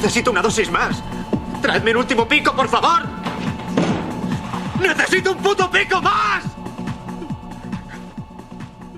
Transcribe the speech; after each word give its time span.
necesito 0.00 0.30
una 0.30 0.40
dosis 0.40 0.70
más. 0.70 1.02
Traedme 1.60 1.90
un 1.90 1.98
último 1.98 2.26
pico, 2.26 2.56
por 2.56 2.68
favor. 2.68 3.02
¡Necesito 4.80 5.32
un 5.32 5.38
puto 5.42 5.70
pico 5.70 6.00
más! 6.00 6.42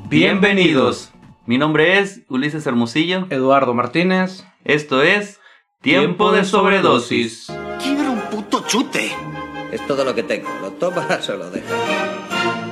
Bienvenidos. 0.08 1.10
Mi 1.44 1.58
nombre 1.58 1.98
es 1.98 2.20
Ulises 2.28 2.64
Hermosillo. 2.68 3.26
Eduardo 3.30 3.74
Martínez. 3.74 4.44
Esto 4.64 5.02
es 5.02 5.40
Tiempo 5.80 6.30
de 6.30 6.44
Sobredosis. 6.44 7.48
Quiero 7.82 8.12
un 8.12 8.20
puto 8.30 8.64
chute. 8.68 9.10
Es 9.72 9.84
todo 9.88 10.04
lo 10.04 10.14
que 10.14 10.22
tengo. 10.22 10.48
Lo 10.60 10.70
tomas 10.70 11.28
o 11.28 11.36
lo 11.36 11.50
dejas. 11.50 11.72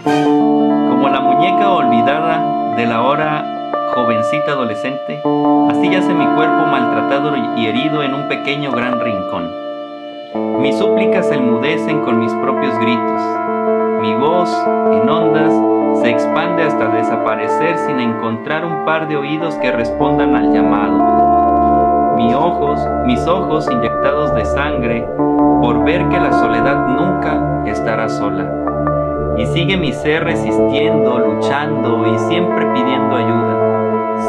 Como 0.05 1.09
la 1.09 1.21
muñeca 1.21 1.69
olvidada 1.69 2.77
de 2.77 2.87
la 2.87 3.03
hora 3.03 3.60
jovencita 3.95 4.53
adolescente, 4.53 5.21
así 5.71 5.91
yace 5.91 6.15
mi 6.15 6.27
cuerpo 6.27 6.67
maltratado 6.67 7.35
y 7.57 7.67
herido 7.67 8.03
en 8.03 8.15
un 8.15 8.29
pequeño 8.29 8.71
gran 8.73 9.01
rincón. 9.01 9.51
Mis 10.61 10.79
súplicas 10.79 11.27
se 11.27 11.35
enmudecen 11.35 12.03
con 12.03 12.19
mis 12.21 12.33
propios 12.35 12.79
gritos. 12.79 13.23
Mi 14.01 14.15
voz, 14.15 14.51
en 14.93 15.09
ondas, 15.09 15.53
se 16.03 16.11
expande 16.11 16.63
hasta 16.63 16.89
desaparecer 16.89 17.79
sin 17.79 17.99
encontrar 17.99 18.65
un 18.65 18.85
par 18.85 19.09
de 19.09 19.17
oídos 19.17 19.55
que 19.57 19.73
respondan 19.73 20.37
al 20.37 20.53
llamado. 20.53 22.17
Mis 22.17 22.35
ojos, 22.35 22.81
mis 23.07 23.27
ojos 23.27 23.69
inyectados 23.71 24.35
de 24.35 24.45
sangre, 24.45 25.09
por 25.17 25.83
ver 25.85 26.09
que 26.09 26.21
la 26.21 26.33
soledad 26.33 26.87
nunca 26.89 27.65
estará 27.67 28.09
sola. 28.09 28.47
Y 29.37 29.47
sigue 29.47 29.77
mi 29.77 29.93
ser 29.93 30.25
resistiendo, 30.25 31.19
luchando 31.19 32.07
y 32.07 32.19
siempre 32.19 32.67
pidiendo 32.75 33.17
ayuda, 33.17 33.60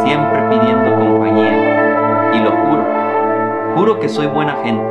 siempre 0.04 0.42
pidiendo 0.50 0.96
compañía. 0.96 2.32
Y 2.34 2.40
lo 2.40 2.52
juro, 2.52 2.86
juro 3.76 4.00
que 4.00 4.10
soy 4.10 4.28
buena 4.28 4.56
gente. 4.64 4.84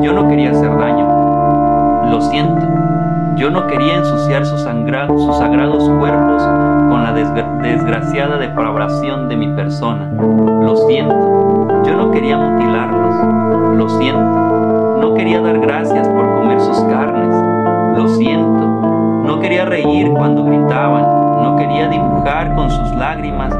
Yo 0.00 0.12
no 0.12 0.28
quería 0.28 0.50
hacer 0.50 0.76
daño. 0.76 2.06
Lo 2.10 2.20
siento. 2.20 2.66
Yo 3.36 3.50
no 3.50 3.66
quería 3.66 3.96
ensuciar 3.96 4.46
sus, 4.46 4.62
sagrados 4.62 5.88
cuerpos 5.98 6.42
con 6.42 7.02
la 7.04 7.12
desgraciada 7.12 8.38
depravación 8.38 9.28
de 9.28 9.36
mi 9.36 9.48
persona. 9.48 10.10
Lo 10.62 10.74
siento. 10.88 11.82
Yo 11.84 11.96
no 11.96 12.10
quería 12.10 12.38
mutilarlos. 12.38 13.76
Lo 13.76 13.88
siento. 13.90 14.98
No 15.00 15.14
quería 15.14 15.40
dar 15.42 15.58
gracias 15.58 16.08
por 16.08 16.34
comer 16.34 16.60
sus 16.60 16.80
carnes. 16.84 17.98
Lo 17.98 18.08
siento. 18.08 18.66
No 19.26 19.38
quería 19.40 19.66
reír 19.66 20.10
cuando 20.12 20.44
gritaban. 20.44 21.04
No 21.42 21.56
quería 21.56 21.88
dibujar 21.88 22.54
con 22.54 22.70
sus 22.70 22.90
lágrimas 22.92 23.54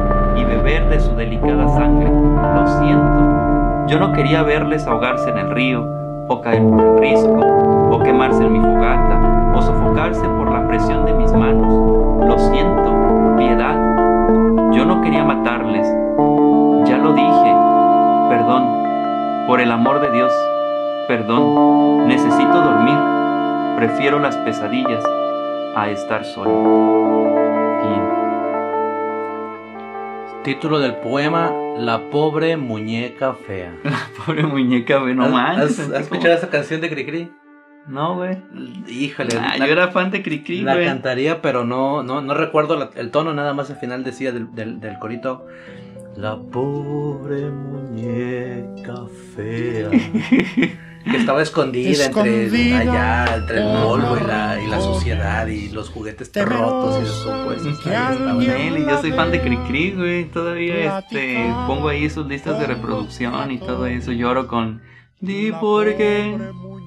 beber 0.67 0.89
de 0.89 0.99
su 0.99 1.15
delicada 1.15 1.69
sangre. 1.69 2.11
Lo 2.11 2.67
siento. 2.81 3.87
Yo 3.87 4.01
no 4.01 4.13
quería 4.13 4.43
verles 4.43 4.85
ahogarse 4.87 5.31
en 5.31 5.39
el 5.39 5.51
río 5.51 5.87
o 6.29 6.41
caer 6.41 6.61
por 6.61 6.81
el 6.81 6.99
risco, 6.99 7.41
o 7.93 8.01
quemarse 8.01 8.43
en 8.43 8.53
mi 8.53 8.59
fogata, 8.59 9.53
o 9.55 9.63
sofocarse 9.63 10.27
por 10.29 10.51
la 10.51 10.67
presión 10.67 11.07
de 11.07 11.15
mis 11.15 11.33
manos. 11.33 11.73
Lo 12.27 12.37
siento, 12.51 13.37
piedad. 13.37 13.77
Yo 14.73 14.85
no 14.85 15.03
quería 15.03 15.25
matarles. 15.25 15.87
Ya 16.89 16.99
lo 16.99 17.13
dije. 17.13 17.55
Perdón. 18.29 18.65
Por 19.47 19.61
el 19.61 19.71
amor 19.71 20.01
de 20.01 20.11
Dios. 20.11 20.33
Perdón. 21.07 22.09
Necesito 22.09 22.61
dormir. 22.61 22.99
Prefiero 23.77 24.19
las 24.19 24.37
pesadillas 24.39 25.05
a 25.77 25.89
estar 25.91 26.25
solo. 26.25 27.16
Título 30.47 30.79
del 30.79 30.95
poema 30.97 31.53
La 31.77 32.09
pobre 32.11 32.57
muñeca 32.57 33.35
fea. 33.35 33.75
La 33.85 33.99
pobre 34.25 34.45
muñeca, 34.45 34.99
güey, 34.99 35.13
no 35.15 35.25
¿Has, 35.25 35.33
manches. 35.33 35.79
has- 35.81 35.91
has 35.93 36.01
escuchado 36.03 36.35
esa 36.35 36.49
canción 36.51 36.81
de 36.81 36.89
Cricri? 36.89 37.31
No, 37.89 38.15
güey. 38.15 38.37
Híjole, 38.89 39.31
Ah, 39.41 39.57
la, 39.59 39.67
yo 39.67 39.73
era 39.73 39.89
fan 39.89 40.11
de 40.13 40.23
Cricri, 40.23 40.61
la 40.63 40.81
cantaría, 40.81 41.43
pero 41.43 41.65
no, 41.65 42.03
no, 42.05 42.21
no 42.21 42.35
recuerdo 42.35 42.77
la- 42.77 42.91
el 42.95 43.11
tono, 43.11 43.35
nada 43.35 43.55
más 43.55 43.71
al 43.71 43.77
final 43.77 44.05
decía 44.05 44.31
del, 44.31 44.55
del, 44.55 44.79
del 44.81 44.99
corito. 45.01 45.47
La 46.17 46.37
pobre 46.37 47.51
muñeca 47.51 48.95
fea. 49.35 49.91
que 51.11 51.17
estaba 51.17 51.43
escondida, 51.43 52.07
entre 52.07 52.75
allá, 52.75 53.37
entre 53.37 53.59
el 53.59 53.83
polvo 53.83 54.17
y 54.17 54.27
la, 54.27 54.61
y 54.61 54.67
la 54.67 54.77
una 54.77 54.81
suciedad 54.81 55.47
y 55.47 55.69
los 55.71 55.91
juguetes 55.91 56.31
rotos 56.45 56.99
y 56.99 57.05
descompuestos. 57.05 57.79
que 57.81 57.91
Ahí 57.91 58.13
estaban. 58.13 58.39
Nel, 58.39 58.79
y 58.79 58.83
yo 58.83 59.01
soy 59.01 59.13
fan 59.13 59.31
de 59.31 59.41
Cricri, 59.41 59.93
güey. 59.93 60.25
Todavía 60.27 60.99
este, 60.99 61.53
pongo 61.67 61.89
ahí 61.89 62.11
sus 62.11 62.27
listas 62.27 62.59
de 62.59 62.67
reproducción 62.67 63.51
y 63.51 63.59
los 63.59 63.61
todo 63.61 63.87
eso. 63.87 64.13
Lloro 64.13 64.49
con 64.49 64.83
Di 65.21 65.51
por 65.51 65.97
qué, 65.97 66.37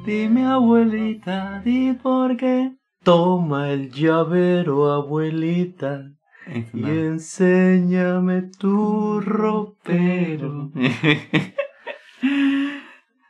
dime 0.05 0.45
abuelita, 0.45 1.61
di 1.65 1.93
por 1.93 2.37
qué. 2.37 2.73
Toma 3.03 3.71
el 3.71 3.91
llavero, 3.91 4.91
abuelita. 4.91 6.11
Y 6.73 6.83
enséñame 6.83 8.43
tu 8.59 9.21
ropero. 9.21 10.71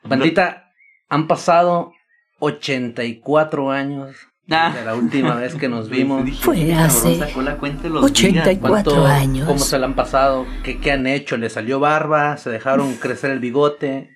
Bandita, 0.04 0.69
han 1.10 1.28
pasado 1.28 1.92
84 2.40 3.72
años 3.72 4.16
Ah. 4.52 4.74
de 4.76 4.84
la 4.84 4.96
última 4.96 5.36
vez 5.36 5.54
que 5.54 5.70
nos 5.70 5.90
vimos. 5.92 6.28
Fue 6.40 6.56
"Qué 6.56 6.74
hace 6.74 7.12
cabrón, 7.12 7.28
sacó 7.28 7.42
la 7.44 7.58
cuenta 7.58 7.84
de 7.84 7.90
los 7.90 8.04
84 8.04 8.50
días". 8.52 8.60
Cuatro 8.84 9.06
años. 9.06 9.46
¿Cómo 9.48 9.60
se 9.60 9.78
la 9.78 9.86
han 9.86 9.94
pasado? 9.96 10.48
¿Qué, 10.64 10.80
¿Qué 10.80 10.92
han 10.92 11.06
hecho? 11.06 11.38
¿Le 11.38 11.50
salió 11.52 11.80
barba? 11.80 12.36
¿Se 12.38 12.50
dejaron 12.50 12.94
crecer 13.00 13.30
el 13.30 13.40
bigote? 13.40 14.10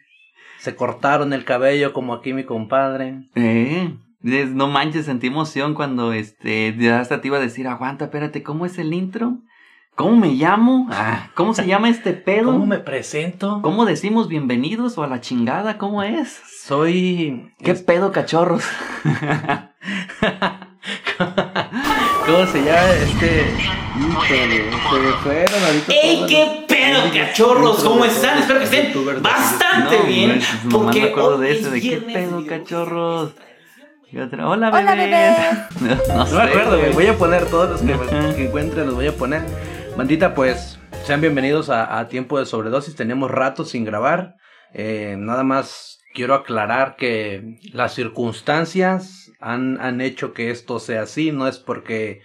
¿Se 0.60 0.76
cortaron 0.76 1.34
el 1.34 1.46
cabello 1.46 1.94
como 1.94 2.14
aquí 2.16 2.34
mi 2.34 2.46
compadre? 2.46 3.26
Eh, 3.36 3.94
no 4.24 4.68
manches, 4.70 5.06
sentí 5.06 5.28
emoción 5.28 5.74
cuando 5.76 6.14
este, 6.14 6.74
ya 6.80 7.00
hasta 7.02 7.22
te 7.22 7.28
iba 7.28 7.38
a 7.38 7.42
decir, 7.42 7.68
aguanta, 7.68 8.06
espérate, 8.06 8.42
¿cómo 8.42 8.66
es 8.66 8.78
el 8.80 8.94
intro? 8.94 9.38
¿Cómo 9.96 10.16
me 10.18 10.30
llamo? 10.30 10.88
Ah, 10.92 11.30
¿Cómo 11.36 11.54
se 11.54 11.68
llama 11.68 11.88
este 11.88 12.14
pedo? 12.14 12.46
¿Cómo 12.52 12.66
me 12.66 12.80
presento? 12.80 13.60
¿Cómo 13.62 13.86
decimos 13.86 14.28
bienvenidos 14.28 14.98
o 14.98 15.04
a 15.04 15.08
la 15.08 15.22
chingada? 15.22 15.78
¿Cómo 15.78 16.02
es? 16.02 16.42
Soy... 16.64 17.54
¿Qué 17.64 17.76
pedo, 17.76 18.12
cachorros? 18.12 18.64
¿Cómo 22.26 22.46
se 22.48 22.64
llama 22.64 22.90
este? 23.04 23.46
Híjole, 24.00 24.72
se 24.72 25.00
me 25.00 25.12
fueron 25.22 25.64
ahorita 25.64 25.94
¡Ey, 25.94 26.26
qué 26.28 26.66
pedo, 26.68 27.14
cachorros! 27.14 27.84
¿Cómo 27.84 28.04
están? 28.04 28.40
Espero 28.40 28.60
que 28.60 28.66
estén 28.66 29.22
bastante 29.22 30.00
No, 30.00 30.06
bien. 30.06 30.42
Porque 30.72 31.02
me 31.02 31.10
acuerdo 31.10 31.38
de 31.38 31.52
ese, 31.52 31.68
es 31.68 31.72
de 31.72 31.82
qué 31.82 31.98
pedo, 31.98 32.44
cachorros. 32.48 33.34
Y 34.12 34.18
otra, 34.20 34.50
hola, 34.50 34.70
Hola, 34.70 34.96
bebé. 34.96 35.36
bebé. 35.82 35.98
no, 36.08 36.26
No 36.26 36.36
me 36.36 36.42
acuerdo, 36.42 36.80
güey. 36.80 36.94
Voy 36.94 37.08
a 37.08 37.16
poner 37.18 37.46
todos 37.46 37.70
los 37.70 37.82
que, 37.82 38.36
que 38.36 38.46
encuentre, 38.48 38.86
los 38.86 38.96
voy 38.96 39.08
a 39.08 39.16
poner. 39.16 39.44
Bandita, 39.96 40.34
pues 40.34 40.80
sean 41.06 41.22
bienvenidos 41.22 41.70
a, 41.70 42.00
a 42.00 42.08
Tiempo 42.08 42.40
de 42.40 42.48
Sobredosis. 42.48 42.96
Tenemos 42.96 43.30
rato 43.30 43.64
sin 43.64 43.86
grabar. 43.86 44.38
Eh, 44.74 45.16
nada 45.20 45.44
más 45.44 46.00
quiero 46.16 46.34
aclarar 46.34 46.96
que 46.96 47.60
las 47.74 47.94
circunstancias 47.94 49.32
han, 49.40 49.80
han 49.80 50.02
hecho 50.02 50.34
que 50.34 50.50
esto 50.50 50.80
sea 50.80 51.04
así. 51.04 51.32
No 51.32 51.48
es 51.48 51.60
porque 51.60 52.22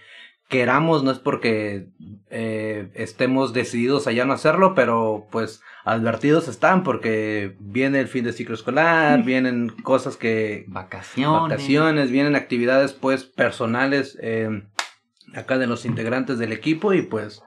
queramos, 0.47 1.03
no 1.03 1.11
es 1.11 1.19
porque 1.19 1.89
eh, 2.31 2.89
estemos 2.95 3.53
decididos 3.53 4.07
a 4.07 4.13
ya 4.13 4.25
no 4.25 4.33
hacerlo, 4.33 4.73
pero 4.73 5.27
pues 5.31 5.61
advertidos 5.85 6.47
están 6.47 6.83
porque 6.83 7.55
viene 7.59 7.99
el 7.99 8.07
fin 8.07 8.23
de 8.23 8.33
ciclo 8.33 8.55
escolar, 8.55 9.23
vienen 9.23 9.69
cosas 9.83 10.17
que 10.17 10.65
Vacaciones. 10.67 11.43
vacaciones, 11.51 12.09
vienen 12.09 12.35
actividades 12.35 12.93
pues 12.93 13.25
personales 13.25 14.17
eh, 14.23 14.63
acá 15.35 15.59
de 15.59 15.67
los 15.67 15.85
integrantes 15.85 16.39
del 16.39 16.51
equipo 16.51 16.93
y 16.93 17.03
pues 17.03 17.43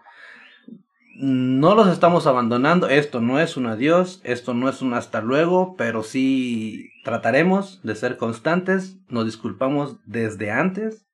no 1.14 1.74
los 1.74 1.88
estamos 1.88 2.26
abandonando, 2.26 2.88
esto 2.88 3.20
no 3.20 3.40
es 3.40 3.56
un 3.56 3.66
adiós, 3.66 4.20
esto 4.24 4.54
no 4.54 4.68
es 4.68 4.82
un 4.82 4.94
hasta 4.94 5.20
luego, 5.20 5.74
pero 5.76 6.02
sí 6.02 6.90
trataremos 7.04 7.80
de 7.82 7.94
ser 7.94 8.16
constantes, 8.16 8.98
nos 9.08 9.24
disculpamos 9.24 9.98
desde 10.06 10.50
antes 10.50 11.06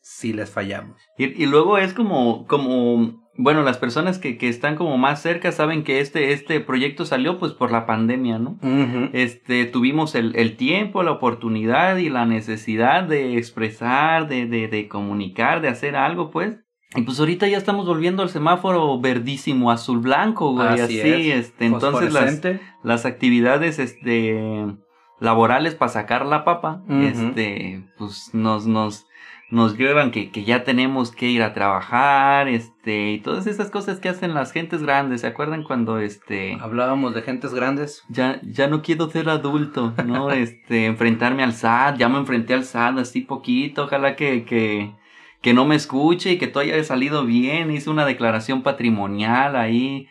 si 0.00 0.32
les 0.32 0.50
fallamos. 0.50 1.00
Y, 1.16 1.42
y 1.42 1.46
luego 1.46 1.78
es 1.78 1.94
como, 1.94 2.46
como, 2.46 3.22
bueno, 3.36 3.62
las 3.62 3.78
personas 3.78 4.18
que, 4.18 4.36
que 4.36 4.48
están 4.48 4.76
como 4.76 4.98
más 4.98 5.22
cerca 5.22 5.50
saben 5.50 5.82
que 5.82 6.00
este, 6.00 6.32
este 6.32 6.60
proyecto 6.60 7.04
salió 7.06 7.38
pues 7.38 7.52
por 7.52 7.72
la 7.72 7.86
pandemia, 7.86 8.38
¿no? 8.38 8.58
Este, 9.12 9.64
tuvimos 9.64 10.14
el, 10.14 10.36
el 10.36 10.56
tiempo, 10.56 11.02
la 11.02 11.12
oportunidad 11.12 11.96
y 11.96 12.10
la 12.10 12.26
necesidad 12.26 13.04
de 13.04 13.38
expresar, 13.38 14.28
de, 14.28 14.46
de, 14.46 14.68
de 14.68 14.88
comunicar, 14.88 15.60
de 15.62 15.68
hacer 15.68 15.96
algo, 15.96 16.30
pues. 16.30 16.60
Y 16.96 17.02
pues 17.02 17.18
ahorita 17.18 17.48
ya 17.48 17.58
estamos 17.58 17.86
volviendo 17.86 18.22
al 18.22 18.28
semáforo 18.28 19.00
verdísimo, 19.00 19.70
azul 19.70 19.98
blanco, 19.98 20.52
güey, 20.52 20.68
así, 20.68 21.00
Así 21.00 21.30
es, 21.30 21.46
este, 21.46 21.66
entonces 21.66 22.12
las, 22.12 22.40
las 22.82 23.04
actividades, 23.04 23.78
este, 23.78 24.66
laborales 25.20 25.74
para 25.74 25.90
sacar 25.90 26.24
la 26.26 26.44
papa, 26.44 26.82
este, 26.88 27.84
pues 27.98 28.30
nos, 28.32 28.66
nos, 28.66 29.06
nos 29.50 29.76
llevan 29.76 30.10
que, 30.10 30.30
que 30.30 30.44
ya 30.44 30.64
tenemos 30.64 31.10
que 31.10 31.26
ir 31.26 31.42
a 31.42 31.52
trabajar, 31.52 32.48
este, 32.48 33.12
y 33.12 33.18
todas 33.18 33.46
esas 33.46 33.70
cosas 33.70 33.98
que 33.98 34.08
hacen 34.08 34.34
las 34.34 34.52
gentes 34.52 34.82
grandes, 34.82 35.22
¿se 35.22 35.26
acuerdan 35.26 35.64
cuando, 35.64 35.98
este... 35.98 36.56
Hablábamos 36.60 37.14
de 37.14 37.22
gentes 37.22 37.54
grandes. 37.54 38.04
Ya, 38.08 38.40
ya 38.42 38.68
no 38.68 38.82
quiero 38.82 39.10
ser 39.10 39.28
adulto, 39.28 39.94
¿no? 40.04 40.30
Este, 40.32 40.86
enfrentarme 40.86 41.42
al 41.42 41.54
SAT, 41.54 41.98
ya 41.98 42.08
me 42.08 42.18
enfrenté 42.18 42.54
al 42.54 42.64
SAT 42.64 42.98
así 42.98 43.20
poquito, 43.20 43.84
ojalá 43.84 44.16
que, 44.16 44.44
que, 44.44 44.92
que 45.44 45.54
no 45.54 45.64
me 45.66 45.76
escuche 45.76 46.32
y 46.32 46.38
que 46.38 46.48
todo 46.48 46.62
haya 46.62 46.82
salido 46.82 47.24
bien, 47.26 47.70
hice 47.70 47.90
una 47.90 48.04
declaración 48.06 48.62
patrimonial 48.62 49.54
ahí, 49.56 50.08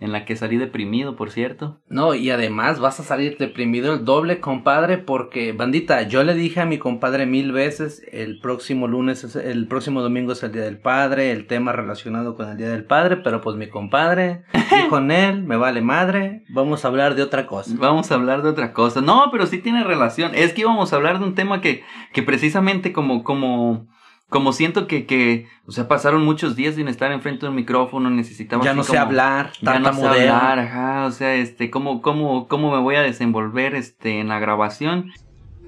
en 0.00 0.10
la 0.10 0.24
que 0.24 0.34
salí 0.34 0.56
deprimido, 0.56 1.14
por 1.14 1.30
cierto. 1.30 1.80
No, 1.88 2.14
y 2.14 2.28
además 2.30 2.80
vas 2.80 2.98
a 2.98 3.04
salir 3.04 3.36
deprimido 3.38 3.94
el 3.94 4.04
doble, 4.04 4.40
compadre, 4.40 4.98
porque, 4.98 5.52
bandita, 5.52 6.02
yo 6.08 6.24
le 6.24 6.34
dije 6.34 6.60
a 6.60 6.66
mi 6.66 6.78
compadre 6.78 7.24
mil 7.26 7.52
veces, 7.52 8.02
el 8.10 8.40
próximo 8.40 8.88
lunes, 8.88 9.22
es- 9.22 9.36
el 9.36 9.68
próximo 9.68 10.02
domingo 10.02 10.32
es 10.32 10.42
el 10.42 10.50
Día 10.50 10.62
del 10.62 10.78
Padre, 10.80 11.30
el 11.30 11.46
tema 11.46 11.70
relacionado 11.70 12.34
con 12.34 12.48
el 12.48 12.56
Día 12.56 12.70
del 12.70 12.84
Padre, 12.84 13.18
pero 13.18 13.40
pues 13.40 13.56
mi 13.56 13.68
compadre, 13.68 14.42
y 14.84 14.88
con 14.88 15.12
él, 15.12 15.44
me 15.44 15.56
vale 15.56 15.80
madre, 15.82 16.42
vamos 16.48 16.84
a 16.84 16.88
hablar 16.88 17.14
de 17.14 17.22
otra 17.22 17.46
cosa. 17.46 17.72
Vamos 17.78 18.10
a 18.10 18.16
hablar 18.16 18.42
de 18.42 18.48
otra 18.48 18.72
cosa. 18.72 19.00
No, 19.00 19.28
pero 19.30 19.46
sí 19.46 19.58
tiene 19.58 19.84
relación. 19.84 20.32
Es 20.34 20.52
que 20.52 20.62
íbamos 20.62 20.92
a 20.92 20.96
hablar 20.96 21.20
de 21.20 21.26
un 21.26 21.36
tema 21.36 21.60
que, 21.60 21.84
que 22.12 22.24
precisamente 22.24 22.92
como, 22.92 23.22
como, 23.22 23.86
como 24.32 24.52
siento 24.52 24.88
que, 24.88 25.06
que, 25.06 25.46
o 25.66 25.70
sea, 25.70 25.86
pasaron 25.86 26.24
muchos 26.24 26.56
días 26.56 26.74
sin 26.74 26.88
estar 26.88 27.12
enfrente 27.12 27.46
de 27.46 27.50
un 27.50 27.54
micrófono, 27.54 28.10
necesitaba 28.10 28.64
Ya 28.64 28.70
así 28.70 28.78
no 28.78 28.82
sé 28.82 28.88
como- 28.92 29.00
hablar, 29.02 29.52
Ya 29.60 29.78
no 29.78 29.92
sé 29.94 30.04
hablar, 30.04 30.58
ajá, 30.58 31.06
o 31.06 31.10
sea, 31.12 31.34
este, 31.36 31.70
cómo, 31.70 32.02
cómo, 32.02 32.48
cómo 32.48 32.72
me 32.72 32.80
voy 32.80 32.96
a 32.96 33.02
desenvolver, 33.02 33.74
este, 33.76 34.18
en 34.18 34.28
la 34.28 34.40
grabación. 34.40 35.12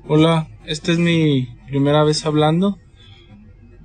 Hola, 0.09 0.49
esta 0.65 0.91
es 0.91 0.99
mi 0.99 1.47
primera 1.69 2.03
vez 2.03 2.27
hablando. 2.27 2.79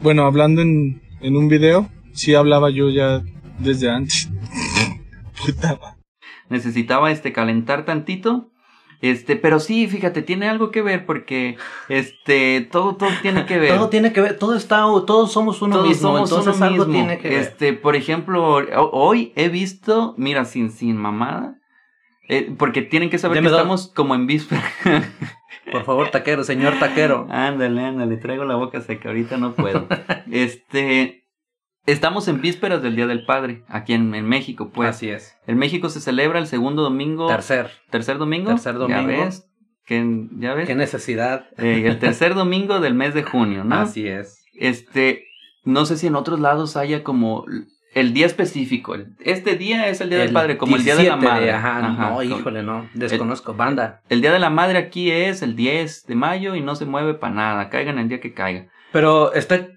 Bueno, 0.02 0.26
hablando 0.26 0.62
en, 0.62 1.02
en 1.22 1.36
un 1.36 1.48
video. 1.50 1.90
Sí 2.14 2.34
hablaba 2.34 2.70
yo 2.70 2.90
ya 2.90 3.22
desde 3.60 3.90
antes. 3.90 4.30
Puta 5.46 5.78
necesitaba 6.50 7.12
este 7.12 7.32
calentar 7.32 7.86
tantito. 7.86 8.52
Este, 9.02 9.36
pero 9.38 9.60
sí, 9.62 9.88
fíjate, 9.88 10.22
tiene 10.22 10.50
algo 10.50 10.72
que 10.72 10.82
ver 10.82 11.06
porque 11.06 11.58
este 11.88 12.68
todo 12.70 12.96
todo 12.98 13.10
tiene 13.22 13.46
que 13.46 13.58
ver. 13.58 13.76
Todo 13.78 13.90
tiene 13.90 14.12
que 14.12 14.20
ver, 14.22 14.38
todo 14.38 14.56
está, 14.56 14.80
todos 15.08 15.32
somos 15.32 15.62
uno 15.62 15.78
Todos 15.78 15.88
mismo, 15.88 16.10
somos 16.10 16.30
entonces 16.30 16.56
uno 16.58 16.66
algo 16.66 16.86
mismo. 16.86 16.94
tiene 16.94 17.18
que 17.20 17.30
ver. 17.30 17.40
Este, 17.40 17.74
por 17.74 17.96
ejemplo, 17.96 18.58
ho- 18.58 18.90
hoy 18.92 19.32
he 19.36 19.48
visto, 19.50 20.14
mira, 20.18 20.44
sin 20.46 20.72
sin 20.72 20.98
mamada, 20.98 21.56
eh, 22.28 22.54
porque 22.58 22.82
tienen 22.82 23.10
que 23.10 23.18
saber 23.20 23.36
Deme 23.36 23.48
que 23.48 23.52
dos. 23.52 23.60
estamos 23.62 23.88
como 23.96 24.16
en 24.16 24.28
víspera. 24.28 24.64
Por 25.72 25.86
favor, 25.86 26.10
taquero, 26.10 26.44
señor 26.44 26.80
taquero. 26.80 27.28
ándale, 27.30 27.84
ándale, 27.86 28.18
traigo 28.18 28.44
la 28.44 28.56
boca 28.56 28.82
seca, 28.82 29.10
ahorita 29.10 29.38
no 29.38 29.54
puedo. 29.54 29.88
este, 30.32 31.26
estamos 31.92 32.28
en 32.28 32.42
vísperas 32.42 32.82
del 32.82 32.96
Día 32.96 33.08
del 33.08 33.26
Padre, 33.26 33.64
aquí 33.68 33.94
en, 33.94 34.14
en 34.16 34.26
México, 34.28 34.72
pues. 34.74 34.90
Así 34.90 35.10
es. 35.10 35.36
En 35.48 35.58
México 35.58 35.90
se 35.90 36.00
celebra 36.02 36.40
el 36.40 36.48
segundo 36.48 36.82
domingo. 36.84 37.28
Tercer. 37.28 37.72
Tercer 37.90 38.18
domingo. 38.18 38.50
Tercer 38.52 38.74
Ya 38.74 38.80
domingo. 38.80 39.08
ves. 39.08 39.46
Ya 40.38 40.54
ves. 40.54 40.68
Qué 40.68 40.76
necesidad. 40.76 41.48
Eh, 41.58 41.84
el 41.86 41.98
tercer 42.00 42.36
domingo 42.36 42.80
del 42.80 42.94
mes 42.94 43.14
de 43.14 43.24
junio, 43.24 43.64
¿no? 43.64 43.76
Así 43.76 44.08
es. 44.08 44.44
Este, 44.54 45.26
no 45.64 45.86
sé 45.86 45.98
si 45.98 46.08
en 46.08 46.16
otros 46.16 46.40
lados 46.40 46.78
haya 46.78 47.04
como 47.04 47.46
el 47.96 48.14
día 48.14 48.28
específico. 48.28 48.94
El- 48.94 49.16
Este 49.20 49.56
día 49.56 49.88
es 49.90 50.00
el 50.02 50.10
Día 50.10 50.20
del 50.20 50.28
El 50.28 50.34
Padre, 50.34 50.58
como 50.60 50.76
el 50.76 50.84
Día 50.84 50.96
de 50.96 51.06
la 51.06 51.16
17 51.16 51.34
Madre. 51.34 51.52
ajá, 51.52 51.78
Ajá, 51.88 52.10
no, 52.12 52.22
híjole, 52.22 52.62
no. 52.62 52.88
Desconozco. 52.94 53.56
Banda. 53.56 54.02
El 54.10 54.22
Día 54.22 54.32
de 54.32 54.38
la 54.38 54.52
Madre 54.52 54.78
aquí 54.78 55.10
es 55.10 55.42
el 55.42 55.56
10 55.56 56.06
de 56.06 56.14
mayo 56.16 56.54
y 56.54 56.62
no 56.62 56.76
se 56.76 56.86
mueve 56.86 57.16
para 57.16 57.34
nada. 57.34 57.70
Caigan 57.70 57.98
el 57.98 58.10
día 58.10 58.20
que 58.20 58.34
caiga. 58.36 58.68
Pero 58.92 59.34
está, 59.34 59.68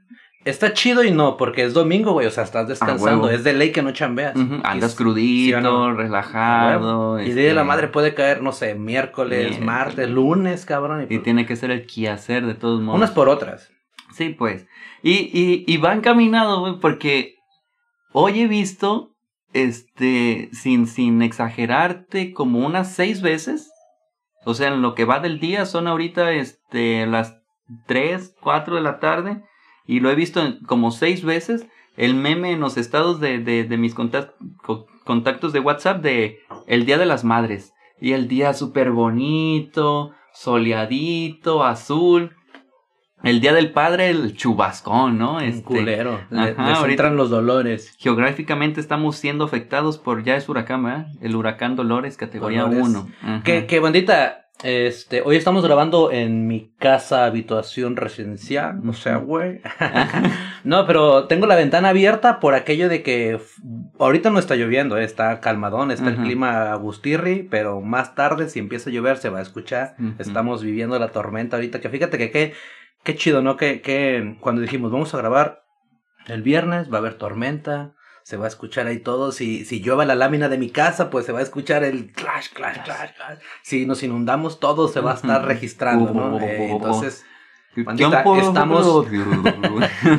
está 0.44 0.72
chido 0.72 1.04
y 1.04 1.10
no, 1.10 1.36
porque 1.36 1.64
es 1.64 1.74
domingo, 1.74 2.12
güey. 2.12 2.26
O 2.26 2.30
sea, 2.30 2.44
estás 2.44 2.68
descansando. 2.68 3.22
huevo. 3.26 3.30
es 3.30 3.44
de 3.44 3.52
ley 3.52 3.72
que 3.72 3.82
no 3.82 3.92
chambeas. 3.92 4.34
Andas 4.64 4.94
Y- 4.94 4.96
crudito, 4.96 5.56
¿sí 5.58 5.62
no? 5.62 5.92
relajado. 5.94 7.20
Y 7.20 7.30
el 7.30 7.34
día 7.36 7.48
de 7.48 7.54
la 7.54 7.60
este, 7.62 7.68
madre 7.68 7.88
puede 7.88 8.14
caer, 8.14 8.42
no 8.42 8.52
sé, 8.52 8.74
miércoles, 8.74 9.60
martes, 9.60 10.08
lunes, 10.10 10.64
cabrón. 10.66 11.00
Y 11.00 11.04
Y 11.04 11.06
pues, 11.06 11.22
tiene 11.22 11.46
que 11.46 11.56
ser 11.56 11.70
el 11.70 11.86
quehacer 11.86 12.46
de 12.46 12.54
todos 12.54 12.80
modos. 12.80 12.98
unas 12.98 13.10
por 13.12 13.28
otras. 13.28 13.70
Sí, 14.12 14.30
pues. 14.30 14.66
Y, 15.02 15.30
y, 15.32 15.64
y 15.66 15.76
va 15.78 15.92
encaminado, 15.94 16.60
güey, 16.60 16.78
porque 16.80 17.36
hoy 18.12 18.40
he 18.40 18.46
visto, 18.46 19.10
este, 19.52 20.48
sin, 20.52 20.86
sin 20.86 21.22
exagerarte, 21.22 22.32
como 22.32 22.60
unas 22.66 22.92
seis 22.94 23.22
veces. 23.22 23.70
O 24.44 24.54
sea, 24.54 24.68
en 24.68 24.82
lo 24.82 24.94
que 24.94 25.04
va 25.04 25.20
del 25.20 25.38
día 25.40 25.66
son 25.66 25.86
ahorita, 25.86 26.32
este, 26.32 27.06
las 27.06 27.36
tres, 27.86 28.34
cuatro 28.40 28.74
de 28.74 28.80
la 28.82 28.98
tarde. 29.00 29.42
Y 29.86 30.00
lo 30.00 30.10
he 30.10 30.14
visto 30.14 30.42
como 30.66 30.90
seis 30.90 31.24
veces. 31.24 31.66
El 31.96 32.14
meme 32.14 32.52
en 32.52 32.60
los 32.60 32.76
estados 32.78 33.20
de, 33.20 33.38
de, 33.38 33.64
de 33.64 33.76
mis 33.76 33.94
contact- 33.94 34.32
co- 34.64 34.86
contactos 35.04 35.52
de 35.52 35.60
WhatsApp 35.60 36.02
de 36.02 36.38
el 36.66 36.86
Día 36.86 36.96
de 36.98 37.06
las 37.06 37.22
Madres. 37.24 37.72
Y 38.00 38.12
el 38.12 38.28
día 38.28 38.54
súper 38.54 38.90
bonito, 38.92 40.12
soleadito, 40.32 41.64
azul. 41.64 42.36
El 43.22 43.40
Día 43.40 43.52
del 43.52 43.70
Padre, 43.70 44.10
el 44.10 44.36
chubascón, 44.36 45.16
¿no? 45.16 45.36
Un 45.36 45.42
Este, 45.42 45.62
culero. 45.62 46.20
Le- 46.30 46.40
ajá, 46.50 46.68
les 46.70 46.78
ahorita- 46.78 46.90
entran 46.90 47.16
los 47.16 47.30
dolores. 47.30 47.94
Geográficamente 47.98 48.80
estamos 48.80 49.14
siendo 49.16 49.44
afectados 49.44 49.98
por 49.98 50.24
ya 50.24 50.34
es 50.34 50.48
huracán, 50.48 50.82
¿verdad? 50.82 51.06
El 51.20 51.36
huracán 51.36 51.76
Dolores, 51.76 52.16
categoría 52.16 52.62
Dolores. 52.62 52.88
1. 53.22 53.42
Que, 53.44 53.66
que 53.66 53.78
bandita, 53.78 54.41
este, 54.62 55.22
hoy 55.22 55.36
estamos 55.36 55.64
grabando 55.64 56.12
en 56.12 56.46
mi 56.46 56.72
casa 56.78 57.24
habitación 57.24 57.96
residencial, 57.96 58.80
o 58.88 58.92
sea, 58.92 59.18
Ujú. 59.18 59.26
güey. 59.26 59.60
no, 60.64 60.86
pero 60.86 61.26
tengo 61.26 61.46
la 61.46 61.56
ventana 61.56 61.88
abierta 61.88 62.40
por 62.40 62.54
aquello 62.54 62.88
de 62.88 63.02
que 63.02 63.40
ahorita 63.98 64.30
no 64.30 64.38
está 64.38 64.54
lloviendo, 64.56 64.96
eh, 64.96 65.04
está 65.04 65.40
calmadón, 65.40 65.90
está 65.90 66.10
el 66.10 66.16
clima 66.16 66.72
agustirri, 66.72 67.42
pero 67.42 67.80
más 67.80 68.14
tarde 68.14 68.48
si 68.48 68.58
empieza 68.58 68.90
a 68.90 68.92
llover 68.92 69.16
se 69.18 69.30
va 69.30 69.40
a 69.40 69.42
escuchar. 69.42 69.96
Estamos 70.18 70.62
viviendo 70.62 70.98
la 70.98 71.08
tormenta 71.08 71.56
ahorita, 71.56 71.80
que 71.80 71.88
fíjate 71.88 72.18
que 72.18 72.30
qué, 72.30 72.52
qué 73.02 73.16
chido, 73.16 73.42
¿no? 73.42 73.56
Que, 73.56 73.80
que 73.80 74.36
cuando 74.40 74.62
dijimos 74.62 74.92
vamos 74.92 75.12
a 75.14 75.18
grabar 75.18 75.62
el 76.26 76.42
viernes 76.42 76.90
va 76.92 76.96
a 76.96 77.00
haber 77.00 77.14
tormenta. 77.14 77.94
Se 78.24 78.36
va 78.36 78.44
a 78.44 78.48
escuchar 78.48 78.86
ahí 78.86 78.98
todo. 78.98 79.32
Si, 79.32 79.64
si 79.64 79.80
llueve 79.80 80.06
la 80.06 80.14
lámina 80.14 80.48
de 80.48 80.58
mi 80.58 80.70
casa, 80.70 81.10
pues 81.10 81.26
se 81.26 81.32
va 81.32 81.40
a 81.40 81.42
escuchar 81.42 81.82
el 81.84 82.12
clash, 82.12 82.48
clash, 82.52 82.78
clash, 82.84 83.10
clash. 83.16 83.38
Si 83.62 83.86
nos 83.86 84.02
inundamos, 84.02 84.60
todo 84.60 84.88
se 84.88 85.00
va 85.00 85.12
a 85.12 85.14
estar 85.14 85.44
registrando, 85.44 86.12
¿no? 86.14 86.38
Eh, 86.40 86.70
entonces, 86.70 87.24
¿Qué 87.74 87.82
Bandita, 87.84 88.22
estamos- 88.38 89.06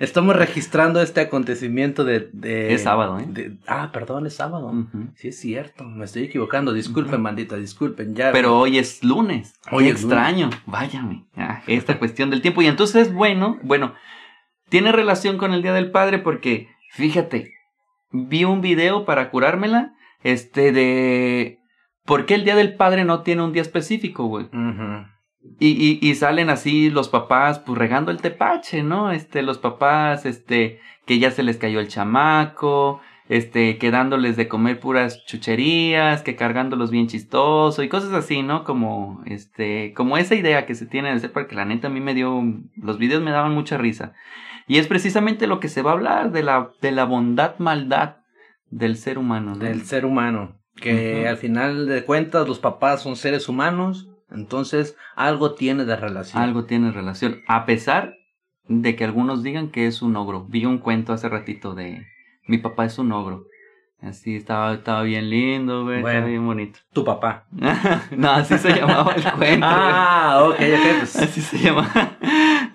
estamos 0.00 0.36
registrando 0.36 1.00
este 1.00 1.20
acontecimiento 1.20 2.04
de... 2.04 2.28
de- 2.32 2.74
Es 2.74 2.82
sábado, 2.82 3.18
¿eh? 3.20 3.24
de- 3.28 3.56
ah, 3.66 3.90
perdón, 3.92 4.26
es 4.26 4.34
sábado. 4.34 4.72
Sí, 5.14 5.28
es 5.28 5.38
cierto. 5.40 5.84
Me 5.84 6.04
estoy 6.04 6.24
equivocando. 6.24 6.72
Disculpen, 6.72 7.22
bandita, 7.22 7.56
disculpen. 7.56 8.14
Ya. 8.14 8.32
Pero 8.32 8.58
hoy 8.58 8.78
es 8.78 9.02
lunes. 9.04 9.54
Hoy 9.70 9.88
es 9.88 10.00
extraño. 10.02 10.50
Váyame. 10.66 11.26
Ah, 11.36 11.62
esta 11.66 11.98
cuestión 11.98 12.30
del 12.30 12.42
tiempo. 12.42 12.62
Y 12.62 12.66
entonces, 12.66 13.12
bueno, 13.12 13.58
bueno, 13.62 13.94
tiene 14.68 14.92
relación 14.92 15.38
con 15.38 15.52
el 15.54 15.62
Día 15.62 15.72
del 15.72 15.90
Padre 15.90 16.18
porque, 16.18 16.68
fíjate, 16.96 17.52
vi 18.10 18.44
un 18.44 18.60
video 18.60 19.04
para 19.04 19.30
curármela, 19.30 19.94
este, 20.22 20.72
de... 20.72 21.58
¿Por 22.04 22.24
qué 22.24 22.34
el 22.34 22.44
Día 22.44 22.56
del 22.56 22.74
Padre 22.74 23.04
no 23.04 23.22
tiene 23.22 23.42
un 23.42 23.52
día 23.52 23.62
específico, 23.62 24.26
güey? 24.26 24.48
Y, 25.58 25.68
y, 25.68 25.98
y 26.00 26.14
salen 26.14 26.50
así 26.50 26.88
los 26.90 27.08
papás, 27.08 27.58
pues 27.58 27.78
regando 27.78 28.10
el 28.10 28.20
tepache, 28.20 28.82
¿no? 28.82 29.10
Este, 29.10 29.42
los 29.42 29.58
papás, 29.58 30.24
este, 30.24 30.80
que 31.04 31.18
ya 31.18 31.30
se 31.30 31.42
les 31.42 31.56
cayó 31.56 31.80
el 31.80 31.88
chamaco, 31.88 33.00
este, 33.28 33.76
que 33.78 33.90
dándoles 33.90 34.36
de 34.36 34.48
comer 34.48 34.78
puras 34.78 35.24
chucherías, 35.26 36.22
que 36.22 36.36
cargándolos 36.36 36.90
bien 36.90 37.08
chistoso 37.08 37.82
y 37.82 37.88
cosas 37.88 38.12
así, 38.12 38.42
¿no? 38.42 38.64
Como, 38.64 39.22
este, 39.26 39.92
como 39.94 40.16
esa 40.16 40.36
idea 40.36 40.64
que 40.64 40.76
se 40.76 40.86
tiene 40.86 41.08
de 41.08 41.16
hacer, 41.16 41.32
porque 41.32 41.56
la 41.56 41.64
neta 41.64 41.88
a 41.88 41.90
mí 41.90 42.00
me 42.00 42.14
dio, 42.14 42.42
los 42.76 42.98
videos 42.98 43.22
me 43.22 43.32
daban 43.32 43.52
mucha 43.52 43.76
risa. 43.78 44.14
Y 44.66 44.78
es 44.78 44.86
precisamente 44.86 45.46
lo 45.46 45.60
que 45.60 45.68
se 45.68 45.82
va 45.82 45.90
a 45.92 45.94
hablar, 45.94 46.32
de 46.32 46.42
la, 46.42 46.70
de 46.80 46.92
la 46.92 47.04
bondad, 47.04 47.58
maldad 47.58 48.16
del 48.70 48.96
ser 48.96 49.18
humano, 49.18 49.52
¿no? 49.54 49.64
Del 49.64 49.82
ser 49.84 50.04
humano. 50.04 50.60
Que 50.74 51.26
al 51.26 51.38
final 51.38 51.86
de 51.86 52.04
cuentas 52.04 52.46
los 52.46 52.58
papás 52.58 53.02
son 53.02 53.16
seres 53.16 53.48
humanos. 53.48 54.08
Entonces 54.30 54.96
algo 55.14 55.54
tiene 55.54 55.84
de 55.84 55.96
relación. 55.96 56.42
Algo 56.42 56.64
tiene 56.64 56.90
relación. 56.90 57.40
A 57.46 57.64
pesar 57.64 58.14
de 58.68 58.96
que 58.96 59.04
algunos 59.04 59.42
digan 59.42 59.70
que 59.70 59.86
es 59.86 60.02
un 60.02 60.16
ogro. 60.16 60.44
Vi 60.48 60.66
un 60.66 60.78
cuento 60.78 61.12
hace 61.12 61.28
ratito 61.28 61.74
de 61.74 62.06
mi 62.46 62.58
papá 62.58 62.84
es 62.84 62.98
un 62.98 63.12
ogro. 63.12 63.46
Así 64.02 64.36
estaba, 64.36 64.74
estaba 64.74 65.02
bien 65.02 65.30
lindo, 65.30 65.84
güey. 65.84 66.02
Bueno. 66.02 66.18
Estaba 66.18 66.30
bien 66.30 66.46
bonito. 66.46 66.78
Tu 66.92 67.02
papá. 67.02 67.46
no, 68.16 68.30
así 68.30 68.58
se 68.58 68.74
llamaba 68.74 69.14
el 69.14 69.32
cuento. 69.32 69.66
ah, 69.68 70.42
ok, 70.44 70.54
ok. 70.54 70.98
pues, 70.98 71.16
Así 71.16 71.40
se 71.40 71.58
llamaba. 71.58 72.18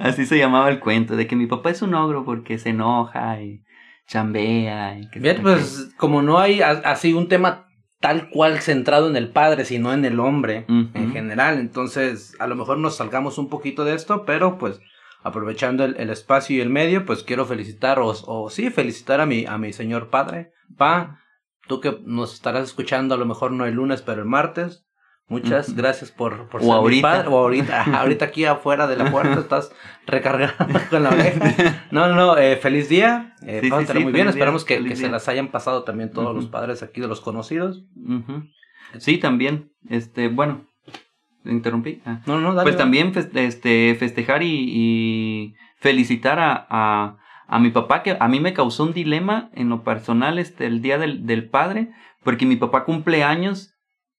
Así 0.01 0.25
se 0.25 0.37
llamaba 0.37 0.69
el 0.69 0.79
cuento. 0.79 1.15
De 1.15 1.27
que 1.27 1.35
mi 1.35 1.47
papá 1.47 1.69
es 1.69 1.81
un 1.81 1.93
ogro 1.93 2.25
porque 2.25 2.57
se 2.57 2.69
enoja 2.69 3.41
y 3.41 3.63
chambea. 4.07 4.99
Y 4.99 5.09
que 5.09 5.19
Fíjate, 5.19 5.41
pues 5.41 5.93
como 5.97 6.21
no 6.21 6.39
hay 6.39 6.61
así 6.61 7.13
un 7.13 7.27
tema 7.27 7.67
tal 7.99 8.29
cual 8.29 8.59
centrado 8.61 9.07
en 9.09 9.15
el 9.15 9.29
padre, 9.29 9.63
sino 9.63 9.93
en 9.93 10.03
el 10.05 10.19
hombre 10.19 10.65
en 10.67 11.11
general. 11.13 11.59
Entonces, 11.59 12.35
a 12.39 12.47
lo 12.47 12.55
mejor 12.55 12.79
nos 12.79 12.97
salgamos 12.97 13.37
un 13.37 13.47
poquito 13.47 13.85
de 13.85 13.93
esto, 13.93 14.25
pero 14.25 14.57
pues 14.57 14.81
aprovechando 15.23 15.85
el, 15.85 15.95
el 15.97 16.09
espacio 16.09 16.57
y 16.57 16.61
el 16.61 16.69
medio, 16.69 17.05
pues 17.05 17.23
quiero 17.23 17.45
felicitar, 17.45 17.99
o, 17.99 18.07
o 18.07 18.49
sí, 18.49 18.71
felicitar 18.71 19.21
a 19.21 19.27
mi, 19.27 19.45
a 19.45 19.59
mi 19.59 19.71
señor 19.71 20.09
padre. 20.09 20.51
Pa, 20.77 21.19
tú 21.67 21.79
que 21.79 21.99
nos 22.03 22.33
estarás 22.33 22.63
escuchando 22.63 23.13
a 23.13 23.17
lo 23.19 23.27
mejor 23.27 23.51
no 23.51 23.65
el 23.65 23.75
lunes, 23.75 24.01
pero 24.01 24.21
el 24.21 24.27
martes. 24.27 24.85
Muchas 25.31 25.73
gracias 25.75 26.11
por, 26.11 26.47
por 26.49 26.59
O 26.61 26.63
ser 26.63 26.67
mi 26.67 26.73
ahorita. 26.77 27.01
padre. 27.09 27.27
O 27.29 27.37
ahorita, 27.37 27.83
ahorita 27.99 28.25
aquí 28.25 28.45
afuera 28.45 28.85
de 28.87 28.97
la 28.97 29.09
puerta 29.09 29.39
estás 29.39 29.71
recargando 30.05 30.53
con 30.89 31.03
la 31.03 31.09
oreja. 31.09 31.85
No, 31.89 32.07
no, 32.07 32.15
no, 32.15 32.37
eh, 32.37 32.57
feliz 32.57 32.89
día. 32.89 33.33
Eh, 33.41 33.59
Sí, 33.61 33.65
sí, 33.67 33.69
pásatela 33.71 33.99
sí, 33.99 34.03
muy 34.03 34.13
bien. 34.13 34.25
día, 34.25 34.31
Esperamos 34.31 34.65
que, 34.65 34.83
que 34.83 34.95
se 34.95 35.09
las 35.09 35.27
hayan 35.29 35.47
pasado 35.47 35.83
también 35.83 36.11
todos 36.11 36.35
los 36.35 36.47
padres 36.47 36.83
aquí 36.83 36.99
de 37.01 37.07
los 37.07 37.21
conocidos. 37.21 37.83
Sí, 38.99 39.17
también. 39.19 39.71
Este, 39.89 40.27
bueno, 40.27 40.67
interrumpí. 41.45 42.01
Ah. 42.05 42.19
No, 42.25 42.39
no, 42.39 42.53
dale. 42.53 42.63
pues 42.63 42.75
dale. 42.75 42.83
también 42.83 43.13
fes- 43.13 43.29
este, 43.35 43.95
festejar 43.97 44.43
y, 44.43 44.65
y 44.69 45.55
felicitar 45.77 46.39
a, 46.39 46.67
a, 46.69 47.17
a 47.47 47.59
mi 47.59 47.69
papá, 47.71 48.03
que 48.03 48.17
a 48.19 48.27
mí 48.27 48.39
me 48.39 48.53
causó 48.53 48.83
un 48.83 48.93
dilema 48.93 49.49
en 49.53 49.69
lo 49.69 49.83
personal 49.83 50.39
este, 50.39 50.65
el 50.67 50.81
Día 50.81 50.97
del, 50.97 51.25
del 51.25 51.49
Padre, 51.49 51.91
porque 52.23 52.45
mi 52.45 52.57
papá 52.57 52.83
cumple 52.83 53.23
años 53.23 53.70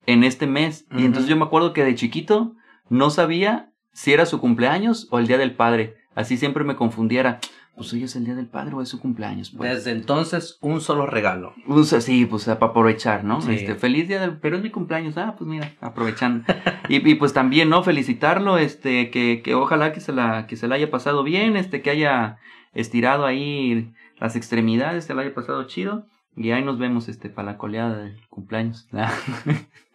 en 0.07 0.25
este 0.25 0.47
mes. 0.47 0.87
Y 0.97 1.05
entonces 1.05 1.29
yo 1.29 1.37
me 1.37 1.45
acuerdo 1.45 1.73
que 1.73 1.85
de 1.85 1.95
chiquito 1.95 2.55
no 2.89 3.11
sabía 3.11 3.73
si 3.93 4.13
era 4.13 4.27
su 4.27 4.41
cumpleaños 4.41 5.09
o 5.11 5.19
el 5.19 5.27
Día 5.27 5.39
del 5.39 5.55
Padre. 5.55 5.97
Así 6.15 6.37
siempre 6.37 6.65
me 6.65 6.77
confundiera. 6.77 7.41
Pues 7.75 7.91
hoy 7.95 8.05
es 8.05 8.17
el 8.17 8.27
Día 8.27 8.35
del 8.35 8.49
Padre 8.49 8.75
o 8.75 8.83
es 8.83 8.89
su 8.91 9.01
cumpleaños. 9.01 9.51
Pues. 9.51 9.77
Desde 9.77 9.93
entonces, 9.93 10.59
un 10.61 10.83
solo 10.83 11.07
regalo. 11.07 11.55
Pues, 11.67 11.89
sí, 11.89 12.27
pues 12.27 12.45
para 12.45 12.67
aprovechar, 12.67 13.25
¿no? 13.25 13.41
Sí. 13.41 13.55
Este, 13.55 13.75
feliz 13.75 14.09
día 14.09 14.21
del, 14.21 14.39
pero 14.39 14.57
es 14.57 14.63
mi 14.63 14.71
cumpleaños, 14.71 15.17
ah, 15.17 15.35
pues 15.39 15.49
mira, 15.49 15.73
aprovechando. 15.81 16.45
y, 16.89 17.09
y, 17.09 17.15
pues 17.15 17.33
también, 17.33 17.71
¿no? 17.71 17.83
Felicitarlo, 17.83 18.59
este, 18.59 19.11
que, 19.11 19.41
que 19.43 19.55
ojalá 19.55 19.93
que 19.93 20.01
se 20.01 20.13
la, 20.13 20.47
que 20.47 20.57
se 20.57 20.69
la 20.69 20.75
haya 20.75 20.91
pasado 20.91 21.23
bien, 21.23 21.57
este, 21.57 21.81
que 21.81 21.91
haya 21.91 22.37
estirado 22.75 23.25
ahí 23.25 23.93
las 24.19 24.37
extremidades, 24.37 25.05
se 25.05 25.15
la 25.15 25.23
haya 25.23 25.35
pasado 25.35 25.65
chido. 25.65 26.07
Y 26.37 26.51
ahí 26.51 26.63
nos 26.63 26.79
vemos, 26.79 27.09
este, 27.09 27.31
para 27.31 27.53
la 27.53 27.59
coleada 27.59 27.97
del 27.97 28.21
cumpleaños. 28.29 28.87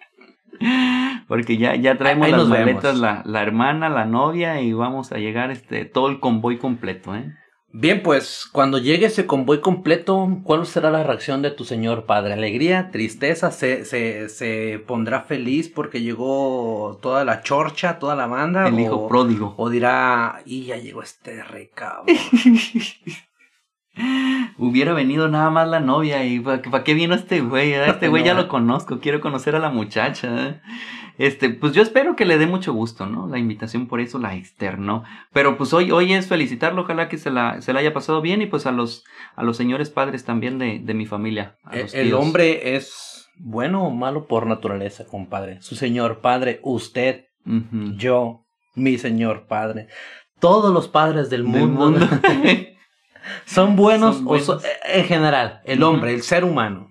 Porque 1.28 1.58
ya, 1.58 1.76
ya 1.76 1.98
traemos 1.98 2.28
Ahí 2.28 2.32
las 2.32 2.48
maletas, 2.48 2.98
la, 2.98 3.22
la 3.26 3.42
hermana, 3.42 3.90
la 3.90 4.06
novia, 4.06 4.62
y 4.62 4.74
vamos 4.74 5.12
a 5.12 5.18
llegar, 5.18 5.52
este, 5.52 5.86
todo 5.86 6.10
el 6.10 6.20
convoy 6.20 6.58
completo, 6.58 7.16
¿eh? 7.16 7.34
Bien, 7.80 8.02
pues 8.02 8.48
cuando 8.52 8.78
llegue 8.78 9.08
ese 9.08 9.26
convoy 9.26 9.60
completo, 9.60 10.40
¿cuál 10.44 10.66
será 10.66 10.90
la 10.90 11.04
reacción 11.04 11.42
de 11.42 11.52
tu 11.52 11.66
señor 11.66 12.06
padre? 12.06 12.34
¿Alegría? 12.34 12.92
¿Tristeza? 12.92 13.52
¿Se, 13.52 13.84
se, 13.84 14.30
se 14.30 14.82
pondrá 14.88 15.22
feliz 15.22 15.70
porque 15.70 16.02
llegó 16.02 16.98
toda 17.02 17.26
la 17.26 17.42
chorcha, 17.42 18.00
toda 18.00 18.16
la 18.16 18.26
banda? 18.26 18.68
El 18.68 18.76
o, 18.76 18.80
hijo 18.80 19.08
pródigo. 19.08 19.54
o 19.58 19.70
dirá, 19.70 20.42
y 20.46 20.66
ya 20.66 20.78
llegó 20.78 21.04
este 21.04 21.44
recabo. 21.44 22.06
Hubiera 24.58 24.94
venido 24.94 25.28
nada 25.28 25.50
más 25.50 25.68
la 25.68 25.80
novia 25.80 26.26
y 26.26 26.40
¿para 26.40 26.84
qué 26.84 26.94
vino 26.94 27.14
este 27.14 27.42
güey? 27.42 27.74
Este 27.74 28.08
güey 28.08 28.24
ya 28.24 28.34
lo 28.36 28.48
conozco, 28.48 29.00
quiero 29.00 29.22
conocer 29.22 29.56
a 29.56 29.60
la 29.60 29.70
muchacha. 29.70 30.48
¿eh? 30.48 30.62
Este, 31.18 31.50
pues 31.50 31.74
yo 31.74 31.82
espero 31.82 32.16
que 32.16 32.26
le 32.26 32.38
dé 32.38 32.48
mucho 32.48 32.74
gusto, 32.74 33.06
¿no? 33.06 33.28
La 33.28 33.40
invitación 33.40 33.88
por 33.88 34.00
eso 34.02 34.20
la 34.20 34.36
externó. 34.36 35.04
Pero 35.34 35.58
pues 35.58 35.74
hoy, 35.74 35.92
hoy 35.92 36.14
es 36.14 36.28
felicitarlo, 36.28 36.82
ojalá 36.84 37.10
que 37.10 37.18
se 37.18 37.32
la, 37.32 37.62
se 37.62 37.74
la 37.74 37.80
haya 37.80 37.94
pasado 37.94 38.22
bien 38.22 38.42
y 38.42 38.46
pues 38.48 38.66
a 38.66 38.72
los, 38.72 39.04
a 39.36 39.44
los 39.44 39.58
señores 39.58 39.90
padres 39.90 40.26
también 40.26 40.58
de, 40.60 40.80
de 40.80 40.94
mi 40.94 41.06
familia. 41.06 41.58
a 41.64 41.76
El, 41.76 41.82
los 41.84 41.94
el 41.94 42.08
tíos. 42.08 42.20
hombre 42.22 42.76
es 42.76 43.30
bueno 43.40 43.84
o 43.86 43.92
malo 43.92 44.26
por 44.28 44.48
naturaleza, 44.48 45.06
compadre. 45.06 45.62
Su 45.62 45.76
señor 45.76 46.22
padre, 46.22 46.60
usted, 46.64 47.26
yo, 47.96 48.46
mi 48.76 48.98
señor 48.98 49.48
padre. 49.48 49.88
Todos 50.40 50.74
los 50.74 50.88
padres 50.88 51.30
del 51.30 51.44
mundo. 51.44 51.94
son 53.46 53.76
buenos, 53.76 54.18
Son 54.18 54.26
o 54.26 54.30
buenos. 54.30 54.64
en 54.86 55.06
general, 55.06 55.62
el 55.66 55.84
hombre, 55.84 56.14
el 56.14 56.22
ser 56.22 56.44
humano. 56.44 56.90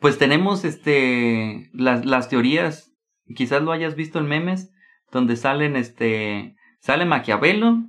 Pues 0.00 0.16
tenemos 0.18 0.64
este 0.64 1.68
las, 1.72 2.06
las 2.06 2.28
teorías, 2.28 2.92
quizás 3.34 3.62
lo 3.62 3.72
hayas 3.72 3.94
visto 3.96 4.18
en 4.18 4.26
memes, 4.26 4.72
donde 5.12 5.36
salen 5.36 5.76
este 5.76 6.56
sale 6.80 7.04
Maquiavelo, 7.04 7.84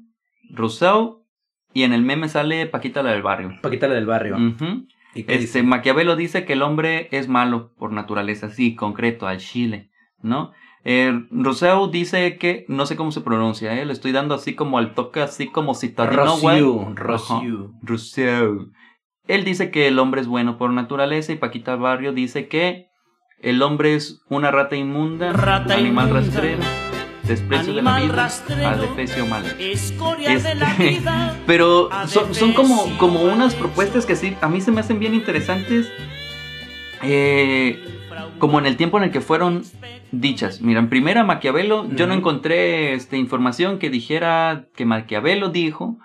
Rousseau 0.50 1.26
y 1.74 1.84
en 1.84 1.94
el 1.94 2.02
meme 2.02 2.28
sale 2.28 2.66
Paquita 2.66 3.02
la 3.04 3.12
del 3.12 3.22
barrio. 3.22 3.58
Paquita 3.62 3.88
la 3.88 3.94
del 3.96 4.06
barrio. 4.06 4.36
Ujú. 4.36 4.88
¿Y 5.14 5.24
qué 5.24 5.34
Este 5.34 5.38
dice? 5.40 5.64
Maquiavelo 5.64 6.16
dice 6.16 6.46
que 6.46 6.54
el 6.54 6.62
hombre 6.62 7.08
es 7.12 7.28
malo 7.30 7.74
por 7.78 7.92
naturaleza, 7.94 8.50
sí, 8.50 8.76
concreto, 8.76 9.28
al 9.28 9.38
chile, 9.40 9.90
¿no? 10.22 10.52
Eh, 10.84 11.26
Rousseau 11.30 11.90
dice 11.92 12.38
que, 12.38 12.66
no 12.68 12.86
sé 12.88 12.96
cómo 12.96 13.12
se 13.12 13.22
pronuncia, 13.22 13.80
¿eh? 13.80 13.86
le 13.86 13.94
estoy 13.94 14.12
dando 14.12 14.34
así 14.34 14.56
como 14.56 14.78
al 14.80 14.96
toque, 14.96 15.22
así 15.22 15.48
como 15.48 15.76
citadino, 15.76 16.38
güey. 16.40 16.60
Rousseau. 17.84 18.72
Él 19.28 19.44
dice 19.44 19.70
que 19.70 19.88
el 19.88 20.00
hombre 20.00 20.22
es 20.22 20.28
bueno 20.28 20.58
por 20.58 20.72
naturaleza 20.72 21.32
y 21.32 21.36
Paquita 21.36 21.76
Barrio 21.76 22.14
dice 22.14 22.48
que 22.48 22.88
el 23.40 23.62
hombre 23.62 23.96
es 23.96 24.22
una 24.30 24.50
rata 24.52 24.76
inmunda, 24.76 25.32
Rata 25.34 25.76
animal 25.76 26.08
inmunda, 26.10 26.26
rastrero, 26.28 26.60
desprecio 27.24 27.74
de 27.76 27.82
la 27.84 28.00
vida, 28.00 28.14
rastrero, 28.16 28.68
adefesio 28.68 29.26
mal. 29.28 29.46
Escoria 29.60 30.38
de 30.38 30.56
la 30.56 30.72
Este, 30.72 30.90
vida. 30.90 31.38
Pero 31.46 31.90
son, 32.08 32.34
son 32.34 32.54
como, 32.54 32.98
como 32.98 33.22
unas 33.22 33.54
propuestas 33.54 34.06
que 34.08 34.16
sí, 34.16 34.36
a 34.42 34.48
mí 34.50 34.62
se 34.62 34.72
me 34.72 34.82
hacen 34.82 35.00
bien 35.00 35.14
interesantes. 35.14 35.88
eh, 37.04 37.80
como 38.40 38.60
en 38.60 38.66
el 38.66 38.78
tiempo 38.78 38.98
en 38.98 39.04
el 39.04 39.12
que 39.12 39.22
fueron 39.22 39.64
dichas. 40.12 40.62
Mira, 40.62 40.80
en 40.80 40.90
primera 40.90 41.24
Maquiavelo, 41.24 41.90
yo 41.92 42.08
no 42.08 42.14
encontré 42.14 42.94
este, 42.94 43.18
información 43.18 43.80
que 43.80 43.90
dijera 43.90 44.68
que 44.76 44.86
Maquiavelo 44.86 45.50
dijo 45.50 45.98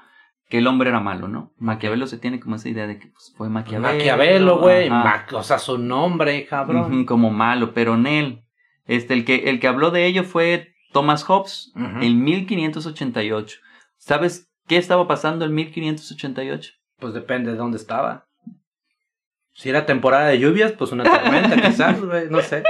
que 0.49 0.59
el 0.59 0.67
hombre 0.69 0.91
era 0.91 1.01
malo, 1.01 1.27
¿no? 1.29 1.53
Maquiavelo 1.59 2.07
se 2.07 2.19
tiene 2.19 2.39
como 2.39 2.57
esa 2.57 2.69
idea 2.69 2.87
de 2.87 2.99
que 2.99 3.09
pues, 3.09 3.35
fue 3.37 3.49
Maquiavelo. 3.49 3.93
Maquiavelo, 3.95 4.59
güey. 4.59 4.89
Ma- 4.91 5.27
o 5.33 5.43
sea, 5.43 5.59
su 5.59 5.79
nombre, 5.79 6.47
cabrón. 6.47 7.05
como 7.05 7.31
malo, 7.31 7.73
pero 7.75 7.95
en 7.95 8.07
él. 8.07 8.43
Este, 8.87 9.15
el 9.15 9.25
que, 9.25 9.51
el 9.51 9.59
que 9.59 9.67
habló 9.67 9.91
de 9.91 10.07
ello 10.07 10.23
fue 10.23 10.75
Thomas 10.93 11.25
Hobbes 11.25 11.73
en 11.75 12.23
1588. 12.23 13.59
¿Sabes 13.97 14.49
qué 14.69 14.77
estaba 14.77 15.09
pasando 15.09 15.45
en 15.45 15.55
1588? 15.55 16.73
Pues 16.99 17.13
depende 17.13 17.51
de 17.51 17.57
dónde 17.59 17.77
estaba. 17.77 18.26
Si 19.57 19.71
era 19.71 19.87
temporada 19.87 20.29
de 20.29 20.39
lluvias, 20.39 20.73
pues 20.73 20.93
una 20.93 21.05
tormenta, 21.05 21.57
quizás, 21.63 21.99
güey, 22.01 22.29
no 22.29 22.43
sé. 22.43 22.63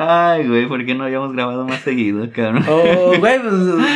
Ay, 0.00 0.46
güey, 0.46 0.66
¿por 0.66 0.86
qué 0.86 0.94
no 0.94 1.04
habíamos 1.04 1.32
grabado 1.32 1.66
más 1.66 1.80
seguido, 1.80 2.30
cabrón? 2.32 2.64
Oh, 2.68 3.12
güey, 3.18 3.40
pues, 3.40 3.52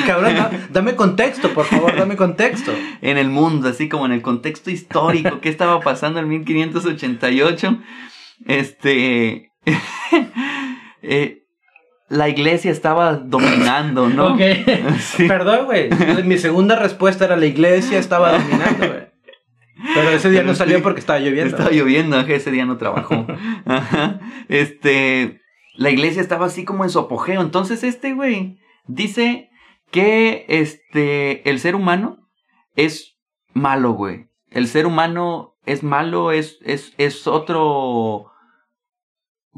cabrón, 0.06 0.34
da- 0.34 0.50
dame 0.70 0.96
contexto, 0.96 1.50
por 1.54 1.64
favor, 1.64 1.96
dame 1.96 2.16
contexto. 2.16 2.72
En 3.00 3.16
el 3.18 3.28
mundo, 3.30 3.68
así 3.68 3.88
como 3.88 4.04
en 4.06 4.12
el 4.12 4.20
contexto 4.20 4.70
histórico, 4.70 5.40
¿qué 5.40 5.48
estaba 5.48 5.80
pasando 5.80 6.18
en 6.20 6.28
1588? 6.28 7.78
Este. 8.46 9.52
eh, 11.02 11.44
la 12.08 12.28
iglesia 12.28 12.72
estaba 12.72 13.14
dominando, 13.14 14.08
¿no? 14.08 14.34
Ok. 14.34 14.40
Sí. 14.98 15.28
Perdón, 15.28 15.66
güey. 15.66 15.88
Mi 16.24 16.36
segunda 16.36 16.74
respuesta 16.76 17.24
era 17.24 17.36
la 17.36 17.46
iglesia 17.46 17.98
estaba 17.98 18.32
dominando, 18.32 18.86
güey. 18.88 19.11
Pero 19.94 20.10
ese 20.10 20.30
día 20.30 20.42
no 20.42 20.54
salió 20.54 20.82
porque 20.82 21.00
estaba 21.00 21.18
lloviendo. 21.18 21.56
Estaba 21.56 21.70
lloviendo, 21.70 22.20
ese 22.20 22.50
día 22.50 22.64
no 22.64 22.76
trabajó. 22.76 23.26
Ajá. 23.66 24.20
Este, 24.48 25.40
la 25.74 25.90
iglesia 25.90 26.20
estaba 26.22 26.46
así 26.46 26.64
como 26.64 26.84
en 26.84 26.90
su 26.90 26.98
apogeo. 26.98 27.40
Entonces 27.40 27.82
este 27.82 28.12
güey 28.12 28.58
dice 28.86 29.50
que 29.90 30.44
este, 30.48 31.48
el 31.48 31.58
ser 31.58 31.74
humano 31.74 32.28
es 32.76 33.16
malo, 33.54 33.92
güey. 33.92 34.26
El 34.50 34.66
ser 34.68 34.86
humano 34.86 35.54
es 35.64 35.82
malo, 35.82 36.32
es, 36.32 36.58
es, 36.64 36.92
es 36.98 37.26
otro 37.26 38.30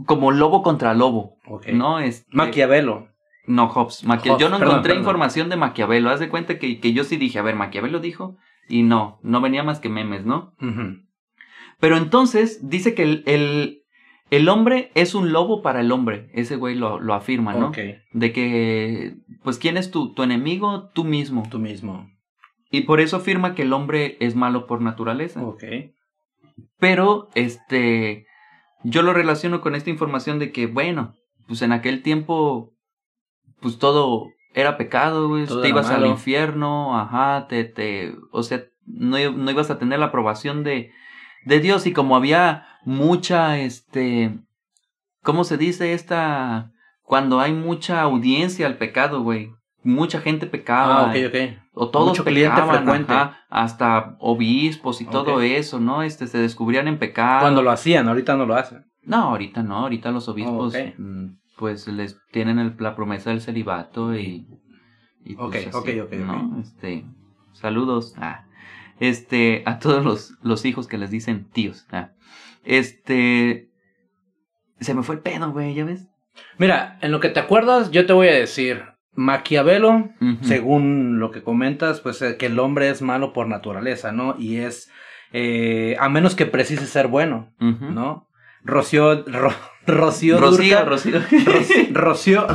como 0.07 0.33
lobo 0.33 0.63
contra 0.63 0.95
lobo. 0.95 1.39
¿no? 1.73 1.99
Este, 2.01 2.27
Maquiavelo. 2.33 3.09
no, 3.47 3.69
Hobbes. 3.69 4.05
Maquia- 4.05 4.33
Hobbes, 4.33 4.41
yo 4.43 4.49
no 4.49 4.59
perdón, 4.59 4.73
encontré 4.75 4.91
perdón. 4.91 5.03
información 5.03 5.49
de 5.49 5.57
Maquiavelo. 5.57 6.11
Haz 6.11 6.21
de 6.21 6.29
cuenta 6.29 6.59
que, 6.59 6.81
que 6.81 6.93
yo 6.93 7.05
sí 7.05 7.17
dije, 7.17 7.39
a 7.39 7.43
ver, 7.43 7.55
Maquiavelo 7.57 8.01
dijo, 8.01 8.37
y 8.69 8.83
no, 8.83 9.19
no 9.23 9.41
venía 9.41 9.63
más 9.63 9.81
que 9.81 9.89
memes, 9.89 10.25
¿no? 10.25 10.55
Pero 11.81 11.97
entonces 11.97 12.69
dice 12.69 12.95
que 12.95 13.03
el, 13.03 13.23
el, 13.27 13.83
el 14.31 14.49
hombre 14.49 14.91
es 14.95 15.15
un 15.15 15.33
lobo 15.33 15.63
para 15.63 15.81
el 15.81 15.93
hombre. 15.93 16.31
Ese 16.33 16.57
güey 16.57 16.75
lo, 16.75 16.99
lo 16.99 17.15
afirma, 17.15 17.55
¿no? 17.55 17.69
Ok. 17.69 17.79
De 18.13 18.33
que, 18.33 19.17
pues, 19.43 19.59
¿quién 19.59 19.77
es 19.77 19.91
tu, 19.91 20.15
tu 20.15 20.23
enemigo? 20.23 20.91
Tú 20.95 21.05
mismo. 21.05 21.43
Tú 21.51 21.59
mismo. 21.59 22.09
Y 22.71 22.83
por 22.83 23.01
eso 23.01 23.17
afirma 23.19 23.55
que 23.55 23.63
el 23.63 23.73
hombre 23.73 24.17
es 24.21 24.35
malo 24.35 24.67
por 24.67 24.81
naturaleza. 24.81 25.43
Ok. 25.45 25.65
Pero, 26.79 27.29
este, 27.35 28.27
yo 28.83 29.03
lo 29.03 29.13
relaciono 29.13 29.61
con 29.61 29.75
esta 29.75 29.91
información 29.91 30.39
de 30.39 30.53
que, 30.53 30.67
bueno, 30.67 31.15
pues 31.47 31.63
en 31.63 31.73
aquel 31.73 32.03
tiempo, 32.03 32.73
pues 33.61 33.79
todo 33.79 34.29
era 34.55 34.77
pecado, 34.77 35.29
güey. 35.29 35.47
Todo 35.47 35.61
Te 35.61 35.69
ibas 35.69 35.91
al 35.91 36.07
infierno, 36.07 36.99
ajá, 36.99 37.47
te, 37.49 37.65
te, 37.65 38.15
o 38.31 38.43
sea, 38.43 38.65
no, 38.87 39.17
no 39.33 39.51
ibas 39.51 39.71
a 39.71 39.79
tener 39.79 39.99
la 39.99 40.07
aprobación 40.07 40.65
de, 40.65 40.91
de 41.45 41.61
Dios. 41.61 41.87
Y 41.87 41.93
como 41.93 42.17
había 42.17 42.67
mucha, 42.85 43.59
este, 43.59 44.39
¿cómo 45.23 45.45
se 45.45 45.57
dice 45.59 45.93
esta? 45.93 46.71
Cuando 47.03 47.41
hay 47.41 47.53
mucha 47.53 48.01
audiencia 48.01 48.67
al 48.67 48.79
pecado, 48.79 49.23
güey. 49.23 49.53
mucha 49.83 50.21
gente 50.21 50.47
pecaba. 50.47 51.01
Ah, 51.01 51.11
ok, 51.11 51.17
ok. 51.29 51.59
O 51.77 51.91
todos 51.91 52.09
Mucho 52.11 52.25
cliente 52.25 52.55
pecaban, 52.55 52.77
frecuente. 52.77 53.13
ajá, 53.13 53.41
hasta 53.51 54.17
obispos 54.21 55.01
y 55.01 55.07
todo 55.07 55.41
eso, 55.43 55.81
¿no? 55.81 56.03
Este, 56.05 56.27
se 56.29 56.39
descubrían 56.39 56.87
en 56.89 56.99
pecado. 56.99 57.41
Cuando 57.41 57.63
lo 57.63 57.71
hacían, 57.73 58.09
ahorita 58.09 58.37
no 58.37 58.47
lo 58.47 58.55
hacen. 58.55 58.87
No, 59.03 59.17
ahorita 59.31 59.63
no, 59.65 59.79
ahorita 59.81 60.11
los 60.13 60.29
obispos, 60.29 60.75
Oh, 60.75 60.79
pues 61.65 61.89
les 61.89 62.19
tienen 62.31 62.59
el- 62.59 62.75
la 62.79 62.95
promesa 62.95 63.31
del 63.31 63.41
celibato 63.41 64.15
y... 64.15 64.47
y 65.25 65.35
pues, 65.35 65.67
Ok, 65.75 65.75
ok, 65.75 65.89
ok, 66.05 66.13
¿no? 66.13 66.61
Este, 66.61 67.07
saludos 67.53 68.15
ah, 68.19 68.45
este, 69.01 69.63
a 69.65 69.79
todos 69.79 70.05
los, 70.05 70.35
los 70.43 70.67
hijos 70.67 70.87
que 70.87 70.99
les 70.99 71.11
dicen 71.11 71.49
tíos. 71.51 71.87
ah. 71.91 72.11
Este, 72.65 73.71
se 74.79 74.93
me 74.93 75.03
fue 75.03 75.15
el 75.15 75.23
pedo, 75.23 75.53
güey, 75.53 75.73
¿ya 75.75 75.87
ves? 75.87 76.07
Mira, 76.59 76.99
en 77.01 77.13
lo 77.13 77.21
que 77.21 77.31
te 77.31 77.41
acuerdas, 77.41 77.91
yo 77.93 78.05
te 78.05 78.13
voy 78.13 78.29
a 78.29 78.35
decir. 78.35 78.85
Maquiavelo, 79.17 80.11
según 80.43 81.19
lo 81.19 81.31
que 81.31 81.43
comentas, 81.43 82.01
pues 82.01 82.21
eh, 82.21 82.37
que 82.37 82.47
el 82.47 82.59
hombre 82.59 82.91
es 82.91 83.01
malo 83.01 83.33
por 83.33 83.47
naturaleza, 83.49 84.13
¿no? 84.13 84.35
Y 84.39 84.57
es, 84.57 84.91
eh, 85.33 85.97
a 85.99 86.11
menos 86.11 86.35
que 86.35 86.45
precise 86.47 86.85
ser 86.87 87.07
bueno. 87.09 87.55
¿no? 87.95 88.29
Rocío, 88.65 89.25
Ro- 89.25 89.55
Rocío, 89.87 90.39
Rocío, 90.39 90.79
Durca- 90.81 90.85
Rocío. 90.85 91.21
Ro- 91.91 91.93
Rocío, 91.93 92.47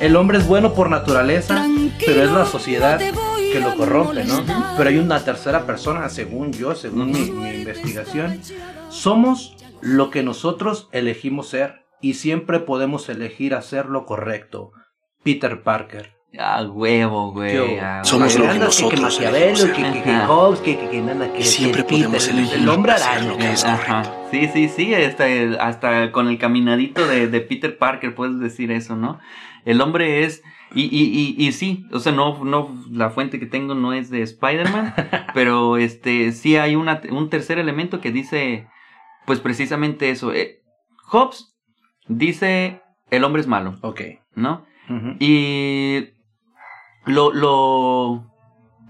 el 0.00 0.14
hombre 0.16 0.38
es 0.38 0.46
bueno 0.46 0.74
por 0.74 0.90
naturaleza, 0.90 1.66
pero 2.04 2.22
es 2.22 2.30
la 2.30 2.44
sociedad 2.44 2.98
que 2.98 3.60
lo 3.60 3.74
corrompe, 3.76 4.24
¿no? 4.24 4.44
Pero 4.76 4.90
hay 4.90 4.98
una 4.98 5.24
tercera 5.24 5.64
persona, 5.64 6.08
según 6.10 6.52
yo, 6.52 6.74
según 6.74 7.10
mi, 7.12 7.30
mi 7.30 7.48
investigación, 7.50 8.40
somos 8.90 9.56
lo 9.80 10.10
que 10.10 10.22
nosotros 10.22 10.88
elegimos 10.92 11.48
ser 11.48 11.86
y 12.02 12.14
siempre 12.14 12.60
podemos 12.60 13.08
elegir 13.08 13.54
hacer 13.54 13.86
lo 13.86 14.04
correcto. 14.04 14.72
Peter 15.22 15.62
Parker. 15.62 16.15
Ah, 16.38 16.62
huevo, 16.62 17.32
güey. 17.32 17.78
Ah, 17.78 18.02
Somos 18.04 18.36
lo 18.38 18.48
que 18.50 18.58
nosotros 18.58 19.18
que, 19.18 19.24
que, 19.72 20.02
que. 20.02 20.16
Hobbes, 20.26 20.60
que, 20.60 20.78
que, 20.78 20.88
que 20.90 21.00
nada, 21.00 21.32
que 21.32 21.40
Y 21.40 21.44
siempre 21.44 21.84
que 21.86 21.96
podemos 21.96 22.28
el- 22.28 22.38
elegir 22.38 22.58
el 22.58 22.68
hombre 22.68 22.92
hacer 22.92 23.08
araña. 23.08 23.28
lo 23.28 23.36
que 23.38 23.50
es 23.52 23.64
Ajá. 23.64 24.02
correcto. 24.02 24.28
Sí, 24.30 24.48
sí, 24.52 24.68
sí, 24.68 24.94
hasta, 24.94 25.24
hasta 25.60 26.12
con 26.12 26.28
el 26.28 26.38
caminadito 26.38 27.06
de, 27.06 27.28
de 27.28 27.40
Peter 27.40 27.78
Parker 27.78 28.14
puedes 28.14 28.38
decir 28.40 28.70
eso, 28.72 28.96
¿no? 28.96 29.18
El 29.64 29.80
hombre 29.80 30.24
es, 30.24 30.42
y, 30.74 30.82
y, 30.84 31.34
y, 31.38 31.46
y 31.46 31.52
sí, 31.52 31.86
o 31.92 31.98
sea, 32.00 32.12
no, 32.12 32.44
no, 32.44 32.74
la 32.90 33.10
fuente 33.10 33.38
que 33.40 33.46
tengo 33.46 33.74
no 33.74 33.92
es 33.92 34.10
de 34.10 34.22
Spider-Man, 34.22 34.94
pero 35.34 35.76
este, 35.76 36.32
sí 36.32 36.56
hay 36.56 36.76
una, 36.76 37.00
un 37.10 37.30
tercer 37.30 37.58
elemento 37.58 38.00
que 38.00 38.12
dice, 38.12 38.66
pues 39.26 39.40
precisamente 39.40 40.10
eso. 40.10 40.32
eh, 40.32 40.60
Hobbes 41.08 41.56
dice, 42.08 42.80
el 43.10 43.24
hombre 43.24 43.40
es 43.40 43.46
malo, 43.48 43.76
Ok. 43.80 44.00
¿no? 44.34 44.64
Y 45.18 46.10
lo, 47.06 47.32
lo, 47.32 48.24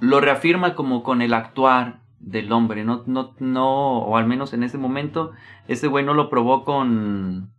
lo 0.01 0.21
reafirma 0.21 0.75
como 0.75 1.03
con 1.03 1.23
el 1.23 1.35
actuar 1.35 2.01
del 2.19 2.51
hombre, 2.51 2.83
no, 2.83 3.05
no, 3.07 3.35
no, 3.39 3.99
o 3.99 4.17
al 4.17 4.27
menos 4.27 4.53
en 4.53 4.65
ese 4.65 4.79
momento, 4.79 5.33
ese 5.69 5.87
güey 5.87 6.05
no 6.05 6.15
lo 6.15 6.29
probó 6.29 6.65
con, 6.65 7.53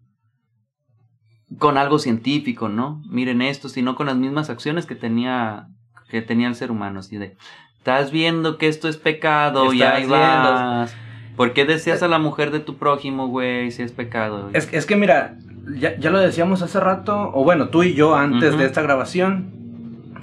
con 1.58 1.78
algo 1.78 2.00
científico, 2.00 2.68
¿no? 2.68 3.02
Miren 3.10 3.42
esto, 3.42 3.70
sino 3.70 3.96
con 3.96 4.08
las 4.08 4.18
mismas 4.18 4.50
acciones 4.50 4.86
que 4.86 4.96
tenía, 4.96 5.68
que 6.10 6.22
tenía 6.22 6.48
el 6.48 6.56
ser 6.56 6.72
humano, 6.72 7.00
así 7.00 7.18
de, 7.18 7.38
estás 7.78 8.12
viendo 8.12 8.58
que 8.58 8.68
esto 8.68 8.90
es 8.90 8.98
pecado 8.98 9.74
y 9.74 9.84
ahí 9.84 10.06
vas. 10.06 10.94
¿Por 11.38 11.54
qué 11.54 11.66
deseas 11.66 12.02
a 12.02 12.08
la 12.08 12.18
mujer 12.18 12.50
de 12.50 12.60
tu 12.60 12.78
prójimo, 12.78 13.28
güey, 13.28 13.72
si 13.72 13.84
es 13.84 13.92
pecado? 13.92 14.50
Es, 14.54 14.74
es 14.74 14.88
que 14.88 14.96
mira, 14.96 15.38
ya, 15.76 15.96
ya 15.98 16.10
lo 16.10 16.18
decíamos 16.18 16.64
hace 16.64 16.80
rato, 16.80 17.32
o 17.34 17.44
bueno, 17.44 17.70
tú 17.70 17.84
y 17.84 17.94
yo 17.94 18.16
antes 18.16 18.58
de 18.58 18.66
esta 18.66 18.82
grabación, 18.82 19.57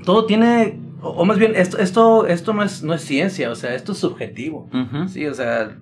todo 0.05 0.27
tiene, 0.27 0.79
o, 1.03 1.11
o 1.11 1.25
más 1.25 1.39
bien, 1.39 1.53
esto, 1.57 1.79
esto, 1.79 2.27
esto 2.27 2.53
no, 2.53 2.63
es, 2.63 2.83
no 2.83 2.95
es 2.95 3.03
ciencia, 3.03 3.51
o 3.51 3.55
sea, 3.55 3.75
esto 3.75 3.93
es 3.93 3.99
subjetivo. 3.99 4.69
Sí, 5.09 5.27
o 5.27 5.35
sea, 5.35 5.77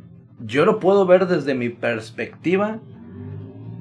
yo 0.45 0.65
lo 0.65 0.79
puedo 0.81 1.07
ver 1.07 1.27
desde 1.27 1.55
mi 1.55 1.69
perspectiva, 1.69 2.79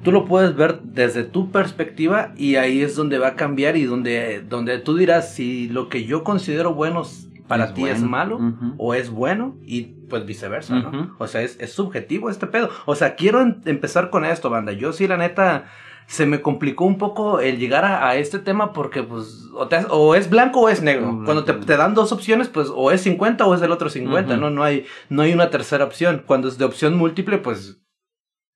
tú 0.02 0.12
lo 0.12 0.24
puedes 0.24 0.54
ver 0.56 0.80
desde 0.82 1.22
tu 1.24 1.50
perspectiva 1.50 2.32
y 2.36 2.56
ahí 2.56 2.82
es 2.82 2.96
donde 2.96 3.18
va 3.18 3.28
a 3.28 3.34
cambiar 3.36 3.76
y 3.76 3.84
donde, 3.84 4.42
donde 4.42 4.78
tú 4.78 4.96
dirás 4.96 5.32
si 5.34 5.68
lo 5.68 5.88
que 5.88 6.04
yo 6.04 6.24
considero 6.24 6.74
bueno 6.74 7.02
para 7.48 7.66
Es 7.66 7.74
ti 7.74 7.84
es 7.86 8.00
malo 8.02 8.38
o 8.78 8.94
es 8.94 9.10
bueno 9.10 9.56
y 9.66 9.82
pues 10.08 10.24
viceversa, 10.26 10.76
¿no? 10.78 11.14
O 11.18 11.26
sea, 11.26 11.42
es, 11.42 11.58
es 11.60 11.72
subjetivo 11.72 12.30
este 12.30 12.46
pedo. 12.46 12.68
O 12.86 12.94
sea, 12.94 13.14
quiero 13.14 13.40
em- 13.40 13.60
empezar 13.64 14.10
con 14.10 14.24
esto, 14.24 14.48
banda. 14.50 14.72
Yo 14.72 14.92
sí, 14.92 15.06
la 15.06 15.16
neta, 15.16 15.66
se 16.06 16.26
me 16.26 16.40
complicó 16.42 16.84
un 16.84 16.98
poco 16.98 17.40
el 17.40 17.58
llegar 17.58 17.84
a, 17.84 18.08
a 18.08 18.16
este 18.16 18.38
tema 18.38 18.72
porque 18.72 19.02
pues 19.02 19.48
o, 19.54 19.68
te- 19.68 19.86
o 19.88 20.14
es 20.14 20.28
blanco 20.30 20.60
o 20.60 20.68
es 20.68 20.82
negro. 20.82 21.22
Cuando 21.24 21.44
te, 21.44 21.52
te 21.54 21.76
dan 21.76 21.94
dos 21.94 22.12
opciones, 22.12 22.48
pues 22.48 22.68
o 22.74 22.90
es 22.90 23.00
50 23.02 23.46
o 23.46 23.54
es 23.54 23.60
del 23.60 23.72
otro 23.72 23.88
50, 23.88 24.32
Ujú. 24.32 24.40
¿no? 24.40 24.50
No 24.50 24.62
hay, 24.64 24.84
no 25.08 25.22
hay 25.22 25.32
una 25.32 25.50
tercera 25.50 25.84
opción. 25.84 26.22
Cuando 26.26 26.48
es 26.48 26.58
de 26.58 26.64
opción 26.64 26.96
múltiple, 26.96 27.38
pues 27.38 27.78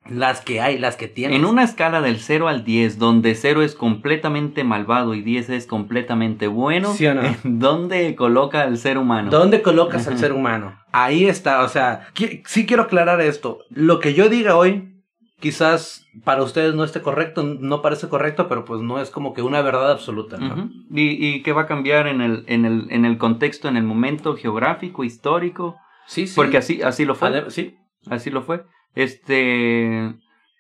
las 0.09 0.41
que 0.41 0.61
hay, 0.61 0.79
las 0.79 0.95
que 0.97 1.09
tienes. 1.09 1.37
En 1.37 1.45
una 1.45 1.65
escala 1.65 2.01
del 2.01 2.21
0 2.21 2.47
al 2.47 2.63
10, 2.65 2.99
donde 3.01 3.35
0 3.35 3.63
es 3.63 3.75
completamente 3.75 4.63
malvado 4.63 5.15
y 5.15 5.23
10 5.23 5.51
es 5.51 5.67
completamente 5.67 6.47
bueno, 6.47 6.93
¿Sí 6.93 7.07
o 7.07 7.15
no? 7.15 7.23
¿dónde 7.43 8.15
coloca 8.15 8.63
al 8.63 8.79
ser 8.79 8.99
humano? 8.99 9.31
¿Dónde 9.33 9.63
colocas 9.63 10.07
al 10.07 10.13
Ujú. 10.15 10.21
ser 10.23 10.33
humano? 10.33 10.79
Ahí 10.93 11.27
está, 11.27 11.63
o 11.65 11.69
sea, 11.69 12.07
sí 12.45 12.67
quiero 12.67 12.85
aclarar 12.85 13.21
esto. 13.21 13.59
Lo 13.71 13.99
que 13.99 14.15
yo 14.15 14.29
diga 14.29 14.57
hoy, 14.57 14.96
quizás 15.41 16.07
para 16.25 16.43
ustedes 16.43 16.75
no 16.75 16.85
esté 16.85 17.03
correcto, 17.03 17.43
no 17.43 17.83
parece 17.83 18.09
correcto, 18.09 18.49
pero 18.49 18.65
pues 18.65 18.81
no 18.81 19.01
es 19.01 19.11
como 19.11 19.35
que 19.35 19.43
una 19.43 19.63
verdad 19.63 19.91
absoluta, 19.91 20.39
¿no? 20.39 20.71
¿Y, 20.91 21.27
y 21.27 21.43
qué 21.43 21.53
va 21.53 21.63
a 21.63 21.67
cambiar 21.67 22.07
en 22.07 22.21
el, 22.21 22.45
en, 22.47 22.65
el, 22.65 22.87
en 22.91 23.05
el 23.05 23.19
contexto, 23.19 23.69
en 23.69 23.77
el 23.77 23.85
momento 23.85 24.37
geográfico, 24.37 25.05
histórico? 25.05 25.77
Sí, 26.07 26.27
sí. 26.27 26.35
Porque 26.37 26.59
así, 26.59 26.83
así 26.83 27.05
lo 27.05 27.15
fue. 27.15 27.51
Sí. 27.51 27.77
Así 28.09 28.31
lo 28.31 28.43
fue. 28.43 28.65
Este, 28.95 30.15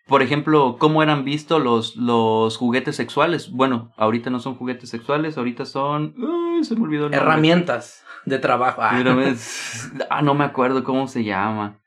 por 0.07 0.23
ejemplo, 0.23 0.77
¿cómo 0.79 1.03
eran 1.03 1.25
vistos 1.25 1.62
los, 1.62 1.97
los 1.97 2.57
juguetes 2.57 2.97
sexuales? 2.97 3.51
Bueno, 3.51 3.93
ahorita 3.97 4.31
no 4.31 4.41
son 4.41 4.57
juguetes 4.57 4.91
sexuales, 4.91 5.39
ahorita 5.39 5.65
son... 5.65 6.15
Ay, 6.19 6.65
se 6.65 6.75
me 6.75 6.83
olvidó 6.83 7.07
el 7.07 7.12
nombre. 7.12 7.21
Herramientas 7.21 8.05
de 8.27 8.39
trabajo. 8.39 8.83
Ah, 8.83 9.03
ah, 10.11 10.23
no 10.23 10.35
me 10.35 10.45
acuerdo 10.45 10.85
cómo 10.85 11.07
se 11.07 11.25
llama. 11.25 11.79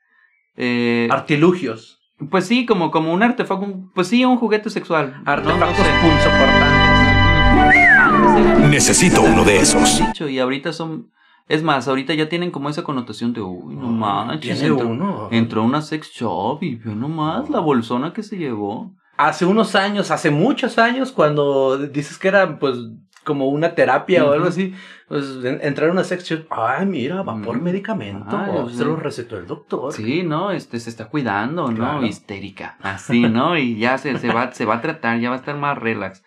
Eh, 0.56 1.08
Artilugios. 1.10 1.99
Pues 2.28 2.46
sí, 2.46 2.66
como, 2.66 2.90
como 2.90 3.12
un 3.12 3.22
artefacto, 3.22 3.66
pues 3.94 4.08
sí, 4.08 4.24
un 4.24 4.36
juguete 4.36 4.68
sexual. 4.70 5.12
¿no? 5.18 5.22
No 5.24 5.30
Artefactos 5.32 5.86
sé. 5.86 5.92
Antes 7.52 7.76
eran- 7.76 8.70
Necesito 8.70 9.22
uno 9.22 9.44
de 9.44 9.58
esos. 9.58 9.98
dicho, 10.06 10.28
y 10.28 10.38
ahorita 10.38 10.72
son... 10.72 11.10
Es 11.48 11.64
más, 11.64 11.88
ahorita 11.88 12.14
ya 12.14 12.28
tienen 12.28 12.52
como 12.52 12.68
esa 12.68 12.84
connotación 12.84 13.32
de, 13.32 13.40
uy, 13.40 13.74
no 13.74 13.88
manches, 13.88 14.60
Tiene 14.60 14.72
entró, 14.72 14.88
uno. 14.88 15.28
entró 15.32 15.64
una 15.64 15.82
sex 15.82 16.08
shop 16.12 16.62
y 16.62 16.76
vio 16.76 16.94
nomás 16.94 17.50
la 17.50 17.58
bolsona 17.58 18.12
que 18.12 18.22
se 18.22 18.36
llevó. 18.36 18.92
Hace 19.16 19.46
unos 19.46 19.74
años, 19.74 20.12
hace 20.12 20.30
muchos 20.30 20.78
años, 20.78 21.10
cuando 21.10 21.76
dices 21.76 22.18
que 22.18 22.28
era 22.28 22.56
pues 22.60 22.76
como 23.24 23.48
una 23.48 23.74
terapia 23.74 24.24
o 24.24 24.32
algo 24.32 24.46
así, 24.46 24.74
pues 25.08 25.24
en- 25.44 25.60
entrar 25.62 25.90
a 25.90 25.92
una 25.92 26.04
sex 26.04 26.24
shop, 26.24 26.46
ay 26.50 26.86
mira, 26.86 27.22
va 27.22 27.40
por 27.42 27.60
medicamento, 27.60 28.36
Ah, 28.36 28.48
oh, 28.50 28.68
se 28.70 28.84
lo 28.84 28.96
recetó 28.96 29.36
el 29.38 29.46
doctor. 29.46 29.92
Sí, 29.92 30.22
¿no? 30.22 30.50
Este 30.52 30.80
se 30.80 30.88
está 30.90 31.06
cuidando, 31.08 31.70
¿no? 31.70 32.04
Histérica. 32.04 32.76
Así, 32.80 33.20
¿no? 33.20 33.56
Y 33.58 33.76
ya 33.78 33.98
se, 33.98 34.16
se 34.18 34.32
va, 34.32 34.52
se 34.52 34.64
va 34.64 34.76
a 34.76 34.80
tratar, 34.80 35.20
ya 35.20 35.28
va 35.30 35.36
a 35.36 35.38
estar 35.38 35.56
más 35.56 35.76
relax. 35.78 36.22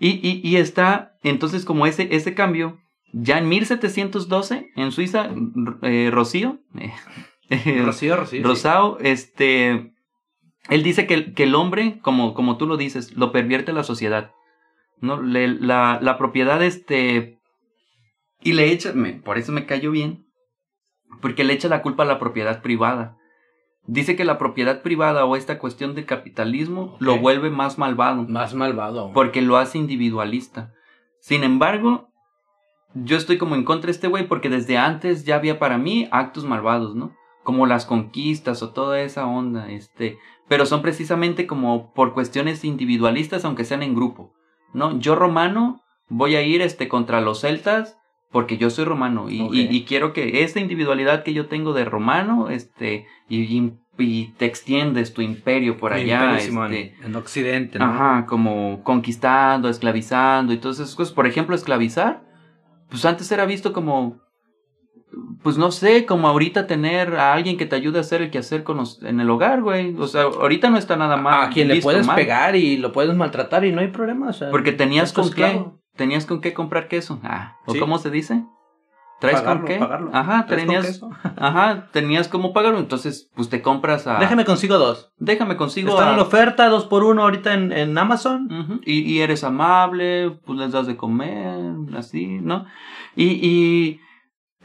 Y, 0.00 0.20
y, 0.28 0.40
y 0.42 0.56
está, 0.56 1.12
entonces, 1.22 1.64
como 1.64 1.86
ese, 1.86 2.08
ese 2.16 2.34
cambio, 2.34 2.78
ya 3.12 3.38
en 3.38 3.48
1712, 3.48 4.72
en 4.74 4.90
Suiza, 4.92 5.28
eh, 5.82 6.10
Rocío, 6.12 6.58
eh, 6.78 6.92
Rocío, 7.84 8.16
Rocío. 8.16 8.40
sí. 8.40 8.42
Rosao, 8.42 8.98
este, 9.00 9.92
él 10.68 10.82
dice 10.82 11.06
que, 11.06 11.14
el- 11.14 11.34
que 11.34 11.44
el 11.44 11.54
hombre, 11.54 12.00
como, 12.02 12.34
como 12.34 12.56
tú 12.56 12.66
lo 12.66 12.76
dices, 12.76 13.12
lo 13.16 13.30
pervierte 13.30 13.72
la 13.72 13.84
sociedad, 13.84 14.32
¿no? 15.04 15.22
Le- 15.22 15.48
la, 15.60 15.98
la 16.02 16.18
propiedad, 16.18 16.62
este, 16.62 17.38
y 18.40 18.52
le 18.54 18.70
echa, 18.72 18.92
me- 18.92 19.12
por 19.14 19.38
eso 19.38 19.52
me 19.52 19.66
cayó 19.66 19.90
bien, 19.90 20.26
porque 21.20 21.44
le 21.44 21.52
echa 21.54 21.68
la 21.68 21.82
culpa 21.82 22.02
a 22.02 22.06
la 22.06 22.18
propiedad 22.18 22.62
privada. 22.62 23.16
Dice 23.86 24.16
que 24.16 24.24
la 24.24 24.38
propiedad 24.38 24.80
privada 24.82 25.26
o 25.26 25.36
esta 25.36 25.58
cuestión 25.58 25.94
de 25.94 26.06
capitalismo 26.06 26.96
lo 27.00 27.18
vuelve 27.18 27.50
más 27.50 27.76
malvado, 27.78 28.22
Más 28.22 28.54
malvado 28.54 29.12
porque 29.12 29.42
lo 29.42 29.58
hace 29.58 29.76
individualista. 29.78 30.72
Sin 31.20 31.44
embargo, 31.44 32.08
yo 32.94 33.16
estoy 33.18 33.36
como 33.36 33.56
en 33.56 33.64
contra 33.64 33.86
de 33.88 33.92
este 33.92 34.08
güey 34.08 34.26
porque 34.26 34.48
desde 34.48 34.78
antes 34.78 35.24
ya 35.26 35.36
había 35.36 35.58
para 35.58 35.76
mí 35.76 36.08
actos 36.12 36.44
malvados, 36.44 36.94
¿no? 36.94 37.12
Como 37.42 37.66
las 37.66 37.84
conquistas 37.84 38.62
o 38.62 38.70
toda 38.72 39.02
esa 39.02 39.26
onda, 39.26 39.70
este, 39.70 40.16
pero 40.48 40.64
son 40.64 40.80
precisamente 40.80 41.46
como 41.46 41.92
por 41.92 42.14
cuestiones 42.14 42.64
individualistas 42.64 43.44
aunque 43.44 43.64
sean 43.64 43.82
en 43.82 43.94
grupo, 43.94 44.32
¿no? 44.74 44.98
Yo 44.98 45.14
romano 45.14 45.80
voy 46.08 46.36
a 46.36 46.42
ir 46.42 46.60
este 46.60 46.88
contra 46.88 47.20
los 47.22 47.40
celtas 47.40 47.96
porque 48.30 48.58
yo 48.58 48.68
soy 48.68 48.84
romano 48.84 49.30
y, 49.30 49.40
y- 49.54 49.68
y 49.70 49.84
quiero 49.84 50.12
que 50.12 50.42
esta 50.42 50.58
individualidad 50.60 51.22
que 51.22 51.32
yo 51.32 51.46
tengo 51.46 51.72
de 51.72 51.84
romano, 51.84 52.50
este, 52.50 53.06
y, 53.28 53.42
y- 53.96 54.26
te 54.36 54.44
extiendes 54.44 55.14
tu 55.14 55.22
imperio 55.22 55.76
por 55.78 55.92
allá, 55.92 56.24
imperio, 56.24 56.64
este, 56.64 56.96
en 57.06 57.14
Occidente, 57.14 57.78
¿no? 57.78 57.84
Ajá, 57.84 58.26
como 58.26 58.82
conquistando, 58.82 59.68
esclavizando 59.68 60.52
y 60.52 60.56
todas 60.58 60.80
esas 60.80 60.96
cosas. 60.96 61.14
Por 61.14 61.28
ejemplo, 61.28 61.54
esclavizar, 61.54 62.24
pues 62.90 63.04
antes 63.04 63.30
era 63.30 63.46
visto 63.46 63.72
como, 63.72 64.18
pues 65.42 65.58
no 65.58 65.70
sé, 65.70 66.06
como 66.06 66.28
ahorita 66.28 66.66
tener 66.66 67.16
a 67.16 67.32
alguien 67.34 67.56
que 67.56 67.66
te 67.66 67.76
ayude 67.76 67.98
a 67.98 68.00
hacer 68.02 68.22
el 68.22 68.30
quehacer 68.30 68.64
con 68.64 68.78
los- 68.78 69.02
en 69.02 69.20
el 69.20 69.28
hogar, 69.30 69.62
güey. 69.62 69.94
O 69.98 70.06
sea, 70.06 70.22
ahorita 70.22 70.70
no 70.70 70.78
está 70.78 70.96
nada 70.96 71.16
mal. 71.16 71.44
a 71.44 71.50
quien 71.50 71.68
le 71.68 71.80
puedes 71.80 72.06
mal, 72.06 72.16
pegar 72.16 72.56
y 72.56 72.76
lo 72.76 72.92
puedes 72.92 73.14
maltratar 73.14 73.64
y 73.64 73.72
no 73.72 73.80
hay 73.80 73.88
problema. 73.88 74.28
o 74.28 74.32
sea, 74.32 74.50
Porque 74.50 74.72
tenías 74.72 75.12
con 75.12 75.30
qué, 75.30 75.64
tenías 75.96 76.26
con 76.26 76.40
qué 76.40 76.52
comprar 76.54 76.88
queso. 76.88 77.20
Ah, 77.22 77.56
¿o 77.66 77.72
Sí. 77.72 77.78
cómo 77.78 77.98
se 77.98 78.10
dice? 78.10 78.44
¿Traes 79.20 79.40
Pagarlo, 79.40 79.60
con 79.62 79.68
qué? 79.68 79.78
pagarlo. 79.78 80.10
Ajá, 80.12 80.44
¿Traes 80.46 80.62
con 80.64 80.74
tenías, 80.74 80.86
queso? 80.86 81.10
ajá, 81.38 81.88
tenías 81.92 82.28
cómo 82.28 82.52
pagarlo, 82.52 82.78
entonces, 82.80 83.30
pues 83.34 83.48
te 83.48 83.62
compras 83.62 84.06
a... 84.08 84.18
Déjame 84.18 84.44
consigo 84.44 84.76
dos. 84.76 85.12
déjame 85.18 85.56
consigo 85.56 85.90
Están 85.90 86.08
a- 86.08 86.14
en 86.14 86.20
oferta, 86.20 86.68
dos 86.68 86.84
por 86.86 87.04
uno 87.04 87.22
ahorita 87.22 87.54
en, 87.54 87.70
en 87.72 87.96
Amazon. 87.96 88.48
Ujú, 88.52 88.80
y, 88.84 89.00
y 89.00 89.20
eres 89.20 89.44
amable, 89.44 90.30
pues 90.44 90.58
les 90.58 90.72
das 90.72 90.86
de 90.88 90.96
comer, 90.96 91.56
así, 91.96 92.26
¿no? 92.26 92.66
Y, 93.14 93.26
y 93.40 94.00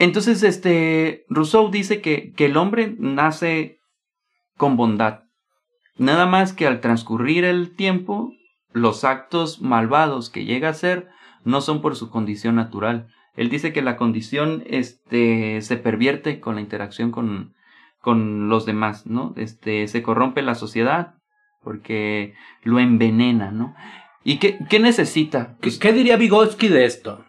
entonces, 0.00 0.42
este, 0.42 1.26
Rousseau 1.28 1.70
dice 1.70 2.00
que, 2.00 2.32
que 2.32 2.46
el 2.46 2.56
hombre 2.56 2.96
nace 2.98 3.80
con 4.56 4.76
bondad. 4.78 5.24
Nada 5.98 6.24
más 6.24 6.54
que 6.54 6.66
al 6.66 6.80
transcurrir 6.80 7.44
el 7.44 7.76
tiempo, 7.76 8.32
los 8.72 9.04
actos 9.04 9.60
malvados 9.60 10.30
que 10.30 10.46
llega 10.46 10.68
a 10.68 10.70
hacer 10.70 11.10
no 11.44 11.60
son 11.60 11.82
por 11.82 11.96
su 11.96 12.08
condición 12.08 12.54
natural. 12.54 13.08
Él 13.36 13.50
dice 13.50 13.74
que 13.74 13.82
la 13.82 13.98
condición, 13.98 14.64
este, 14.66 15.60
se 15.60 15.76
pervierte 15.76 16.40
con 16.40 16.54
la 16.54 16.62
interacción 16.62 17.10
con, 17.10 17.54
con 18.00 18.48
los 18.48 18.64
demás, 18.64 19.06
¿no? 19.06 19.34
Este, 19.36 19.86
se 19.86 20.02
corrompe 20.02 20.40
la 20.40 20.54
sociedad 20.54 21.16
porque 21.62 22.32
lo 22.62 22.78
envenena, 22.78 23.50
¿no? 23.50 23.74
¿Y 24.24 24.38
qué, 24.38 24.58
qué 24.70 24.80
necesita? 24.80 25.58
¿Qué, 25.60 25.70
qué 25.78 25.92
diría 25.92 26.16
Vygotsky 26.16 26.68
de 26.68 26.86
esto? 26.86 27.26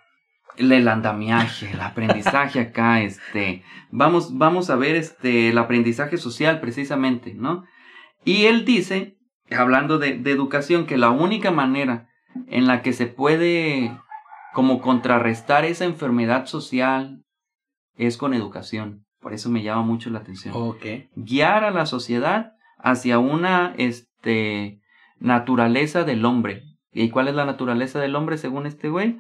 El, 0.58 0.72
el 0.72 0.88
andamiaje, 0.88 1.72
el 1.72 1.82
aprendizaje 1.82 2.60
acá, 2.60 3.02
este, 3.04 3.64
vamos, 3.90 4.38
vamos 4.38 4.70
a 4.70 4.76
ver 4.76 4.96
este, 4.96 5.50
el 5.50 5.58
aprendizaje 5.58 6.18
social 6.18 6.60
precisamente, 6.60 7.34
¿no? 7.34 7.66
Y 8.24 8.46
él 8.46 8.66
dice, 8.66 9.18
hablando 9.50 9.98
de, 9.98 10.18
de 10.18 10.32
educación, 10.32 10.86
que 10.86 10.98
la 10.98 11.10
única 11.10 11.52
manera 11.52 12.10
en 12.48 12.68
la 12.68 12.82
que 12.82 12.94
se 12.94 13.08
puede 13.08 13.92
como 14.54 14.82
contrarrestar 14.82 15.66
esa 15.66 15.86
enfermedad 15.86 16.46
social 16.46 17.24
es 17.96 18.18
con 18.18 18.34
educación. 18.34 19.06
Por 19.20 19.34
eso 19.34 19.50
me 19.50 19.62
llama 19.62 19.84
mucho 19.84 20.10
la 20.10 20.20
atención 20.20 20.54
guiar 21.16 21.64
a 21.64 21.72
la 21.72 21.86
sociedad 21.86 22.54
hacia 22.80 23.20
una 23.20 23.74
este, 23.78 24.82
naturaleza 25.20 26.04
del 26.04 26.26
hombre. 26.26 26.64
¿Y 26.92 27.10
cuál 27.10 27.28
es 27.28 27.36
la 27.36 27.46
naturaleza 27.46 28.00
del 28.00 28.16
hombre 28.16 28.38
según 28.38 28.66
este 28.66 28.90
güey? 28.90 29.20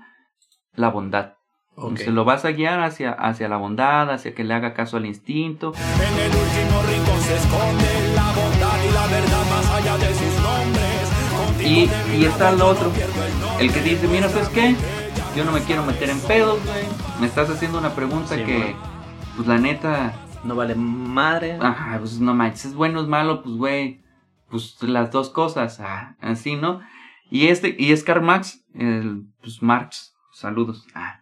La 0.75 0.89
bondad. 0.89 1.33
Se 1.95 2.11
lo 2.11 2.25
vas 2.25 2.45
a 2.45 2.51
guiar 2.51 2.81
hacia, 2.81 3.11
hacia 3.11 3.47
la 3.47 3.57
bondad, 3.57 4.11
hacia 4.11 4.35
que 4.35 4.43
le 4.43 4.53
haga 4.53 4.73
caso 4.73 4.97
al 4.97 5.05
instinto. 5.05 5.73
En 5.75 6.19
el 6.19 6.27
último 6.27 6.81
rincón 6.83 7.21
se 7.21 7.35
esconde 7.35 8.13
la 8.13 8.31
bondad 8.33 8.83
y 8.83 8.93
la 8.93 9.07
verdad 9.07 9.49
más 9.49 9.71
allá 9.71 9.97
de 9.97 10.13
sus 10.13 10.41
nombres. 10.41 11.11
Y, 11.63 12.25
está 12.25 12.49
el 12.49 12.61
otro, 12.61 12.91
el 13.59 13.71
que 13.71 13.81
dice, 13.81 14.07
mira, 14.07 14.27
¿sabes 14.29 14.49
qué? 14.49 14.75
Yo 15.35 15.45
no 15.45 15.51
me 15.51 15.61
quiero 15.61 15.83
meter 15.83 16.09
en 16.09 16.19
pedos, 16.21 16.63
güey. 16.65 16.83
Me 17.19 17.27
estás 17.27 17.49
haciendo 17.49 17.77
una 17.77 17.93
pregunta 17.93 18.35
Sí, 18.35 18.43
que, 18.43 18.75
pues 19.35 19.47
la 19.47 19.57
neta, 19.57 20.13
No 20.43 20.55
vale 20.55 20.75
madre. 20.75 21.57
Ajá, 21.61 21.97
pues 21.99 22.19
no 22.19 22.33
manches, 22.33 22.65
es 22.65 22.73
bueno, 22.73 23.01
es 23.01 23.07
malo, 23.07 23.43
pues 23.43 23.55
güey, 23.55 24.03
pues 24.49 24.81
las 24.81 25.11
dos 25.11 25.29
cosas, 25.29 25.79
ah, 25.79 26.15
así, 26.19 26.55
¿no? 26.55 26.81
Y 27.29 27.47
este, 27.47 27.75
y 27.77 27.91
es 27.91 28.03
Karl 28.03 28.23
Marx, 28.23 28.65
el, 28.73 29.27
pues 29.41 29.61
Marx, 29.61 30.10
saludos, 30.41 30.85
ah, 30.93 31.21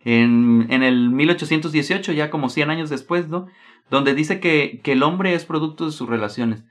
en, 0.00 0.66
en 0.70 0.82
el 0.82 1.10
1818, 1.10 2.12
ya 2.12 2.30
como 2.30 2.48
100 2.48 2.70
años 2.70 2.90
después, 2.90 3.28
¿no? 3.28 3.46
Donde 3.90 4.14
dice 4.14 4.40
que, 4.40 4.80
que 4.82 4.92
el 4.92 5.02
hombre 5.02 5.34
es 5.34 5.44
producto 5.44 5.86
de 5.86 5.92
sus 5.92 6.08
relaciones. 6.08 6.64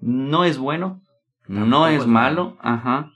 No 0.00 0.44
es 0.44 0.58
bueno, 0.58 1.00
no 1.48 1.88
es 1.88 2.06
malo, 2.06 2.56
ajá. 2.60 3.12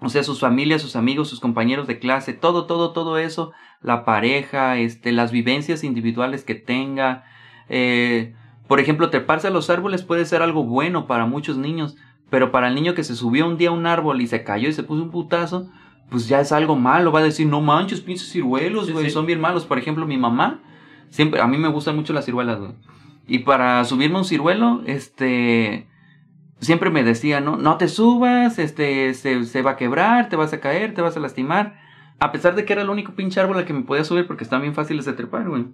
O 0.00 0.08
sea, 0.08 0.22
sus 0.22 0.40
familias, 0.40 0.80
sus 0.80 0.96
amigos, 0.96 1.28
sus 1.28 1.40
compañeros 1.40 1.86
de 1.86 1.98
clase, 1.98 2.32
todo, 2.32 2.66
todo, 2.66 2.92
todo 2.92 3.18
eso, 3.18 3.52
la 3.82 4.04
pareja, 4.04 4.78
este, 4.78 5.12
las 5.12 5.30
vivencias 5.30 5.84
individuales 5.84 6.42
que 6.42 6.54
tenga, 6.54 7.24
eh, 7.68 8.34
por 8.66 8.80
ejemplo, 8.80 9.10
treparse 9.10 9.48
a 9.48 9.50
los 9.50 9.68
árboles 9.68 10.02
puede 10.02 10.24
ser 10.24 10.42
algo 10.42 10.64
bueno 10.64 11.06
para 11.06 11.26
muchos 11.26 11.58
niños, 11.58 11.96
pero 12.30 12.50
para 12.50 12.68
el 12.68 12.74
niño 12.74 12.94
que 12.94 13.04
se 13.04 13.14
subió 13.14 13.46
un 13.46 13.58
día 13.58 13.70
a 13.70 13.72
un 13.72 13.86
árbol 13.86 14.20
y 14.20 14.26
se 14.26 14.42
cayó 14.42 14.68
y 14.68 14.72
se 14.72 14.84
puso 14.84 15.02
un 15.02 15.10
putazo, 15.10 15.68
pues 16.10 16.28
ya 16.28 16.40
es 16.40 16.52
algo 16.52 16.76
malo. 16.76 17.12
Va 17.12 17.20
a 17.20 17.24
decir, 17.24 17.46
no 17.46 17.60
manches, 17.60 18.00
pinches 18.00 18.30
ciruelos, 18.30 18.90
güey, 18.90 19.06
sí. 19.06 19.10
son 19.10 19.26
bien 19.26 19.40
malos. 19.40 19.64
Por 19.64 19.78
ejemplo, 19.78 20.06
mi 20.06 20.18
mamá, 20.18 20.60
siempre, 21.08 21.40
a 21.40 21.46
mí 21.46 21.56
me 21.56 21.68
gustan 21.68 21.96
mucho 21.96 22.12
las 22.12 22.24
ciruelas, 22.24 22.58
güey. 22.58 22.72
Y 23.26 23.40
para 23.40 23.84
subirme 23.84 24.18
un 24.18 24.24
ciruelo, 24.24 24.82
este, 24.86 25.86
siempre 26.58 26.90
me 26.90 27.04
decía, 27.04 27.40
no, 27.40 27.56
no 27.56 27.76
te 27.76 27.86
subas, 27.86 28.58
este, 28.58 29.14
se, 29.14 29.44
se 29.44 29.62
va 29.62 29.72
a 29.72 29.76
quebrar, 29.76 30.28
te 30.28 30.36
vas 30.36 30.52
a 30.52 30.60
caer, 30.60 30.94
te 30.94 31.02
vas 31.02 31.16
a 31.16 31.20
lastimar. 31.20 31.78
A 32.18 32.32
pesar 32.32 32.54
de 32.54 32.64
que 32.64 32.72
era 32.72 32.82
el 32.82 32.90
único 32.90 33.12
pinche 33.12 33.40
árbol 33.40 33.58
al 33.58 33.64
que 33.64 33.72
me 33.72 33.82
podía 33.82 34.04
subir 34.04 34.26
porque 34.26 34.44
están 34.44 34.60
bien 34.60 34.74
fáciles 34.74 35.04
de 35.04 35.12
trepar, 35.12 35.48
güey. 35.48 35.66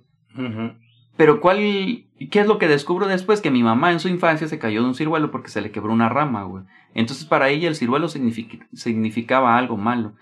Pero 1.17 1.41
¿cuál, 1.41 1.59
qué 1.59 2.41
es 2.41 2.47
lo 2.47 2.59
que 2.59 2.69
descubro 2.69 3.07
después? 3.07 3.41
Que 3.41 3.51
mi 3.51 3.63
mamá 3.63 3.91
en 3.93 4.01
su 4.01 4.09
infancia 4.09 4.49
se 4.49 4.59
cayó 4.59 4.83
de 4.83 4.89
un 4.89 4.95
ciruelo 4.95 5.31
porque 5.31 5.49
se 5.49 5.61
le 5.63 5.71
quebró 5.71 5.93
una 5.93 6.09
rama, 6.09 6.45
güey. 6.45 6.65
Entonces 6.95 7.25
para 7.25 7.49
ella 7.49 7.69
el 7.69 7.75
ciruelo 7.77 8.09
signific- 8.09 8.67
significaba 8.75 9.57
algo 9.57 9.77
malo. 9.77 10.13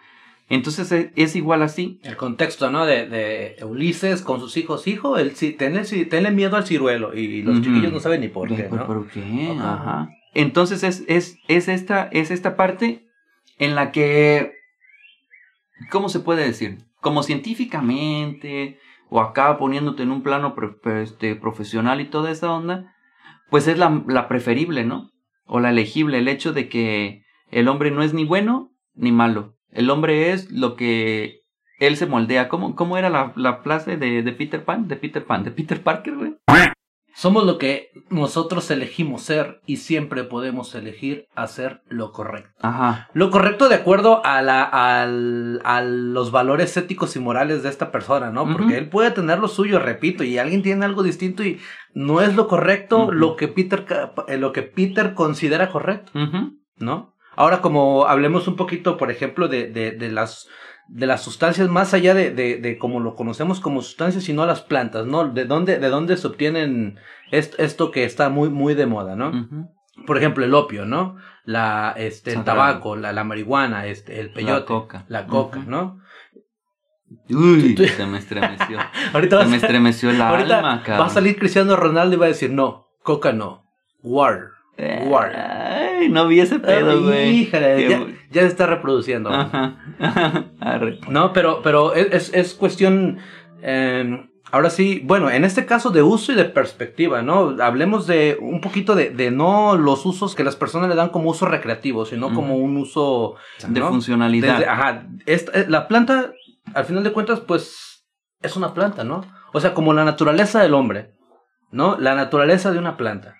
Entonces 0.49 0.93
e- 0.93 1.11
es, 1.17 1.37
igual 1.37 1.63
así. 1.63 1.99
El 2.03 2.17
contexto, 2.17 2.71
¿no? 2.71 2.85
De, 2.87 3.09
de 3.09 3.65
Ulises 3.65 4.23
con 4.23 4.41
sus 4.41 4.57
hijos. 4.57 4.87
Hijo, 4.87 5.17
el, 5.19 5.35
tenle, 5.57 5.85
tenle 6.05 6.31
miedo 6.31 6.57
al 6.57 6.67
ciruelo. 6.67 7.15
Y 7.15 7.43
los 7.43 7.63
chiquillos 7.63 7.93
no 7.93 7.99
saben 8.01 8.21
ni 8.21 8.29
por 8.29 8.49
qué, 8.49 8.65
¿Pero 8.65 8.77
¿no? 8.77 8.87
¿Por 8.87 9.09
qué? 9.09 9.57
Ajá. 9.59 10.11
Entonces 10.35 10.83
es, 10.85 11.03
es, 11.09 11.39
es, 11.49 11.69
esta, 11.69 12.09
es 12.13 12.31
esta 12.31 12.57
parte 12.57 13.07
en 13.59 13.75
la 13.75 13.91
que, 13.93 14.53
¿cómo 15.91 16.09
se 16.09 16.21
puede 16.21 16.45
decir? 16.45 16.79
Como 17.01 17.23
científicamente, 17.23 18.79
o 19.15 19.21
acá 19.21 19.59
poniéndote 19.59 20.03
en 20.03 20.11
un 20.11 20.25
plano 20.25 20.57
este, 20.87 21.37
profesional 21.37 22.01
y 22.01 22.07
toda 22.07 22.33
esa 22.33 22.51
onda, 22.51 22.93
pues 23.49 23.69
es 23.69 23.79
la, 23.79 24.03
la 24.09 24.27
preferible, 24.27 24.83
¿no? 24.85 25.13
O 25.45 25.61
la 25.61 25.71
elegible, 25.71 26.19
el 26.19 26.27
hecho 26.27 26.53
de 26.53 26.69
que 26.69 27.23
el 27.53 27.69
hombre 27.69 27.93
no 27.93 28.03
es 28.03 28.13
ni 28.13 28.25
bueno 28.25 28.73
ni 28.93 29.13
malo. 29.13 29.55
El 29.71 29.89
hombre 29.91 30.33
es 30.33 30.51
lo 30.51 30.75
que 30.75 31.43
él 31.79 31.97
se 31.97 32.07
moldea. 32.07 32.49
¿Cómo, 32.49 32.75
cómo 32.75 32.99
era 32.99 33.09
la, 33.09 33.33
la 33.37 33.59
frase 33.63 33.97
de, 33.97 34.25
de 34.25 34.33
Peter 34.33 34.65
Pan? 34.65 34.89
De 34.89 34.97
Peter 34.97 35.25
Pan, 35.25 35.45
de 35.45 35.53
Peter 35.53 35.81
Parker, 35.81 36.17
güey. 36.17 36.35
Somos 37.17 37.45
lo 37.47 37.59
que 37.59 37.91
nosotros 38.11 38.71
elegimos 38.73 39.23
ser 39.23 39.61
y 39.67 39.77
siempre 39.77 40.25
podemos 40.25 40.75
elegir 40.75 41.27
hacer 41.37 41.81
lo 41.89 42.11
correcto. 42.11 42.51
Ajá. 42.61 43.09
Lo 43.15 43.31
correcto 43.31 43.69
de 43.69 43.77
acuerdo 43.77 44.21
a, 44.25 44.43
la, 44.43 44.65
al- 44.65 45.61
a 45.65 45.81
los 45.83 46.33
valores 46.33 46.77
éticos 46.77 47.15
y 47.15 47.21
morales 47.21 47.63
de 47.63 47.69
esta 47.69 47.93
persona, 47.93 48.31
¿no? 48.31 48.51
Porque 48.53 48.77
él 48.79 48.89
puede 48.89 49.13
tener 49.13 49.39
lo 49.39 49.47
suyo, 49.49 49.79
repito, 49.79 50.25
y 50.25 50.39
alguien 50.39 50.63
tiene 50.63 50.85
algo 50.85 51.03
distinto 51.05 51.45
y 51.45 51.61
no 51.95 52.21
es 52.21 52.35
lo 52.35 52.49
correcto 52.49 53.13
lo, 53.13 53.37
que 53.37 53.47
Peter, 53.49 53.87
eh, 54.27 54.37
lo 54.37 54.53
que 54.53 54.63
Peter 54.63 55.15
considera 55.15 55.71
correcto. 55.71 56.11
¿no? 56.79 57.15
Ahora, 57.37 57.61
como 57.61 58.07
hablemos 58.07 58.49
un 58.49 58.57
poquito, 58.57 58.97
por 58.97 59.11
ejemplo, 59.11 59.47
de, 59.49 59.69
de, 59.69 59.93
de 59.93 60.11
las 60.11 60.49
de 60.89 61.07
las 61.07 61.23
sustancias 61.23 61.69
más 61.69 61.95
allá 61.95 62.15
de, 62.15 62.31
de, 62.31 62.57
de 62.59 62.79
como 62.79 63.01
lo 63.01 63.15
conocemos 63.15 63.61
como 63.61 63.81
sustancias, 63.83 64.25
sino 64.25 64.45
las 64.47 64.61
plantas, 64.61 65.07
¿no? 65.07 65.27
De 65.29 65.45
dónde, 65.47 65.79
de 65.79 65.89
dónde 65.89 66.17
se 66.17 66.27
obtienen 66.27 66.99
est- 67.31 67.59
esto 67.59 67.91
que 67.91 68.05
está 68.05 68.29
muy, 68.29 68.51
muy 68.51 68.75
de 68.75 68.87
moda, 68.87 69.17
¿no? 69.17 69.33
Por 70.07 70.19
ejemplo, 70.19 70.45
el 70.45 70.55
opio, 70.55 70.85
¿no? 70.85 71.17
La, 71.45 71.95
este, 71.97 72.33
el 72.33 72.45
tabaco, 72.45 72.97
la, 72.97 73.13
la 73.13 73.25
marihuana, 73.25 73.87
este, 73.87 74.21
el 74.21 74.33
peyote. 74.33 74.67
coca. 74.67 75.05
La 75.09 75.27
coca. 75.27 75.61
¿no? 75.67 76.01
Uy, 77.31 77.75
Tú- 77.75 77.83
tú- 77.85 77.89
se 77.89 78.07
me 78.07 78.19
estremeció. 78.19 78.79
Ahorita, 79.13 79.43
se 79.43 79.47
me 79.49 79.55
a- 79.55 79.57
estremeció 79.57 80.11
el 80.11 80.21
ahorita 80.21 80.57
alma, 80.59 80.83
va 80.89 81.07
a 81.07 81.11
salir 81.11 81.39
Cristiano 81.39 81.77
Ronaldo 81.77 82.17
y 82.17 82.19
va 82.19 82.27
a 82.27 82.29
decir, 82.29 82.51
no, 82.51 82.89
coca 83.03 83.33
no, 83.33 83.65
water. 84.03 84.49
Water. 85.07 85.37
Ay, 85.37 86.09
no 86.09 86.27
vi 86.27 86.41
ese 86.41 86.59
pedo, 86.59 87.01
güey. 87.05 87.31
Híjole, 87.43 87.89
ya, 87.89 88.07
ya 88.35 88.43
se 88.43 88.49
está 88.49 88.67
reproduciendo. 88.67 89.31
Ajá. 89.31 89.77
Arre. 90.61 90.99
No, 91.09 91.33
pero, 91.33 91.63
pero 91.63 91.95
es, 91.95 92.09
es, 92.13 92.35
es 92.35 92.55
cuestión, 92.55 93.19
eh, 93.63 94.29
ahora 94.51 94.69
sí, 94.71 95.01
bueno, 95.05 95.31
en 95.31 95.45
este 95.45 95.65
caso 95.67 95.91
de 95.91 96.03
uso 96.03 96.33
y 96.33 96.35
de 96.35 96.45
perspectiva, 96.45 97.23
¿no? 97.23 97.57
Hablemos 97.63 98.07
de 98.07 98.37
un 98.41 98.61
poquito 98.61 98.95
de, 98.95 99.11
de 99.11 99.31
no 99.31 99.77
los 99.77 100.05
usos 100.05 100.35
que 100.35 100.45
las 100.45 100.57
personas 100.57 100.89
le 100.89 100.95
dan 100.97 101.09
como 101.09 101.31
uso 101.31 101.47
recreativo, 101.47 102.05
sino 102.05 102.35
como 102.35 102.57
un 102.57 102.77
uso 102.77 103.37
De 103.67 103.81
¿no? 103.81 103.89
funcionalidad. 103.89 104.59
Desde- 104.59 104.69
ajá, 104.71 105.07
esta- 105.27 105.53
eh, 105.61 105.67
la 105.69 105.89
planta, 105.89 106.33
al 106.75 106.85
final 106.85 107.03
de 107.05 107.13
cuentas, 107.13 107.41
pues 107.41 108.05
es 108.43 108.57
una 108.57 108.75
planta, 108.75 109.05
¿no? 109.05 109.25
O 109.53 109.61
sea, 109.61 109.73
como 109.75 109.93
la 109.95 110.05
naturaleza 110.05 110.61
del 110.63 110.75
hombre, 110.75 111.13
¿no? 111.71 111.97
La 111.99 112.15
naturaleza 112.15 112.73
de 112.73 112.79
una 112.79 112.97
planta. 112.97 113.37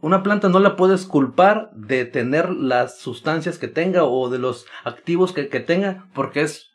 Una 0.00 0.22
planta 0.22 0.48
no 0.48 0.58
la 0.58 0.76
puedes 0.76 1.06
culpar 1.06 1.70
de 1.74 2.04
tener 2.04 2.50
las 2.50 2.98
sustancias 2.98 3.58
que 3.58 3.68
tenga 3.68 4.04
o 4.04 4.30
de 4.30 4.38
los 4.38 4.66
activos 4.84 5.32
que, 5.32 5.48
que 5.48 5.60
tenga 5.60 6.06
porque 6.14 6.42
es 6.42 6.70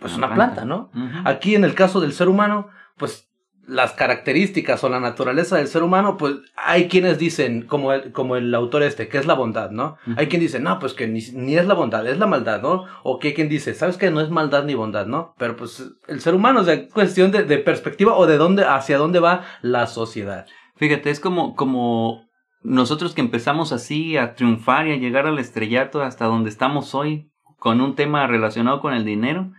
pues 0.00 0.16
una 0.16 0.34
planta, 0.34 0.64
¿no? 0.64 0.90
Aquí 1.24 1.54
en 1.54 1.64
el 1.64 1.74
caso 1.74 2.00
del 2.00 2.12
ser 2.12 2.28
humano, 2.28 2.68
pues 2.96 3.28
las 3.66 3.92
características 3.92 4.84
o 4.84 4.88
la 4.88 5.00
naturaleza 5.00 5.56
del 5.56 5.68
ser 5.68 5.82
humano, 5.82 6.16
pues 6.16 6.36
hay 6.56 6.88
quienes 6.88 7.18
dicen, 7.18 7.62
como 7.62 7.92
el, 7.92 8.12
como 8.12 8.36
el 8.36 8.54
autor 8.54 8.82
este, 8.82 9.08
que 9.08 9.18
es 9.18 9.26
la 9.26 9.34
bondad, 9.34 9.70
¿no? 9.70 9.96
Hay 10.16 10.28
quien 10.28 10.40
dice, 10.40 10.60
no, 10.60 10.78
pues 10.78 10.92
que 10.92 11.06
ni, 11.06 11.20
ni 11.32 11.56
es 11.56 11.66
la 11.66 11.74
bondad, 11.74 12.06
es 12.06 12.18
la 12.18 12.26
maldad, 12.26 12.60
¿no? 12.60 12.84
O 13.02 13.18
que 13.18 13.28
hay 13.28 13.34
quien 13.34 13.48
dice, 13.48 13.74
¿sabes 13.74 13.96
que 13.96 14.10
No 14.10 14.20
es 14.20 14.30
maldad 14.30 14.64
ni 14.64 14.74
bondad, 14.74 15.06
¿no? 15.06 15.34
Pero 15.38 15.56
pues 15.56 15.82
el 16.08 16.20
ser 16.20 16.34
humano, 16.34 16.60
o 16.60 16.64
sea, 16.64 16.88
cuestión 16.88 17.30
de, 17.30 17.44
de 17.44 17.58
perspectiva 17.58 18.14
o 18.14 18.26
de 18.26 18.36
dónde, 18.36 18.64
hacia 18.64 18.98
dónde 18.98 19.20
va 19.20 19.44
la 19.62 19.86
sociedad. 19.86 20.46
Fíjate, 20.76 21.10
es 21.10 21.20
como, 21.20 21.54
como 21.54 22.28
nosotros 22.64 23.14
que 23.14 23.20
empezamos 23.20 23.72
así 23.72 24.16
a 24.16 24.34
triunfar 24.34 24.88
y 24.88 24.92
a 24.92 24.96
llegar 24.96 25.26
al 25.26 25.38
estrellato 25.38 26.02
hasta 26.02 26.24
donde 26.24 26.48
estamos 26.48 26.94
hoy 26.94 27.30
con 27.58 27.80
un 27.80 27.94
tema 27.94 28.26
relacionado 28.26 28.80
con 28.80 28.94
el 28.94 29.04
dinero. 29.04 29.52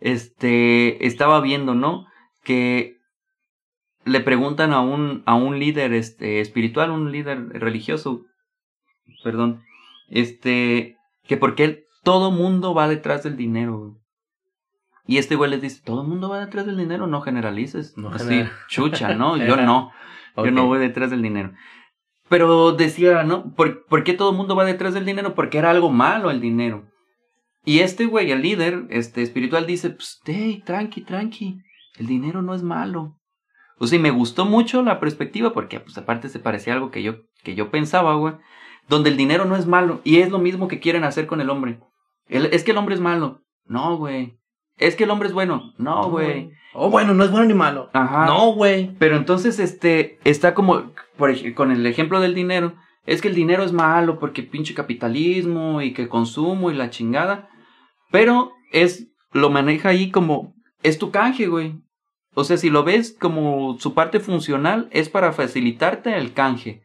Este, 0.00 1.06
estaba 1.06 1.40
viendo, 1.40 1.74
¿no? 1.74 2.06
Que 2.44 2.98
le 4.04 4.20
preguntan 4.20 4.72
a 4.72 4.80
un, 4.80 5.24
a 5.26 5.34
un 5.34 5.58
líder 5.58 5.92
este, 5.92 6.40
espiritual, 6.40 6.92
un 6.92 7.10
líder 7.10 7.48
religioso, 7.48 8.24
perdón, 9.24 9.64
este, 10.08 10.96
que 11.24 11.36
por 11.36 11.56
qué 11.56 11.84
todo 12.04 12.30
mundo 12.30 12.74
va 12.74 12.86
detrás 12.86 13.24
del 13.24 13.36
dinero. 13.36 13.98
Y 15.04 15.18
este 15.18 15.34
güey 15.34 15.50
les 15.50 15.62
dice, 15.62 15.82
¿todo 15.84 16.04
mundo 16.04 16.28
va 16.28 16.38
detrás 16.38 16.66
del 16.66 16.76
dinero? 16.76 17.08
No 17.08 17.20
generalices. 17.22 17.96
No 17.98 18.10
Así, 18.10 18.44
chucha, 18.68 19.14
¿no? 19.14 19.36
Yo 19.44 19.56
no. 19.56 19.90
Yo 20.36 20.50
no 20.50 20.66
voy 20.66 20.78
detrás 20.78 21.10
del 21.10 21.22
dinero. 21.22 21.52
Pero 22.28 22.72
decía, 22.72 23.22
¿no? 23.22 23.54
¿Por, 23.54 23.86
por 23.86 24.04
qué 24.04 24.12
todo 24.12 24.30
el 24.30 24.36
mundo 24.36 24.56
va 24.56 24.64
detrás 24.64 24.94
del 24.94 25.04
dinero? 25.04 25.34
Porque 25.34 25.58
era 25.58 25.70
algo 25.70 25.90
malo 25.90 26.30
el 26.30 26.40
dinero. 26.40 26.84
Y 27.64 27.80
este 27.80 28.06
güey, 28.06 28.30
el 28.30 28.42
líder 28.42 28.86
este, 28.90 29.22
espiritual, 29.22 29.66
dice, 29.66 29.90
pues, 29.90 30.20
hey, 30.24 30.62
tranqui, 30.64 31.02
tranqui, 31.02 31.58
el 31.98 32.06
dinero 32.06 32.42
no 32.42 32.54
es 32.54 32.62
malo. 32.62 33.18
O 33.78 33.86
sea, 33.86 33.98
y 33.98 34.02
me 34.02 34.10
gustó 34.10 34.44
mucho 34.44 34.82
la 34.82 35.00
perspectiva 35.00 35.52
porque, 35.52 35.80
pues, 35.80 35.98
aparte 35.98 36.28
se 36.28 36.38
parecía 36.38 36.72
a 36.72 36.76
algo 36.76 36.90
que 36.90 37.02
yo, 37.02 37.24
que 37.42 37.54
yo 37.54 37.70
pensaba, 37.70 38.14
güey. 38.14 38.34
Donde 38.88 39.10
el 39.10 39.16
dinero 39.16 39.44
no 39.44 39.56
es 39.56 39.66
malo. 39.66 40.00
Y 40.04 40.18
es 40.18 40.30
lo 40.30 40.38
mismo 40.38 40.68
que 40.68 40.78
quieren 40.78 41.04
hacer 41.04 41.26
con 41.26 41.40
el 41.40 41.50
hombre. 41.50 41.80
Es 42.28 42.64
que 42.64 42.70
el 42.70 42.78
hombre 42.78 42.94
es 42.94 43.00
malo. 43.00 43.42
No, 43.64 43.96
güey. 43.96 44.38
Es 44.78 44.96
que 44.96 45.04
el 45.04 45.10
hombre 45.10 45.28
es 45.28 45.34
bueno. 45.34 45.72
No, 45.78 46.10
güey. 46.10 46.50
Oh, 46.74 46.90
bueno, 46.90 47.14
no 47.14 47.24
es 47.24 47.30
bueno 47.30 47.46
ni 47.46 47.54
malo. 47.54 47.88
Ajá. 47.94 48.26
No, 48.26 48.52
güey. 48.52 48.94
Pero 48.98 49.16
entonces, 49.16 49.58
este, 49.58 50.18
está 50.24 50.54
como, 50.54 50.92
por 51.16 51.32
con 51.54 51.70
el 51.70 51.86
ejemplo 51.86 52.20
del 52.20 52.34
dinero, 52.34 52.74
es 53.06 53.22
que 53.22 53.28
el 53.28 53.34
dinero 53.34 53.62
es 53.62 53.72
malo 53.72 54.18
porque 54.18 54.42
pinche 54.42 54.74
capitalismo 54.74 55.80
y 55.80 55.92
que 55.92 56.08
consumo 56.08 56.70
y 56.70 56.74
la 56.74 56.90
chingada. 56.90 57.48
Pero 58.10 58.52
es, 58.72 59.08
lo 59.32 59.48
maneja 59.48 59.90
ahí 59.90 60.10
como, 60.10 60.54
es 60.82 60.98
tu 60.98 61.10
canje, 61.10 61.46
güey. 61.46 61.80
O 62.34 62.44
sea, 62.44 62.58
si 62.58 62.68
lo 62.68 62.84
ves 62.84 63.16
como 63.18 63.78
su 63.78 63.94
parte 63.94 64.20
funcional, 64.20 64.88
es 64.90 65.08
para 65.08 65.32
facilitarte 65.32 66.18
el 66.18 66.34
canje. 66.34 66.82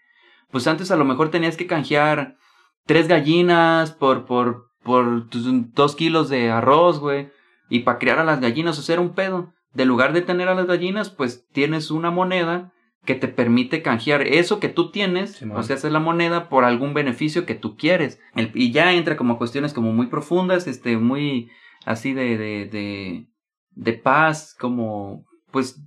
Pues 0.49 0.65
antes 0.67 0.91
a 0.91 0.95
lo 0.95 1.04
mejor 1.04 1.30
tenías 1.30 1.58
que 1.58 1.67
canjear 1.67 2.38
tres 2.86 3.10
gallinas 3.10 3.91
por, 3.91 4.25
por, 4.25 4.67
por 4.84 5.27
dos 5.30 5.95
kilos 5.97 6.30
de 6.30 6.49
arroz, 6.51 6.99
güey. 6.99 7.30
Y 7.71 7.79
para 7.79 7.97
criar 7.99 8.19
a 8.19 8.23
las 8.23 8.39
gallinas, 8.41 8.77
o 8.77 8.81
sea, 8.81 8.93
era 8.93 9.01
un 9.01 9.15
pedo. 9.15 9.53
De 9.73 9.86
lugar 9.86 10.12
de 10.13 10.21
tener 10.21 10.49
a 10.49 10.53
las 10.55 10.67
gallinas, 10.67 11.10
pues 11.10 11.47
tienes 11.53 11.89
una 11.89 12.12
moneda 12.12 12.73
que 13.05 13.15
te 13.15 13.27
permite 13.29 13.81
canjear 13.81 14.21
eso 14.21 14.60
que 14.60 14.67
tú 14.69 14.91
tienes, 14.91 15.41
o 15.55 15.63
sea, 15.63 15.77
hacer 15.77 15.91
la 15.93 15.99
moneda 16.01 16.49
por 16.49 16.65
algún 16.65 16.93
beneficio 16.93 17.45
que 17.45 17.55
tú 17.55 17.77
quieres. 17.77 18.19
El- 18.36 18.51
y 18.53 18.71
ya 18.71 18.91
entra 18.93 19.15
como 19.17 19.38
cuestiones 19.38 19.73
como 19.73 19.93
muy 19.93 20.07
profundas, 20.07 20.67
este, 20.67 20.97
muy 20.97 21.49
así 21.86 22.13
de, 22.13 22.38
de, 22.38 22.65
de, 22.67 23.27
de 23.71 23.93
paz, 23.93 24.53
como, 24.60 25.23
pues, 25.51 25.81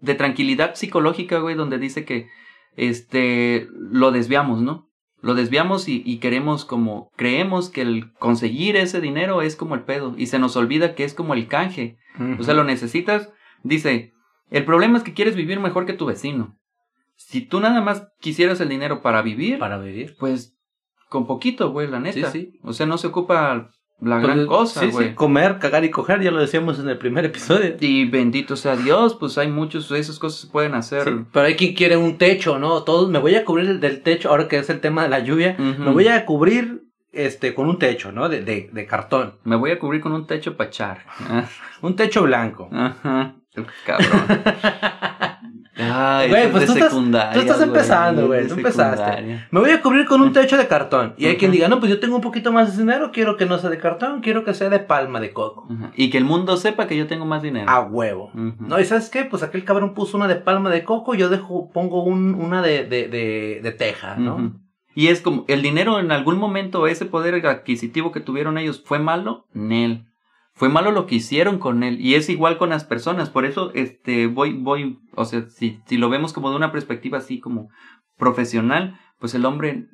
de 0.00 0.14
tranquilidad 0.16 0.74
psicológica, 0.74 1.38
güey, 1.38 1.54
donde 1.54 1.78
dice 1.78 2.04
que, 2.04 2.26
este, 2.76 3.68
lo 3.72 4.10
desviamos, 4.10 4.60
¿no? 4.60 4.90
Lo 5.24 5.34
desviamos 5.34 5.88
y, 5.88 6.02
y 6.04 6.18
queremos 6.18 6.66
como, 6.66 7.10
creemos 7.16 7.70
que 7.70 7.80
el 7.80 8.12
conseguir 8.14 8.76
ese 8.76 9.00
dinero 9.00 9.40
es 9.40 9.56
como 9.56 9.74
el 9.74 9.80
pedo, 9.82 10.14
y 10.18 10.26
se 10.26 10.38
nos 10.38 10.54
olvida 10.54 10.94
que 10.94 11.04
es 11.04 11.14
como 11.14 11.32
el 11.32 11.48
canje. 11.48 11.96
O 12.38 12.42
sea, 12.42 12.52
lo 12.52 12.62
necesitas. 12.62 13.32
Dice, 13.62 14.12
el 14.50 14.66
problema 14.66 14.98
es 14.98 15.02
que 15.04 15.14
quieres 15.14 15.34
vivir 15.34 15.58
mejor 15.60 15.86
que 15.86 15.94
tu 15.94 16.04
vecino. 16.04 16.56
Si 17.16 17.40
tú 17.40 17.60
nada 17.60 17.80
más 17.80 18.06
quisieras 18.20 18.60
el 18.60 18.68
dinero 18.68 19.00
para 19.00 19.22
vivir, 19.22 19.58
Para 19.58 19.78
vivir. 19.78 20.14
pues 20.18 20.56
con 21.08 21.26
poquito, 21.26 21.70
güey, 21.72 21.88
la 21.88 22.00
neta. 22.00 22.30
Sí, 22.30 22.40
sí. 22.52 22.58
O 22.62 22.72
sea, 22.74 22.84
no 22.86 22.98
se 22.98 23.06
ocupa 23.06 23.70
la 24.00 24.18
gran 24.18 24.36
Pues, 24.46 24.48
cosa, 24.48 24.86
güey. 24.86 25.08
sí, 25.08 25.14
comer, 25.14 25.58
cagar 25.58 25.84
y 25.84 25.90
coger, 25.90 26.20
ya 26.20 26.30
lo 26.30 26.40
decíamos 26.40 26.78
en 26.78 26.88
el 26.88 26.98
primer 26.98 27.24
episodio. 27.24 27.76
Y 27.80 28.04
bendito 28.08 28.56
sea 28.56 28.76
Dios, 28.76 29.14
pues 29.14 29.38
hay 29.38 29.48
muchos, 29.48 29.90
esas 29.92 30.18
cosas 30.18 30.40
se 30.40 30.46
pueden 30.48 30.74
hacer. 30.74 31.04
Sí, 31.04 31.10
pero 31.32 31.46
hay 31.46 31.54
quien 31.56 31.74
quiere 31.74 31.96
un 31.96 32.18
techo, 32.18 32.58
¿no? 32.58 32.82
Todos, 32.82 33.08
me 33.10 33.18
voy 33.18 33.34
a 33.34 33.44
cubrir 33.44 33.68
el 33.70 33.80
del 33.80 34.02
techo, 34.02 34.30
ahora 34.30 34.48
que 34.48 34.58
es 34.58 34.68
el 34.70 34.80
tema 34.80 35.02
de 35.04 35.08
la 35.08 35.20
lluvia, 35.20 35.56
me 35.58 35.90
voy 35.92 36.08
a 36.08 36.26
cubrir 36.26 36.82
este 37.12 37.54
con 37.54 37.68
un 37.68 37.78
techo, 37.78 38.10
¿no? 38.12 38.28
De, 38.28 38.42
de, 38.42 38.68
de 38.72 38.86
cartón. 38.86 39.34
Me 39.44 39.56
voy 39.56 39.70
a 39.70 39.78
cubrir 39.78 40.00
con 40.00 40.12
un 40.12 40.26
techo. 40.26 40.56
Ah, 40.58 41.44
Un 41.80 41.94
techo 41.96 42.22
blanco. 42.24 42.68
Ajá. 42.72 43.36
Cabrón. 43.86 44.24
Ay, 45.76 46.28
Güey, 46.28 46.50
pues 46.50 46.60
de 46.62 46.66
tú 46.66 46.72
estás- 46.74 46.90
secundaria, 46.90 47.32
tú 47.32 47.40
estás 47.40 47.60
empezando, 47.60 48.26
güey, 48.28 48.46
tú 48.46 48.54
empezaste. 48.54 48.96
secundaria. 48.96 49.48
Me 49.50 49.60
voy 49.60 49.70
a 49.70 49.82
cubrir 49.82 50.06
con 50.06 50.20
un 50.20 50.32
techo 50.32 50.56
de 50.56 50.68
cartón. 50.68 51.14
Y 51.18 51.26
hay 51.26 51.36
quien 51.36 51.50
diga, 51.50 51.66
no, 51.68 51.80
pues 51.80 51.90
yo 51.90 51.98
tengo 51.98 52.14
un 52.16 52.22
poquito 52.22 52.52
más 52.52 52.72
de 52.76 52.82
dinero, 52.82 53.10
quiero 53.12 53.36
que 53.36 53.46
no 53.46 53.58
sea 53.58 53.70
de 53.70 53.78
cartón, 53.78 54.20
quiero 54.20 54.44
que 54.44 54.54
sea 54.54 54.68
de 54.70 54.78
palma 54.78 55.20
de 55.20 55.32
coco. 55.32 55.66
Y 55.96 56.10
que 56.10 56.18
el 56.18 56.24
mundo 56.24 56.56
sepa 56.56 56.86
que 56.86 56.96
yo 56.96 57.06
tengo 57.08 57.26
más 57.26 57.42
dinero. 57.42 57.68
A 57.68 57.80
huevo. 57.80 58.30
No, 58.34 58.78
y 58.78 58.84
¿sabes 58.84 59.10
qué? 59.10 59.24
Pues 59.24 59.42
aquel 59.42 59.64
cabrón 59.64 59.94
puso 59.94 60.16
una 60.16 60.28
de 60.28 60.36
palma 60.36 60.70
de 60.70 60.84
coco, 60.84 61.14
yo 61.14 61.28
dejo, 61.28 61.70
pongo 61.72 62.04
un, 62.04 62.34
una 62.34 62.62
de, 62.62 62.84
de, 62.84 63.08
de, 63.08 63.60
de 63.62 63.72
teja, 63.72 64.16
¿no? 64.16 64.52
Y 64.96 65.08
es 65.08 65.20
como, 65.20 65.44
¿el 65.48 65.60
dinero 65.60 65.98
en 65.98 66.12
algún 66.12 66.38
momento, 66.38 66.86
ese 66.86 67.04
poder 67.04 67.44
adquisitivo 67.46 68.12
que 68.12 68.20
tuvieron 68.20 68.58
ellos, 68.58 68.80
fue 68.86 69.00
malo? 69.00 69.46
Nel. 69.52 70.06
Fue 70.54 70.68
malo 70.68 70.92
lo 70.92 71.06
que 71.06 71.16
hicieron 71.16 71.58
con 71.58 71.82
él. 71.82 72.00
Y 72.00 72.14
es 72.14 72.28
igual 72.28 72.58
con 72.58 72.70
las 72.70 72.84
personas. 72.84 73.28
Por 73.30 73.44
eso, 73.44 73.72
este, 73.74 74.26
voy, 74.28 74.52
voy, 74.52 74.98
o 75.14 75.24
sea, 75.24 75.42
si, 75.48 75.80
si 75.86 75.96
lo 75.96 76.08
vemos 76.08 76.32
como 76.32 76.50
de 76.50 76.56
una 76.56 76.70
perspectiva 76.72 77.18
así 77.18 77.40
como 77.40 77.70
profesional, 78.16 78.98
pues 79.18 79.34
el 79.34 79.44
hombre 79.46 79.86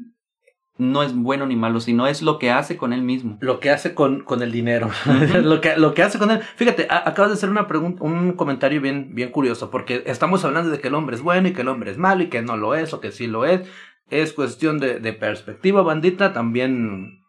no 0.77 1.03
es 1.03 1.15
bueno 1.15 1.45
ni 1.47 1.57
malo, 1.57 1.81
sino 1.81 2.07
es 2.07 2.23
lo 2.23 2.39
que 2.39 2.51
hace 2.51 2.77
con 2.79 2.93
él 2.93 3.03
mismo. 3.03 3.37
Lo 3.41 3.61
que 3.61 3.71
hace 3.71 3.95
con, 3.95 4.23
con 4.23 4.43
el 4.43 4.51
dinero. 4.51 4.91
lo, 5.43 5.61
que, 5.61 5.77
lo 5.77 5.93
que 5.95 6.03
hace 6.03 6.19
con 6.19 6.31
él. 6.31 6.41
Fíjate, 6.57 6.87
a- 6.89 7.09
acabas 7.09 7.31
de 7.31 7.35
hacer 7.35 7.51
una 7.51 7.67
pregunta, 7.67 8.03
un 8.03 8.33
comentario 8.33 8.81
bien, 8.81 9.15
bien 9.15 9.31
curioso, 9.31 9.71
porque 9.71 10.03
estamos 10.07 10.45
hablando 10.45 10.71
de 10.71 10.81
que 10.81 10.89
el 10.89 10.95
hombre 10.95 11.17
es 11.17 11.23
bueno 11.23 11.49
y 11.49 11.53
que 11.53 11.63
el 11.63 11.69
hombre 11.69 11.91
es 11.91 11.99
malo 11.99 12.23
y 12.23 12.29
que 12.29 12.41
no 12.43 12.57
lo 12.57 12.75
es 12.75 12.95
o 12.95 13.01
que 13.01 13.13
sí 13.13 13.27
lo 13.27 13.45
es. 13.45 13.69
Es 14.09 14.33
cuestión 14.33 14.79
de, 14.79 15.01
de 15.01 15.13
perspectiva, 15.13 15.83
bandita. 15.83 16.33
También, 16.33 17.20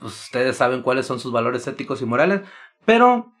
pues, 0.00 0.24
ustedes 0.24 0.56
saben 0.56 0.82
cuáles 0.82 1.06
son 1.06 1.20
sus 1.20 1.32
valores 1.32 1.66
éticos 1.66 2.02
y 2.02 2.06
morales. 2.06 2.40
Pero, 2.84 3.32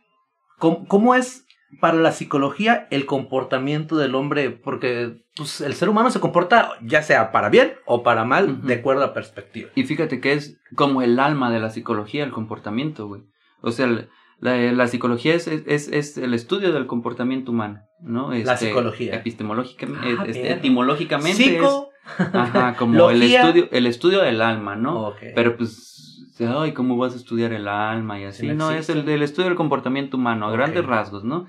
¿cómo, 0.58 0.86
cómo 0.86 1.14
es 1.14 1.46
para 1.80 1.94
la 1.96 2.12
psicología 2.12 2.86
el 2.90 3.06
comportamiento 3.06 3.96
del 3.96 4.14
hombre? 4.14 4.50
Porque 4.50 5.22
pues, 5.36 5.60
el 5.60 5.74
ser 5.74 5.88
humano 5.88 6.10
se 6.10 6.20
comporta 6.20 6.72
ya 6.82 7.02
sea 7.02 7.32
para 7.32 7.48
bien 7.48 7.74
o 7.86 8.02
para 8.02 8.24
mal, 8.24 8.62
de 8.66 8.74
acuerdo 8.74 9.04
a 9.04 9.14
perspectiva. 9.14 9.70
Y 9.74 9.84
fíjate 9.84 10.20
que 10.20 10.32
es 10.34 10.58
como 10.74 11.02
el 11.02 11.18
alma 11.18 11.50
de 11.50 11.60
la 11.60 11.70
psicología, 11.70 12.24
el 12.24 12.32
comportamiento, 12.32 13.06
güey. 13.06 13.22
O 13.62 13.70
sea, 13.72 13.86
el- 13.86 14.08
la, 14.42 14.56
la 14.56 14.86
psicología 14.88 15.34
es, 15.34 15.46
es, 15.48 15.88
es 15.88 16.16
el 16.16 16.32
estudio 16.32 16.72
del 16.72 16.86
comportamiento 16.86 17.52
humano, 17.52 17.80
¿no? 18.00 18.30
La 18.30 18.54
Este, 18.54 18.68
psicología. 18.68 19.14
Epistemológicamente, 19.16 20.16
Ah, 20.18 20.24
este, 20.26 20.52
etimológicamente 20.52 21.34
Psico. 21.44 21.90
es, 22.18 22.34
ajá, 22.34 22.74
como 22.78 23.10
el 23.10 23.22
estudio, 23.22 23.68
el 23.70 23.86
estudio 23.86 24.22
del 24.22 24.40
alma, 24.40 24.76
¿no? 24.76 25.08
Ok. 25.08 25.18
Pero 25.34 25.58
pues, 25.58 25.99
ay, 26.38 26.72
¿cómo 26.72 26.96
vas 26.96 27.14
a 27.14 27.16
estudiar 27.16 27.52
el 27.52 27.68
alma 27.68 28.20
y 28.20 28.24
así? 28.24 28.48
Sí, 28.48 28.54
no 28.54 28.70
es 28.70 28.88
el 28.88 29.04
del 29.04 29.22
estudio 29.22 29.48
del 29.48 29.56
comportamiento 29.56 30.16
humano, 30.16 30.46
a 30.46 30.52
grandes 30.52 30.84
rasgos, 30.84 31.24
¿no? 31.24 31.46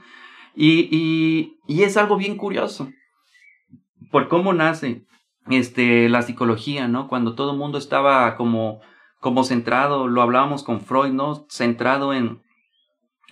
Y, 0.56 0.88
y, 0.92 1.58
y 1.68 1.84
es 1.84 1.98
algo 1.98 2.18
bien 2.18 2.38
curioso. 2.38 2.90
Por 4.12 4.28
cómo 4.28 4.54
nace 4.54 5.06
este, 5.50 6.10
la 6.10 6.22
psicología, 6.22 6.88
¿no? 6.88 7.08
Cuando 7.08 7.36
todo 7.36 7.52
el 7.52 7.58
mundo 7.58 7.78
estaba 7.78 8.36
como, 8.36 8.82
como 9.20 9.44
centrado, 9.44 10.08
lo 10.08 10.22
hablábamos 10.22 10.64
con 10.64 10.82
Freud, 10.82 11.12
¿no? 11.12 11.46
Centrado 11.50 12.14
en, 12.14 12.42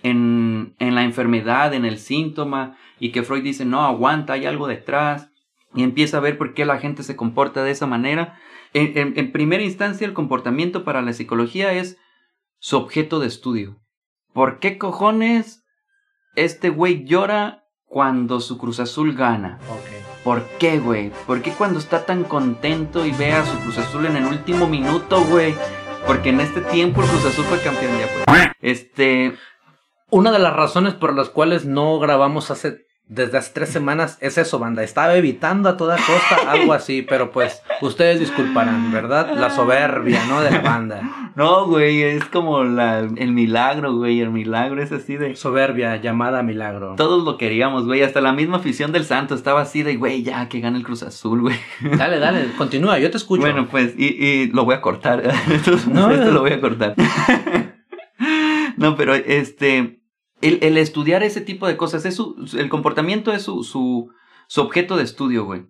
en, 0.02 0.74
en 0.78 0.94
la 0.94 1.04
enfermedad, 1.04 1.74
en 1.74 1.84
el 1.84 1.98
síntoma, 1.98 2.76
y 2.98 3.12
que 3.12 3.22
Freud 3.22 3.42
dice, 3.42 3.64
no, 3.64 3.82
aguanta, 3.82 4.32
hay 4.32 4.46
algo 4.46 4.66
detrás, 4.66 5.30
y 5.74 5.82
empieza 5.82 6.16
a 6.16 6.20
ver 6.20 6.38
por 6.38 6.54
qué 6.54 6.64
la 6.64 6.78
gente 6.78 7.02
se 7.02 7.16
comporta 7.16 7.62
de 7.62 7.70
esa 7.70 7.86
manera. 7.86 8.38
En, 8.72 8.96
en- 8.96 9.18
en 9.18 9.32
primera 9.32 9.62
instancia, 9.62 10.06
el 10.06 10.12
comportamiento 10.14 10.84
para 10.84 11.02
la 11.02 11.12
psicología 11.12 11.72
es 11.72 11.96
su 12.58 12.76
objeto 12.76 13.18
de 13.20 13.26
estudio. 13.26 13.80
¿Por 14.32 14.58
qué 14.60 14.78
cojones 14.78 15.64
este 16.36 16.70
güey 16.70 17.04
llora 17.04 17.64
cuando 17.86 18.38
su 18.40 18.56
Cruz 18.56 18.78
Azul 18.78 19.14
gana. 19.14 19.58
¿Por 20.22 20.44
qué, 20.60 20.78
güey? 20.78 21.10
¿Por 21.26 21.42
qué 21.42 21.50
cuando 21.50 21.80
está 21.80 22.06
tan 22.06 22.22
contento 22.22 23.04
y 23.04 23.10
ve 23.10 23.32
a 23.32 23.44
su 23.44 23.58
Cruz 23.58 23.78
Azul 23.78 24.06
en 24.06 24.16
el 24.16 24.26
último 24.26 24.68
minuto, 24.68 25.24
güey? 25.24 25.56
Porque 26.06 26.28
en 26.28 26.40
este 26.40 26.60
tiempo 26.60 27.02
el 27.02 27.08
Cruz 27.08 27.24
Azul 27.26 27.44
fue 27.46 27.58
campeón 27.60 27.92
ya, 27.98 28.06
pues. 28.26 28.48
Este, 28.60 29.34
Una 30.10 30.30
de 30.30 30.38
las 30.38 30.54
razones 30.54 30.94
por 30.94 31.16
las 31.16 31.30
cuales 31.30 31.64
no 31.64 31.98
grabamos 31.98 32.50
hace 32.52 32.86
desde 33.12 33.38
hace 33.38 33.50
tres 33.52 33.70
semanas 33.70 34.18
es 34.20 34.38
eso, 34.38 34.60
banda. 34.60 34.84
Estaba 34.84 35.16
evitando 35.16 35.68
a 35.68 35.76
toda 35.76 35.96
costa 35.96 36.48
algo 36.50 36.72
así, 36.72 37.02
pero 37.02 37.32
pues 37.32 37.60
ustedes 37.80 38.20
disculparán, 38.20 38.92
¿verdad? 38.92 39.32
La 39.36 39.50
soberbia, 39.50 40.24
¿no? 40.28 40.40
De 40.40 40.52
la 40.52 40.60
banda. 40.60 41.32
no, 41.34 41.66
güey, 41.66 42.02
es 42.02 42.24
como 42.26 42.62
la, 42.62 43.00
el 43.00 43.32
milagro, 43.32 43.96
güey. 43.96 44.20
El 44.20 44.30
milagro 44.30 44.80
es 44.80 44.92
así 44.92 45.16
de. 45.16 45.34
Soberbia 45.34 45.96
llamada 45.96 46.44
milagro. 46.44 46.94
Todos 46.96 47.24
lo 47.24 47.36
queríamos, 47.36 47.84
güey. 47.84 48.02
Hasta 48.04 48.20
la 48.20 48.32
misma 48.32 48.58
afición 48.58 48.92
del 48.92 49.04
Santo 49.04 49.34
estaba 49.34 49.60
así 49.62 49.82
de, 49.82 49.96
güey, 49.96 50.22
ya 50.22 50.48
que 50.48 50.60
gane 50.60 50.78
el 50.78 50.84
Cruz 50.84 51.02
Azul, 51.02 51.40
güey. 51.40 51.56
Dale, 51.98 52.20
dale, 52.20 52.52
continúa, 52.56 53.00
yo 53.00 53.10
te 53.10 53.16
escucho. 53.16 53.40
Bueno, 53.42 53.66
pues, 53.68 53.92
y, 53.98 54.06
y 54.06 54.46
lo 54.52 54.64
voy 54.64 54.76
a 54.76 54.80
cortar. 54.80 55.20
Esto, 55.52 55.72
No. 55.92 56.10
esto 56.12 56.30
lo 56.30 56.42
voy 56.42 56.52
a 56.52 56.60
cortar. 56.60 56.94
no, 58.76 58.94
pero 58.96 59.14
este, 59.14 59.99
el, 60.42 60.58
el 60.62 60.76
estudiar 60.78 61.22
ese 61.22 61.40
tipo 61.40 61.66
de 61.66 61.76
cosas, 61.76 62.04
es 62.04 62.14
su, 62.16 62.34
el 62.56 62.68
comportamiento 62.68 63.32
es 63.32 63.42
su, 63.42 63.62
su, 63.64 64.10
su 64.46 64.60
objeto 64.60 64.96
de 64.96 65.04
estudio, 65.04 65.44
güey. 65.44 65.66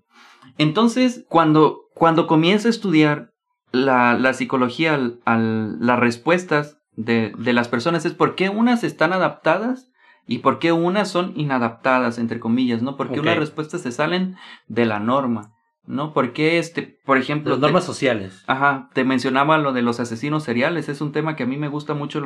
Entonces, 0.58 1.24
cuando, 1.28 1.82
cuando 1.94 2.26
comienza 2.26 2.68
a 2.68 2.70
estudiar 2.70 3.30
la, 3.72 4.14
la 4.14 4.34
psicología, 4.34 4.94
al, 4.94 5.20
al- 5.24 5.78
las 5.80 5.98
respuestas 5.98 6.78
de, 6.96 7.32
de 7.38 7.52
las 7.52 7.68
personas, 7.68 8.04
es 8.04 8.14
por 8.14 8.34
qué 8.34 8.48
unas 8.48 8.84
están 8.84 9.12
adaptadas 9.12 9.90
y 10.26 10.38
por 10.38 10.58
qué 10.58 10.72
unas 10.72 11.08
son 11.10 11.32
inadaptadas, 11.36 12.18
entre 12.18 12.40
comillas, 12.40 12.82
¿no? 12.82 12.96
Porque 12.96 13.20
unas 13.20 13.36
respuestas 13.38 13.82
se 13.82 13.92
salen 13.92 14.36
de 14.68 14.84
la 14.86 15.00
norma, 15.00 15.52
¿no? 15.86 16.12
Porque, 16.12 16.58
este, 16.58 16.98
por 17.04 17.16
ejemplo... 17.18 17.50
Las 17.52 17.60
te- 17.60 17.66
normas 17.66 17.84
sociales. 17.84 18.44
Ajá, 18.46 18.90
te 18.92 19.04
mencionaba 19.04 19.58
lo 19.58 19.72
de 19.72 19.82
los 19.82 19.98
asesinos 19.98 20.42
seriales, 20.44 20.88
es 20.88 21.00
un 21.00 21.12
tema 21.12 21.36
que 21.36 21.44
a 21.44 21.46
mí 21.46 21.56
me 21.56 21.68
gusta 21.68 21.94
mucho, 21.94 22.20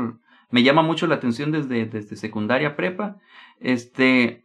me 0.55 0.63
llama 0.63 0.83
mucho 0.83 1.09
la 1.09 1.17
atención 1.17 1.51
desde, 1.51 1.85
desde 1.85 2.15
secundaria 2.15 2.77
prepa, 2.77 3.17
este, 3.59 4.45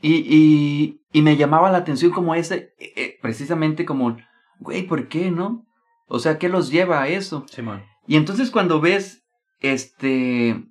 y, 0.00 0.14
y, 0.14 1.00
y 1.12 1.22
me 1.22 1.36
llamaba 1.36 1.72
la 1.72 1.78
atención 1.78 2.12
como 2.12 2.36
ese, 2.36 2.74
eh, 2.78 2.92
eh, 2.94 3.18
precisamente 3.20 3.84
como, 3.84 4.16
güey, 4.60 4.86
¿por 4.86 5.08
qué, 5.08 5.32
no? 5.32 5.66
O 6.06 6.20
sea, 6.20 6.38
¿qué 6.38 6.48
los 6.48 6.70
lleva 6.70 7.02
a 7.02 7.08
eso? 7.08 7.44
Simón. 7.50 7.82
Y 8.06 8.14
entonces 8.14 8.52
cuando 8.52 8.80
ves, 8.80 9.24
este, 9.58 10.64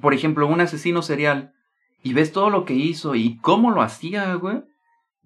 por 0.00 0.14
ejemplo, 0.14 0.46
un 0.46 0.60
asesino 0.60 1.02
serial, 1.02 1.52
y 2.04 2.12
ves 2.12 2.30
todo 2.30 2.48
lo 2.48 2.64
que 2.64 2.74
hizo 2.74 3.16
y 3.16 3.38
cómo 3.38 3.72
lo 3.72 3.82
hacía, 3.82 4.32
güey, 4.34 4.62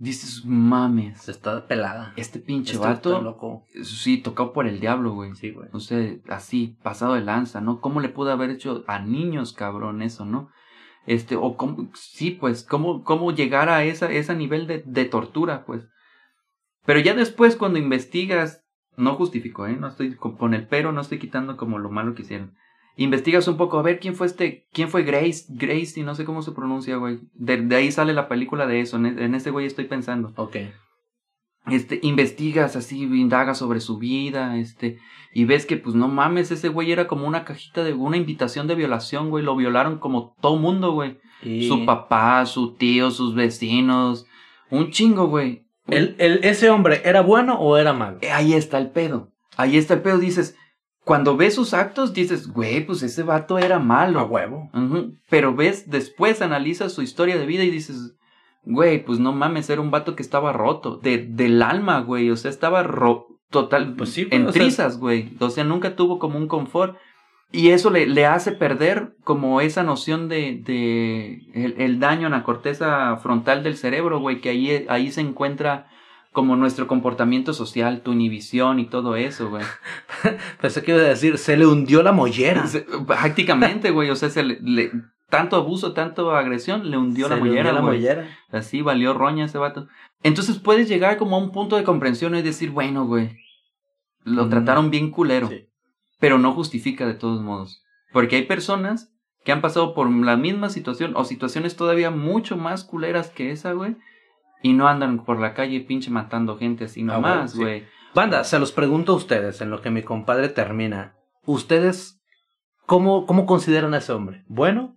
dices, 0.03 0.45
mames, 0.45 1.29
Está 1.29 1.67
pelada. 1.69 2.12
este 2.17 2.41
pinche 2.41 2.75
Está- 2.75 2.88
vato, 2.95 3.11
está 3.12 3.23
loco. 3.23 3.65
sí, 3.85 4.19
tocado 4.19 4.53
por 4.53 4.67
el 4.67 4.81
diablo, 4.81 5.12
güey. 5.15 5.35
Sí, 5.37 5.51
güey. 5.53 5.69
O 5.73 5.79
sea, 5.81 6.05
así, 6.29 6.77
pasado 6.83 7.15
de 7.15 7.21
lanza, 7.21 7.61
¿no? 7.61 7.81
¿Cómo 7.81 8.01
le 8.01 8.09
pudo 8.09 8.33
haber 8.33 8.51
hecho 8.51 8.83
a 8.88 8.99
niños, 8.99 9.53
cabrón, 9.53 10.03
eso, 10.03 10.25
no? 10.25 10.51
Este, 11.07 11.37
o 11.37 11.57
cómo, 11.57 11.88
sí, 11.95 12.33
pues, 12.33 12.65
cómo, 12.65 13.05
cómo 13.05 13.33
llegar 13.33 13.69
a 13.69 13.85
esa, 13.85 14.11
ese 14.11 14.35
nivel 14.35 14.67
de, 14.67 14.83
de 14.87 15.05
tortura, 15.05 15.65
pues. 15.65 15.87
Pero 16.85 16.99
ya 17.01 17.15
después, 17.15 17.55
cuando 17.57 17.79
investigas, 17.79 18.65
no 18.97 19.15
justifico, 19.15 19.67
¿eh? 19.69 19.77
No 19.77 19.87
estoy 19.88 20.17
con, 20.17 20.37
con 20.37 20.53
el 20.53 20.67
pero, 20.67 20.91
no 20.93 21.01
estoy 21.01 21.19
quitando 21.19 21.57
como 21.57 21.79
lo 21.79 21.91
malo 21.91 22.15
que 22.15 22.23
hicieron. 22.23 22.55
Investigas 22.96 23.48
un 23.48 23.57
poco, 23.57 23.78
a 23.78 23.83
ver 23.83 24.00
quién 24.00 24.14
fue 24.14 24.26
este, 24.26 24.66
quién 24.72 24.88
fue 24.88 25.02
Grace, 25.02 25.44
Grace, 25.48 25.98
y 25.98 26.02
no 26.02 26.14
sé 26.14 26.24
cómo 26.24 26.42
se 26.42 26.52
pronuncia, 26.52 26.96
güey. 26.96 27.20
De, 27.35 27.57
de 27.57 27.76
ahí 27.76 27.90
sale 27.90 28.12
la 28.12 28.28
película 28.28 28.66
de 28.66 28.81
eso, 28.81 28.96
en, 28.96 29.18
en 29.18 29.35
ese 29.35 29.50
güey 29.50 29.66
estoy 29.66 29.85
pensando 29.87 30.33
Ok. 30.37 30.57
este, 31.66 32.00
investigas 32.02 32.76
así, 32.76 33.02
indagas 33.02 33.59
sobre 33.59 33.81
su 33.81 33.98
vida, 33.98 34.59
este, 34.59 34.98
y 35.33 35.44
ves 35.44 35.64
que, 35.64 35.76
pues, 35.76 35.94
no 35.94 36.09
mames, 36.09 36.50
ese 36.50 36.68
güey 36.68 36.92
era 36.92 37.07
como 37.07 37.26
una 37.26 37.44
cajita 37.44 37.83
de, 37.85 37.94
una 37.94 38.16
invitación 38.16 38.66
de 38.66 38.74
violación, 38.74 39.31
güey, 39.31 39.44
lo 39.44 39.57
violaron 39.57 39.98
como 39.98 40.35
todo 40.40 40.57
mundo, 40.57 40.92
güey. 40.92 41.18
Y 41.42 41.66
Su 41.68 41.85
papá, 41.87 42.44
su 42.46 42.74
tío, 42.74 43.11
sus 43.11 43.35
vecinos, 43.35 44.26
un 44.70 44.90
chingo, 44.90 45.26
güey. 45.28 45.64
¿El, 45.88 46.14
el, 46.18 46.40
¿Ese 46.44 46.70
hombre 46.70 47.00
era 47.05 47.22
bueno 47.22 47.59
o 47.59 47.76
era 47.76 47.92
malo? 47.92 48.18
Eh, 48.20 48.31
Ahí 48.31 48.52
está 48.55 48.78
el 48.78 48.90
pedo, 48.90 49.33
ahí 49.57 49.76
está 49.76 49.94
el 49.94 50.02
pedo, 50.02 50.18
dices, 50.18 50.57
cuando 51.05 51.37
ves 51.37 51.55
sus 51.55 51.75
actos, 51.75 52.12
dices, 52.12 52.49
güey, 52.49 52.87
pues 52.87 53.03
ese 53.03 53.23
vato 53.23 53.59
era 53.59 53.79
malo. 53.79 54.21
A 54.21 54.25
huevo. 54.25 54.71
Pero 55.29 55.55
ves, 55.55 55.91
después 55.91 56.41
analizas 56.43 56.93
su 56.93 57.03
historia 57.03 57.37
de 57.38 57.47
vida 57.47 57.65
y 57.65 57.71
dices, 57.71 58.15
güey, 58.65 59.05
pues 59.05 59.19
no 59.19 59.33
mames, 59.33 59.69
era 59.71 59.81
un 59.81 59.91
vato 59.91 60.15
que 60.15 60.23
estaba 60.23 60.53
roto, 60.53 60.97
de, 60.99 61.19
del 61.19 61.62
alma, 61.62 62.01
güey, 62.01 62.31
o 62.31 62.37
sea, 62.37 62.51
estaba 62.51 62.83
ro 62.85 63.27
total, 63.51 63.95
Pues 63.97 64.11
sí, 64.11 64.29
en 64.31 64.47
o 64.47 64.53
sea- 64.53 64.88
güey, 64.99 65.33
o 65.41 65.51
sea, 65.51 65.65
nunca 65.65 65.97
tuvo 65.97 66.19
como 66.19 66.38
un 66.38 66.47
confort. 66.49 66.97
Y 67.55 67.69
eso 67.69 67.91
le, 67.91 68.07
le 68.07 68.25
hace 68.25 68.53
perder 68.53 69.15
como 69.25 69.61
esa 69.61 69.83
noción 69.83 70.29
de, 70.31 70.62
de 70.65 71.43
el, 71.53 71.75
el 71.79 72.01
daño 72.01 72.27
en 72.29 72.33
la 72.33 72.45
corteza 72.45 73.15
frontal 73.19 73.62
del 73.62 73.77
cerebro, 73.77 74.21
güey, 74.21 74.41
que 74.41 74.49
ahí, 74.49 74.87
ahí 74.88 75.12
se 75.12 75.21
encuentra 75.21 75.87
como 76.33 76.57
nuestro 76.57 76.87
comportamiento 76.87 77.53
social, 77.53 78.01
tu 78.03 78.12
inhibición 78.12 78.81
y 78.81 78.87
todo 78.87 79.16
eso, 79.16 79.51
güey. 79.51 79.64
Pensé 80.61 80.83
que 80.83 80.92
iba 80.92 81.01
a 81.01 81.05
decir, 81.05 81.38
se 81.38 81.57
le 81.57 81.66
hundió 81.66 82.03
la 82.03 82.12
mollera. 82.12 82.66
Se- 82.66 82.87
Prácticamente, 83.07 83.90
güey, 83.90 84.11
o 84.11 84.16
sea, 84.16 84.31
se 84.31 84.42
le, 84.42 84.59
le- 84.62 84.92
tanto 85.29 85.57
abuso, 85.57 85.92
tanto 85.92 86.35
agresión, 86.35 86.90
le 86.90 86.97
hundió 86.97 87.27
Se 87.27 87.31
la 87.31 87.37
le 87.37 87.42
hundió 87.42 87.55
mollera, 87.62 87.73
la 87.75 87.81
güey. 87.81 87.99
mollera. 87.99 88.29
Así 88.51 88.83
valió 88.83 89.14
roña 89.14 89.45
ese 89.45 89.59
vato. 89.59 89.88
Entonces 90.23 90.59
puedes 90.59 90.88
llegar 90.88 91.16
como 91.18 91.37
a 91.37 91.38
un 91.38 91.53
punto 91.53 91.77
de 91.77 91.85
comprensión 91.85 92.35
y 92.35 92.42
decir, 92.42 92.71
bueno, 92.71 93.07
güey, 93.07 93.37
lo 94.25 94.47
Mm. 94.47 94.51
trataron 94.51 94.90
bien 94.90 95.11
culero, 95.11 95.49
Sí. 95.49 95.66
pero 96.18 96.38
no 96.38 96.53
justifica 96.53 97.07
de 97.07 97.14
todos 97.14 97.42
modos. 97.42 97.83
Porque 98.12 98.37
hay 98.37 98.42
personas 98.42 99.11
que 99.45 99.53
han 99.53 99.61
pasado 99.61 99.92
por 99.95 100.09
la 100.11 100.37
misma 100.37 100.68
situación 100.71 101.12
o 101.16 101.25
situaciones 101.25 101.77
todavía 101.77 102.11
mucho 102.11 102.57
más 102.57 102.85
culeras 102.85 103.29
que 103.31 103.51
esa, 103.51 103.73
güey, 103.73 103.97
y 104.62 104.72
no 104.72 104.88
andan 104.88 105.25
por 105.25 105.40
la 105.40 105.55
calle 105.55 105.81
pinche 105.81 106.11
matando 106.11 106.57
gente 106.57 106.85
así 106.85 107.01
Ah, 107.03 107.05
nomás, 107.05 107.33
bueno, 107.35 107.48
sí. 107.48 107.59
güey. 107.59 107.85
Banda, 108.14 108.44
se 108.44 108.59
los 108.59 108.72
pregunto 108.72 109.12
a 109.12 109.16
ustedes, 109.16 109.61
en 109.61 109.70
lo 109.70 109.81
que 109.81 109.90
mi 109.90 110.03
compadre 110.03 110.48
termina. 110.48 111.16
¿Ustedes 111.46 112.20
cómo, 112.87 113.27
cómo 113.27 113.46
consideran 113.46 113.94
a 113.94 113.98
ese 113.98 114.12
hombre? 114.12 114.44
¿Bueno 114.48 114.96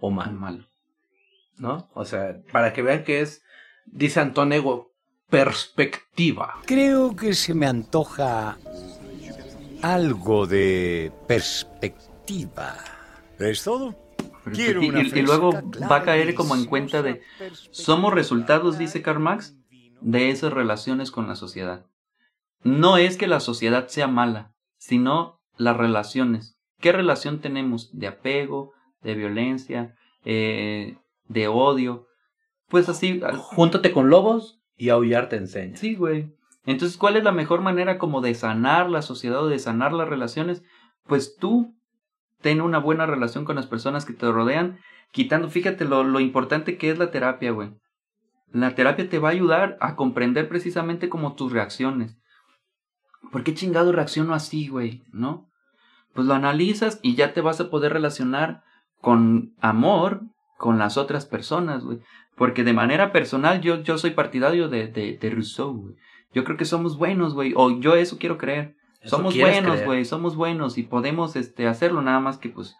o 0.00 0.10
Mal, 0.10 0.32
mal? 0.32 0.38
malo. 0.40 0.68
¿No? 1.58 1.88
O 1.94 2.04
sea, 2.04 2.36
para 2.50 2.72
que 2.72 2.82
vean 2.82 3.04
que 3.04 3.20
es, 3.20 3.42
dice 3.86 4.18
Antonego, 4.20 4.92
perspectiva. 5.30 6.54
Creo 6.66 7.14
que 7.14 7.34
se 7.34 7.54
me 7.54 7.66
antoja 7.66 8.56
algo 9.82 10.46
de 10.46 11.12
perspectiva. 11.28 12.74
¿Es 13.38 13.62
todo? 13.64 13.94
Quiero 14.52 14.82
y, 14.82 14.88
una 14.88 15.02
y- 15.02 15.12
y 15.14 15.22
luego 15.22 15.52
va 15.90 15.96
a 15.96 16.02
caer 16.02 16.34
como 16.34 16.54
en 16.56 16.64
cuenta 16.66 17.02
de 17.02 17.22
somos 17.70 18.12
resultados, 18.12 18.78
dice 18.78 19.02
Karl 19.02 19.20
Marx, 19.20 19.56
de 20.00 20.30
esas 20.30 20.52
relaciones 20.52 21.10
con 21.10 21.28
la 21.28 21.36
sociedad. 21.36 21.86
No 22.64 22.96
es 22.96 23.16
que 23.16 23.26
la 23.26 23.40
sociedad 23.40 23.88
sea 23.88 24.08
mala, 24.08 24.52
sino 24.78 25.40
las 25.56 25.76
relaciones. 25.76 26.56
¿Qué 26.80 26.92
relación 26.92 27.40
tenemos 27.40 27.96
de 27.96 28.08
apego, 28.08 28.72
de 29.02 29.14
violencia, 29.14 29.94
eh, 30.24 30.96
de 31.28 31.48
odio? 31.48 32.06
Pues 32.68 32.88
así, 32.88 33.20
Júntate 33.36 33.92
con 33.92 34.10
lobos 34.10 34.60
y 34.76 34.88
aullar 34.88 35.28
te 35.28 35.36
enseña. 35.36 35.76
sí, 35.76 35.94
güey. 35.94 36.32
Entonces, 36.64 36.96
¿cuál 36.96 37.16
es 37.16 37.24
la 37.24 37.32
mejor 37.32 37.60
manera 37.60 37.98
como 37.98 38.20
de 38.20 38.34
sanar 38.34 38.88
la 38.88 39.02
sociedad 39.02 39.42
o 39.42 39.48
de 39.48 39.58
sanar 39.58 39.92
las 39.92 40.08
relaciones? 40.08 40.62
Pues 41.06 41.36
tú 41.36 41.74
ten 42.42 42.60
una 42.60 42.78
buena 42.78 43.06
relación 43.06 43.44
con 43.44 43.56
las 43.56 43.66
personas 43.66 44.04
que 44.04 44.12
te 44.12 44.30
rodean, 44.30 44.78
quitando, 45.12 45.48
fíjate 45.48 45.84
lo, 45.84 46.04
lo 46.04 46.20
importante 46.20 46.76
que 46.76 46.90
es 46.90 46.98
la 46.98 47.10
terapia, 47.10 47.52
güey. 47.52 47.70
La 48.52 48.74
terapia 48.74 49.08
te 49.08 49.18
va 49.18 49.28
a 49.28 49.32
ayudar 49.32 49.78
a 49.80 49.96
comprender 49.96 50.48
precisamente 50.48 51.08
como 51.08 51.34
tus 51.34 51.52
reacciones. 51.52 52.18
¿Por 53.30 53.44
qué 53.44 53.54
chingado 53.54 53.92
reacciono 53.92 54.34
así, 54.34 54.68
güey? 54.68 55.04
¿No? 55.12 55.48
Pues 56.12 56.26
lo 56.26 56.34
analizas 56.34 57.00
y 57.02 57.14
ya 57.14 57.32
te 57.32 57.40
vas 57.40 57.60
a 57.60 57.70
poder 57.70 57.94
relacionar 57.94 58.62
con 59.00 59.54
amor 59.60 60.22
con 60.58 60.78
las 60.78 60.98
otras 60.98 61.24
personas, 61.24 61.84
güey. 61.84 62.00
Porque 62.36 62.64
de 62.64 62.74
manera 62.74 63.12
personal 63.12 63.60
yo, 63.62 63.82
yo 63.82 63.96
soy 63.96 64.10
partidario 64.10 64.68
de, 64.68 64.88
de, 64.88 65.16
de 65.16 65.30
Rousseau, 65.30 65.72
güey. 65.72 65.94
Yo 66.34 66.44
creo 66.44 66.56
que 66.56 66.64
somos 66.64 66.98
buenos, 66.98 67.34
güey. 67.34 67.52
O 67.56 67.80
yo 67.80 67.94
eso 67.94 68.18
quiero 68.18 68.38
creer. 68.38 68.76
Eso 69.02 69.16
somos 69.16 69.36
buenos, 69.36 69.84
güey. 69.84 70.04
Somos 70.04 70.36
buenos 70.36 70.78
y 70.78 70.82
podemos 70.82 71.36
este, 71.36 71.66
hacerlo. 71.66 72.02
Nada 72.02 72.20
más 72.20 72.38
que 72.38 72.48
pues 72.48 72.76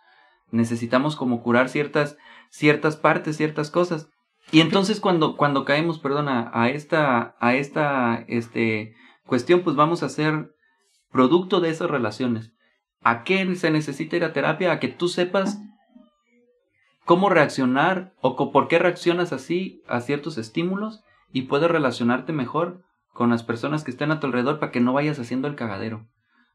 necesitamos 0.50 1.16
como 1.16 1.42
curar 1.42 1.68
ciertas, 1.68 2.16
ciertas 2.50 2.96
partes, 2.96 3.36
ciertas 3.36 3.70
cosas. 3.70 4.08
Y 4.50 4.60
entonces 4.60 5.00
cuando, 5.00 5.36
cuando 5.36 5.64
caemos, 5.64 5.98
perdona, 5.98 6.50
a 6.52 6.68
esta, 6.68 7.36
a 7.40 7.54
esta 7.54 8.24
este, 8.28 8.94
cuestión, 9.26 9.62
pues 9.62 9.76
vamos 9.76 10.02
a 10.02 10.08
ser 10.08 10.54
producto 11.10 11.60
de 11.60 11.70
esas 11.70 11.90
relaciones. 11.90 12.52
¿A 13.02 13.24
qué 13.24 13.54
se 13.56 13.70
necesita 13.70 14.16
ir 14.16 14.24
a 14.24 14.32
terapia? 14.32 14.72
A 14.72 14.80
que 14.80 14.88
tú 14.88 15.08
sepas 15.08 15.58
cómo 17.04 17.28
reaccionar 17.28 18.12
o 18.20 18.52
por 18.52 18.68
qué 18.68 18.78
reaccionas 18.78 19.32
así 19.32 19.82
a 19.88 20.00
ciertos 20.00 20.38
estímulos 20.38 21.02
y 21.32 21.42
puedes 21.42 21.70
relacionarte 21.70 22.32
mejor 22.32 22.84
con 23.12 23.30
las 23.30 23.42
personas 23.42 23.84
que 23.84 23.90
estén 23.90 24.10
a 24.10 24.20
tu 24.20 24.26
alrededor 24.26 24.58
para 24.58 24.72
que 24.72 24.80
no 24.80 24.92
vayas 24.92 25.18
haciendo 25.18 25.48
el 25.48 25.56
cagadero. 25.56 26.06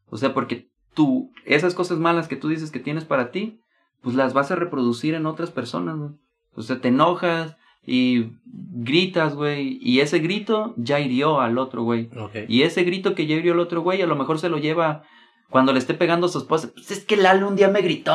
O 0.09 0.17
sea, 0.17 0.33
porque 0.33 0.69
tú, 0.93 1.31
esas 1.45 1.75
cosas 1.75 1.99
malas 1.99 2.27
que 2.27 2.35
tú 2.35 2.49
dices 2.49 2.71
que 2.71 2.79
tienes 2.79 3.05
para 3.05 3.31
ti, 3.31 3.59
pues 4.01 4.15
las 4.15 4.33
vas 4.33 4.51
a 4.51 4.55
reproducir 4.55 5.13
en 5.13 5.25
otras 5.25 5.51
personas, 5.51 5.97
güey. 5.97 6.11
O 6.55 6.61
sea, 6.61 6.79
te 6.79 6.87
enojas 6.87 7.55
y 7.85 8.31
gritas, 8.45 9.35
güey, 9.35 9.79
y 9.81 10.01
ese 10.01 10.19
grito 10.19 10.73
ya 10.75 10.99
hirió 10.99 11.39
al 11.39 11.57
otro, 11.57 11.83
güey. 11.83 12.09
Ok. 12.17 12.35
Y 12.47 12.63
ese 12.63 12.83
grito 12.83 13.15
que 13.15 13.27
ya 13.27 13.35
hirió 13.35 13.53
al 13.53 13.59
otro 13.59 13.81
güey, 13.81 14.01
a 14.01 14.07
lo 14.07 14.15
mejor 14.15 14.39
se 14.39 14.49
lo 14.49 14.57
lleva 14.57 15.03
cuando 15.49 15.71
le 15.71 15.79
esté 15.79 15.93
pegando 15.93 16.27
a 16.27 16.29
su 16.29 16.39
esposa. 16.39 16.71
Pues 16.73 16.91
es 16.91 17.05
que 17.05 17.15
Lalo 17.15 17.47
un 17.47 17.55
día 17.55 17.69
me 17.69 17.81
gritó. 17.81 18.13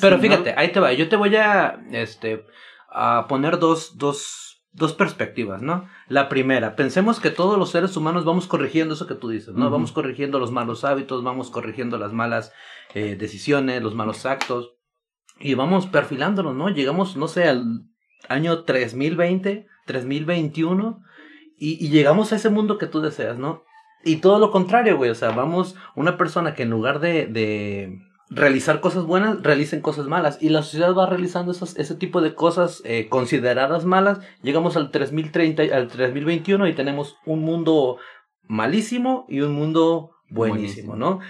Pero 0.00 0.16
Así, 0.16 0.22
fíjate, 0.22 0.52
¿no? 0.52 0.58
ahí 0.58 0.70
te 0.70 0.80
va. 0.80 0.92
Yo 0.92 1.08
te 1.08 1.16
voy 1.16 1.34
a, 1.36 1.82
este, 1.90 2.44
a 2.90 3.26
poner 3.28 3.58
dos, 3.58 3.98
dos, 3.98 4.51
dos 4.72 4.94
perspectivas, 4.94 5.60
¿no? 5.62 5.86
La 6.08 6.28
primera, 6.28 6.76
pensemos 6.76 7.20
que 7.20 7.30
todos 7.30 7.58
los 7.58 7.70
seres 7.70 7.96
humanos 7.96 8.24
vamos 8.24 8.46
corrigiendo 8.46 8.94
eso 8.94 9.06
que 9.06 9.14
tú 9.14 9.28
dices, 9.28 9.54
¿no? 9.54 9.70
Vamos 9.70 9.92
corrigiendo 9.92 10.38
los 10.38 10.50
malos 10.50 10.84
hábitos, 10.84 11.22
vamos 11.22 11.50
corrigiendo 11.50 11.98
las 11.98 12.12
malas 12.12 12.52
eh, 12.94 13.16
decisiones, 13.16 13.82
los 13.82 13.94
malos 13.94 14.24
actos. 14.24 14.74
Y 15.38 15.54
vamos 15.54 15.86
perfilándonos, 15.86 16.54
¿no? 16.54 16.68
Llegamos, 16.68 17.16
no 17.16 17.28
sé, 17.28 17.48
al 17.48 17.84
año 18.28 18.64
3020, 18.64 19.66
3021. 19.86 21.02
Y, 21.58 21.84
y 21.84 21.90
llegamos 21.90 22.32
a 22.32 22.36
ese 22.36 22.48
mundo 22.48 22.78
que 22.78 22.86
tú 22.86 23.00
deseas, 23.00 23.38
¿no? 23.38 23.64
Y 24.04 24.16
todo 24.16 24.38
lo 24.38 24.50
contrario, 24.50 24.96
güey. 24.96 25.10
O 25.10 25.14
sea, 25.14 25.30
vamos, 25.30 25.76
una 25.94 26.16
persona 26.16 26.54
que 26.54 26.62
en 26.62 26.70
lugar 26.70 27.00
de, 27.00 27.26
de 27.26 27.98
realizar 28.34 28.80
cosas 28.80 29.04
buenas, 29.04 29.42
realicen 29.42 29.80
cosas 29.80 30.06
malas. 30.06 30.38
Y 30.40 30.48
la 30.48 30.62
sociedad 30.62 30.94
va 30.94 31.06
realizando 31.06 31.52
esos, 31.52 31.76
ese 31.76 31.94
tipo 31.94 32.20
de 32.20 32.34
cosas 32.34 32.82
eh, 32.84 33.08
consideradas 33.08 33.84
malas. 33.84 34.20
Llegamos 34.42 34.76
al 34.76 34.90
3030, 34.90 35.62
al 35.74 35.88
3021 35.88 36.66
y 36.68 36.74
tenemos 36.74 37.16
un 37.26 37.42
mundo 37.42 37.98
malísimo 38.42 39.26
y 39.28 39.40
un 39.40 39.52
mundo 39.52 40.12
buenísimo, 40.28 40.92
Buenísimo. 40.92 40.96
¿no? 40.96 41.20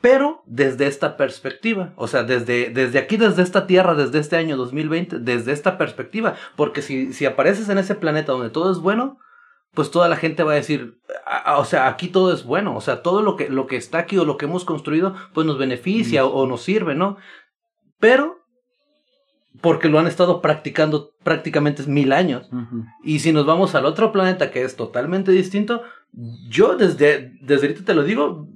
Pero 0.00 0.42
desde 0.46 0.88
esta 0.88 1.16
perspectiva, 1.16 1.92
o 1.96 2.08
sea, 2.08 2.24
desde, 2.24 2.70
desde 2.70 2.98
aquí, 2.98 3.16
desde 3.16 3.42
esta 3.42 3.68
tierra, 3.68 3.94
desde 3.94 4.18
este 4.18 4.36
año 4.36 4.56
2020, 4.56 5.20
desde 5.20 5.52
esta 5.52 5.78
perspectiva, 5.78 6.34
porque 6.56 6.82
si, 6.82 7.12
si 7.12 7.24
apareces 7.24 7.68
en 7.68 7.78
ese 7.78 7.94
planeta 7.94 8.32
donde 8.32 8.50
todo 8.50 8.72
es 8.72 8.78
bueno, 8.78 9.18
pues 9.74 9.90
toda 9.90 10.08
la 10.08 10.16
gente 10.16 10.42
va 10.42 10.52
a 10.52 10.56
decir, 10.56 10.98
"Ah, 11.26 11.42
ah, 11.46 11.58
o 11.58 11.64
sea, 11.64 11.88
aquí 11.88 12.08
todo 12.08 12.32
es 12.32 12.44
bueno, 12.44 12.76
o 12.76 12.80
sea, 12.80 13.02
todo 13.02 13.22
lo 13.22 13.36
que, 13.36 13.48
lo 13.48 13.66
que 13.66 13.76
está 13.76 13.98
aquí 13.98 14.18
o 14.18 14.24
lo 14.24 14.36
que 14.36 14.44
hemos 14.44 14.64
construido, 14.64 15.14
pues 15.32 15.46
nos 15.46 15.58
beneficia 15.58 16.24
o, 16.26 16.32
o 16.32 16.46
nos 16.46 16.62
sirve, 16.62 16.94
¿no? 16.94 17.16
Pero, 17.98 18.38
porque 19.60 19.88
lo 19.88 19.98
han 19.98 20.06
estado 20.06 20.40
practicando 20.40 21.12
prácticamente 21.22 21.84
mil 21.86 22.12
años. 22.12 22.50
Y 23.04 23.20
si 23.20 23.32
nos 23.32 23.46
vamos 23.46 23.74
al 23.74 23.86
otro 23.86 24.12
planeta 24.12 24.50
que 24.50 24.62
es 24.62 24.76
totalmente 24.76 25.30
distinto, 25.30 25.82
yo 26.48 26.76
desde, 26.76 27.32
desde 27.40 27.68
ahorita 27.68 27.84
te 27.84 27.94
lo 27.94 28.02
digo, 28.02 28.48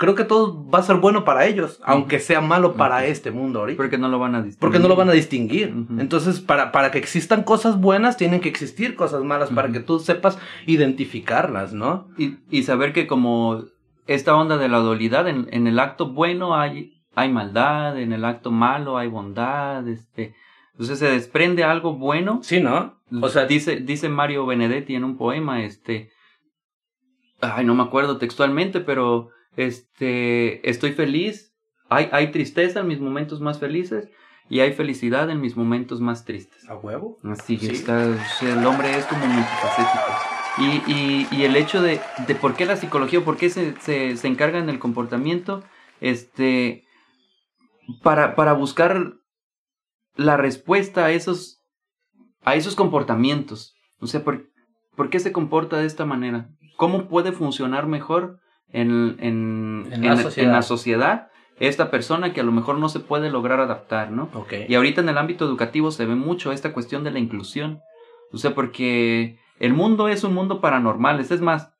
creo 0.00 0.14
que 0.14 0.24
todo 0.24 0.66
va 0.70 0.78
a 0.78 0.82
ser 0.82 0.96
bueno 0.96 1.26
para 1.26 1.44
ellos, 1.44 1.78
aunque 1.84 2.20
sea 2.20 2.40
malo 2.40 2.72
para 2.72 3.04
este 3.04 3.30
mundo 3.30 3.60
ahorita. 3.60 3.76
Porque 3.76 3.98
no 3.98 4.08
lo 4.08 4.18
van 4.18 4.34
a 4.34 4.38
distinguir. 4.38 4.58
Porque 4.58 4.78
no 4.78 4.88
lo 4.88 4.96
van 4.96 5.10
a 5.10 5.12
distinguir. 5.12 5.74
Entonces, 5.98 6.40
para, 6.40 6.72
para 6.72 6.90
que 6.90 6.96
existan 6.96 7.42
cosas 7.42 7.78
buenas, 7.78 8.16
tienen 8.16 8.40
que 8.40 8.48
existir 8.48 8.96
cosas 8.96 9.22
malas, 9.24 9.50
para 9.50 9.70
que 9.70 9.80
tú 9.80 9.98
sepas 9.98 10.38
identificarlas, 10.64 11.74
¿no? 11.74 12.08
Y, 12.16 12.36
y 12.50 12.62
saber 12.62 12.94
que 12.94 13.06
como 13.06 13.64
esta 14.06 14.34
onda 14.34 14.56
de 14.56 14.70
la 14.70 14.78
dualidad, 14.78 15.28
en, 15.28 15.48
en 15.52 15.66
el 15.66 15.78
acto 15.78 16.08
bueno 16.08 16.56
hay, 16.56 17.02
hay 17.14 17.30
maldad, 17.30 17.98
en 18.00 18.14
el 18.14 18.24
acto 18.24 18.50
malo 18.50 18.96
hay 18.96 19.08
bondad, 19.08 19.86
este... 19.86 20.34
Entonces 20.72 20.98
se 20.98 21.10
desprende 21.10 21.62
algo 21.62 21.92
bueno 21.96 22.40
Sí, 22.42 22.58
¿no? 22.58 22.98
O 23.20 23.28
sea, 23.28 23.44
dice, 23.44 23.76
dice 23.80 24.08
Mario 24.08 24.46
Benedetti 24.46 24.94
en 24.94 25.04
un 25.04 25.18
poema, 25.18 25.62
este, 25.62 26.08
ay, 27.42 27.66
no 27.66 27.74
me 27.74 27.82
acuerdo 27.82 28.16
textualmente, 28.16 28.80
pero, 28.80 29.28
este, 29.66 30.68
estoy 30.68 30.92
feliz, 30.92 31.54
hay, 31.88 32.08
hay 32.12 32.30
tristeza 32.30 32.80
en 32.80 32.88
mis 32.88 33.00
momentos 33.00 33.40
más 33.40 33.58
felices 33.58 34.08
y 34.48 34.60
hay 34.60 34.72
felicidad 34.72 35.30
en 35.30 35.40
mis 35.40 35.56
momentos 35.56 36.00
más 36.00 36.24
tristes. 36.24 36.68
¿a 36.68 36.76
huevo? 36.76 37.18
Así 37.24 37.56
que 37.58 37.66
Sí. 37.66 37.72
está, 37.72 38.06
o 38.08 38.38
sea, 38.38 38.58
el 38.58 38.66
hombre 38.66 38.96
es 38.96 39.04
como 39.06 39.24
multifacético. 39.26 40.04
Y, 40.58 40.92
y, 40.92 41.28
y 41.30 41.44
el 41.44 41.56
hecho 41.56 41.80
de, 41.80 42.00
de 42.26 42.34
por 42.34 42.54
qué 42.54 42.66
la 42.66 42.76
psicología, 42.76 43.24
por 43.24 43.36
qué 43.36 43.48
se, 43.50 43.74
se, 43.80 44.16
se 44.16 44.28
encarga 44.28 44.58
en 44.58 44.68
el 44.68 44.78
comportamiento, 44.78 45.62
este, 46.00 46.84
para, 48.02 48.34
para 48.34 48.52
buscar 48.52 49.14
la 50.16 50.36
respuesta 50.36 51.04
a 51.06 51.10
esos, 51.12 51.62
a 52.44 52.56
esos 52.56 52.74
comportamientos. 52.74 53.74
O 54.00 54.06
sea, 54.06 54.24
¿por, 54.24 54.48
¿por 54.96 55.08
qué 55.10 55.20
se 55.20 55.32
comporta 55.32 55.78
de 55.78 55.86
esta 55.86 56.04
manera? 56.04 56.50
¿Cómo 56.76 57.08
puede 57.08 57.32
funcionar 57.32 57.86
mejor 57.86 58.40
en, 58.72 59.16
en, 59.20 59.88
En 59.92 60.06
la 60.06 60.16
sociedad. 60.16 60.48
en 60.48 60.52
la 60.52 60.62
sociedad 60.62 61.30
esta 61.60 61.90
persona 61.90 62.32
que 62.32 62.40
a 62.40 62.44
lo 62.44 62.52
mejor 62.52 62.78
no 62.78 62.88
se 62.88 63.00
puede 63.00 63.30
lograr 63.30 63.60
adaptar, 63.60 64.10
¿no? 64.10 64.30
Y 64.66 64.74
ahorita 64.74 65.02
en 65.02 65.10
el 65.10 65.18
ámbito 65.18 65.44
educativo 65.44 65.90
se 65.90 66.06
ve 66.06 66.14
mucho 66.14 66.52
esta 66.52 66.72
cuestión 66.72 67.04
de 67.04 67.10
la 67.10 67.18
inclusión. 67.18 67.80
O 68.32 68.38
sea, 68.38 68.54
porque 68.54 69.38
el 69.58 69.74
mundo 69.74 70.08
es 70.08 70.24
un 70.24 70.32
mundo 70.32 70.62
paranormales, 70.62 71.30
es 71.30 71.42
más, 71.42 71.74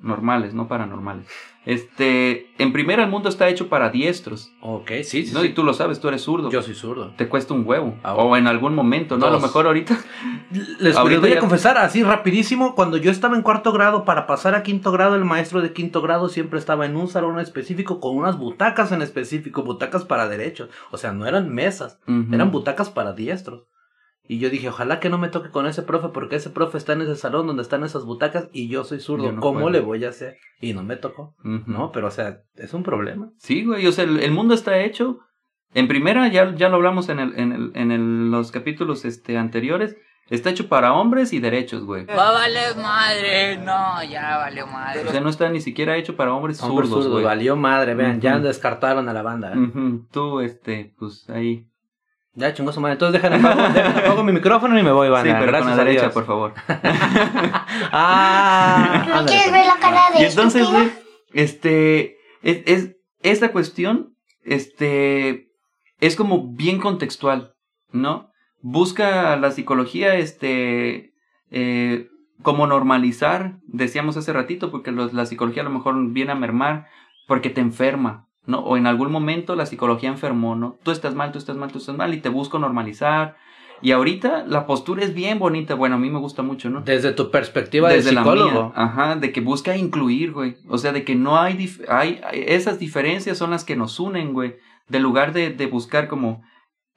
paranormales, 0.00 0.54
no 0.54 0.68
paranormales. 0.68 1.26
Este, 1.66 2.50
en 2.62 2.72
primera 2.72 3.04
el 3.04 3.10
mundo 3.10 3.28
está 3.28 3.48
hecho 3.48 3.68
para 3.68 3.90
diestros, 3.90 4.50
Ok, 4.62 4.90
sí, 5.04 5.26
sí. 5.26 5.34
¿no? 5.34 5.40
sí. 5.42 5.48
Y 5.48 5.52
tú 5.52 5.62
lo 5.62 5.74
sabes, 5.74 6.00
tú 6.00 6.08
eres 6.08 6.22
zurdo. 6.22 6.50
Yo 6.50 6.62
soy 6.62 6.74
zurdo. 6.74 7.12
Te 7.16 7.28
cuesta 7.28 7.52
un 7.52 7.64
huevo. 7.66 7.96
Ah, 8.02 8.14
o 8.14 8.34
en 8.36 8.46
algún 8.46 8.74
momento, 8.74 9.18
¿no? 9.18 9.26
A 9.26 9.30
lo 9.30 9.40
mejor 9.40 9.66
ahorita. 9.66 9.96
Les, 10.80 10.96
Ahorita 10.96 11.20
les 11.20 11.20
voy 11.20 11.30
ya- 11.30 11.36
a 11.36 11.40
confesar 11.40 11.78
así 11.78 12.02
rapidísimo, 12.02 12.74
cuando 12.74 12.96
yo 12.96 13.10
estaba 13.12 13.36
en 13.36 13.42
cuarto 13.42 13.72
grado, 13.72 14.04
para 14.04 14.26
pasar 14.26 14.54
a 14.56 14.62
quinto 14.64 14.90
grado, 14.90 15.14
el 15.14 15.24
maestro 15.24 15.60
de 15.60 15.72
quinto 15.72 16.02
grado 16.02 16.28
siempre 16.28 16.58
estaba 16.58 16.86
en 16.86 16.96
un 16.96 17.06
salón 17.08 17.38
específico 17.38 18.00
con 18.00 18.16
unas 18.16 18.36
butacas 18.36 18.90
en 18.90 19.00
específico, 19.02 19.62
butacas 19.62 20.04
para 20.04 20.28
derechos. 20.28 20.68
O 20.90 20.96
sea, 20.96 21.12
no 21.12 21.26
eran 21.26 21.54
mesas, 21.54 22.00
eran 22.32 22.50
butacas 22.50 22.90
para 22.90 23.12
diestros. 23.12 23.64
Y 24.32 24.38
yo 24.38 24.48
dije, 24.48 24.68
ojalá 24.68 25.00
que 25.00 25.08
no 25.08 25.18
me 25.18 25.28
toque 25.28 25.50
con 25.50 25.66
ese 25.66 25.82
profe, 25.82 26.10
porque 26.10 26.36
ese 26.36 26.50
profe 26.50 26.78
está 26.78 26.92
en 26.92 27.00
ese 27.02 27.16
salón 27.16 27.48
donde 27.48 27.62
están 27.62 27.82
esas 27.82 28.04
butacas 28.04 28.48
y 28.52 28.68
yo 28.68 28.84
soy 28.84 29.00
zurdo. 29.00 29.24
Yo 29.24 29.32
no 29.32 29.40
¿Cómo 29.40 29.58
puedo. 29.58 29.70
le 29.70 29.80
voy 29.80 30.04
a 30.04 30.10
hacer? 30.10 30.36
Y 30.60 30.72
no 30.72 30.84
me 30.84 30.94
tocó. 30.96 31.34
No, 31.42 31.90
pero 31.90 32.06
o 32.06 32.10
sea, 32.12 32.38
es 32.54 32.72
un 32.72 32.84
problema. 32.84 33.30
Sí, 33.38 33.64
güey, 33.64 33.84
o 33.88 33.92
sea, 33.92 34.04
el, 34.04 34.20
el 34.20 34.30
mundo 34.30 34.54
está 34.54 34.78
hecho. 34.78 35.18
En 35.74 35.88
primera, 35.88 36.28
ya, 36.28 36.54
ya 36.54 36.68
lo 36.68 36.76
hablamos 36.76 37.08
en, 37.08 37.18
el, 37.18 37.36
en, 37.38 37.52
el, 37.52 37.72
en 37.74 37.90
el- 37.90 38.30
los 38.30 38.52
capítulos 38.52 39.04
este, 39.04 39.36
anteriores. 39.36 39.96
Está 40.28 40.50
hecho 40.50 40.68
para 40.68 40.92
hombres 40.92 41.32
y 41.32 41.40
derechos, 41.40 41.82
güey. 41.84 42.06
Va 42.06 42.28
a 42.28 42.32
valer 42.32 42.76
madre, 42.76 43.56
no, 43.58 44.00
ya 44.08 44.36
valió 44.38 44.64
O 44.64 44.68
madre. 44.68 45.08
sea, 45.10 45.20
no 45.20 45.28
está 45.28 45.48
ni 45.48 45.60
siquiera 45.60 45.96
hecho 45.96 46.14
para 46.14 46.32
hombres 46.32 46.62
Hombre 46.62 46.86
zurdos, 46.86 47.02
zurdo, 47.04 47.14
güey. 47.14 47.24
valió 47.24 47.56
madre, 47.56 47.94
vean, 47.96 48.20
ya 48.20 48.38
descartaron 48.38 49.08
a 49.08 49.12
la 49.12 49.22
banda. 49.22 49.52
¿eh? 49.54 49.98
Tú, 50.12 50.38
este, 50.40 50.94
pues 51.00 51.28
ahí. 51.30 51.66
Ya 52.34 52.54
chingó 52.54 52.72
su 52.72 52.80
madre. 52.80 52.92
Entonces 52.94 53.20
déjame 53.20 53.48
apago, 53.48 54.22
mi 54.22 54.32
micrófono 54.32 54.78
y 54.78 54.82
me 54.82 54.92
voy, 54.92 55.08
banda. 55.08 55.30
sí, 55.30 55.36
pero 55.38 55.46
Gracias 55.52 55.68
con 55.68 55.76
la 55.78 55.84
derecha, 55.84 56.02
Dios. 56.02 56.14
por 56.14 56.26
favor. 56.26 56.54
Ah, 57.92 59.04
¿No 59.08 59.14
ándale, 59.18 59.26
quieres 59.28 59.48
pues. 59.48 59.52
ver 59.52 59.66
la 59.66 59.76
cara 59.80 60.00
de 60.14 60.22
y 60.22 60.26
entonces, 60.26 60.68
güey, 60.70 60.90
este, 61.32 62.16
es, 62.42 62.62
es, 62.66 62.96
esta 63.22 63.52
cuestión, 63.52 64.14
este, 64.44 65.48
es 66.00 66.16
como 66.16 66.52
bien 66.54 66.78
contextual, 66.78 67.54
¿no? 67.92 68.30
Busca 68.62 69.36
la 69.36 69.50
psicología, 69.50 70.14
este, 70.16 71.12
eh, 71.50 72.08
como 72.42 72.66
normalizar, 72.66 73.56
decíamos 73.66 74.16
hace 74.16 74.32
ratito, 74.32 74.70
porque 74.70 74.92
los- 74.92 75.12
la 75.12 75.26
psicología 75.26 75.62
a 75.62 75.64
lo 75.66 75.70
mejor 75.70 75.94
viene 76.10 76.32
a 76.32 76.36
mermar 76.36 76.86
porque 77.26 77.50
te 77.50 77.60
enferma, 77.60 78.28
¿no? 78.50 78.58
O 78.60 78.76
en 78.76 78.86
algún 78.86 79.10
momento 79.10 79.56
la 79.56 79.64
psicología 79.66 80.08
enfermó, 80.10 80.54
¿no? 80.56 80.76
Tú 80.82 80.90
estás 80.90 81.14
mal, 81.14 81.32
tú 81.32 81.38
estás 81.38 81.56
mal, 81.56 81.70
tú 81.72 81.78
estás 81.78 81.96
mal, 81.96 82.12
y 82.12 82.18
te 82.20 82.28
busco 82.28 82.58
normalizar. 82.58 83.36
Y 83.82 83.92
ahorita 83.92 84.44
la 84.46 84.66
postura 84.66 85.02
es 85.04 85.14
bien 85.14 85.38
bonita, 85.38 85.74
bueno, 85.74 85.94
a 85.96 85.98
mí 85.98 86.10
me 86.10 86.18
gusta 86.18 86.42
mucho, 86.42 86.68
¿no? 86.68 86.82
Desde 86.82 87.12
tu 87.12 87.30
perspectiva 87.30 87.88
Desde 87.88 88.10
de 88.10 88.14
la 88.16 88.20
psicólogo. 88.22 88.62
mía, 88.64 88.72
ajá, 88.74 89.16
de 89.16 89.32
que 89.32 89.40
busca 89.40 89.74
incluir, 89.76 90.32
güey. 90.32 90.56
O 90.68 90.76
sea, 90.76 90.92
de 90.92 91.02
que 91.02 91.14
no 91.14 91.38
hay, 91.38 91.54
dif- 91.54 91.86
hay, 91.88 92.20
esas 92.32 92.78
diferencias 92.78 93.38
son 93.38 93.50
las 93.52 93.64
que 93.64 93.76
nos 93.76 93.98
unen, 93.98 94.34
güey. 94.34 94.56
De 94.88 95.00
lugar 95.00 95.32
de, 95.32 95.48
de 95.50 95.66
buscar 95.66 96.08
como, 96.08 96.42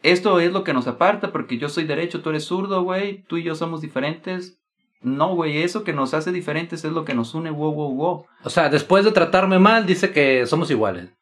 esto 0.01 0.41
es 0.41 0.51
lo 0.51 0.66
que 0.66 0.74
nos 0.74 0.88
aparta 0.88 1.32
porque 1.32 1.58
yo 1.58 1.70
soy 1.70 1.86
derecho, 1.86 2.22
tú 2.22 2.32
eres 2.32 2.43
zurdo, 2.45 2.84
güey, 2.84 3.24
tú 3.30 3.38
y 3.38 3.43
yo 3.43 3.56
somos 3.56 3.80
diferentes. 3.80 4.60
No, 5.01 5.36
güey, 5.36 5.62
eso 5.64 5.84
que 5.86 5.93
nos 5.93 6.14
hace 6.14 6.32
diferentes 6.34 6.84
es 6.84 6.91
lo 6.91 7.06
que 7.06 7.14
nos 7.14 7.34
une, 7.34 7.49
wow, 7.51 7.72
wow, 7.74 7.93
wow. 7.95 8.26
O 8.43 8.49
sea, 8.49 8.68
después 8.70 9.06
de 9.06 9.12
tratarme 9.12 9.60
mal, 9.60 9.86
dice 9.86 10.12
que 10.12 10.45
somos 10.47 10.70
iguales. 10.72 11.14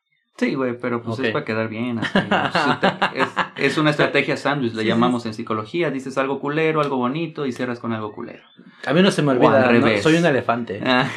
Sí, 0.42 0.56
güey, 0.56 0.76
pero 0.76 1.04
pues 1.04 1.20
es 1.20 1.32
para 1.32 1.46
quedar 1.46 1.70
bien. 1.70 2.00
así, 2.00 2.88
es, 3.16 3.28
es 3.58 3.78
una 3.78 3.92
estrategia 3.92 4.36
sándwich, 4.36 4.74
le 4.74 4.82
Sí, 4.82 4.88
llamamos 4.88 5.24
en 5.28 5.36
psicología. 5.36 5.92
Dices 5.92 6.18
algo 6.18 6.40
culero, 6.40 6.82
algo 6.82 6.98
bonito 6.98 7.46
y 7.46 7.52
cierras 7.52 7.80
con 7.80 7.94
algo 7.94 8.12
culero. 8.12 8.42
A 8.88 8.92
mí 8.92 9.04
no 9.04 9.12
se 9.12 9.22
me 9.22 9.34
olvida, 9.34 9.58
al 9.58 9.66
¿no? 9.66 9.70
revés. 9.70 10.02
soy 10.02 10.16
un 10.16 10.26
elefante. 10.26 10.82
Ah. 10.84 11.08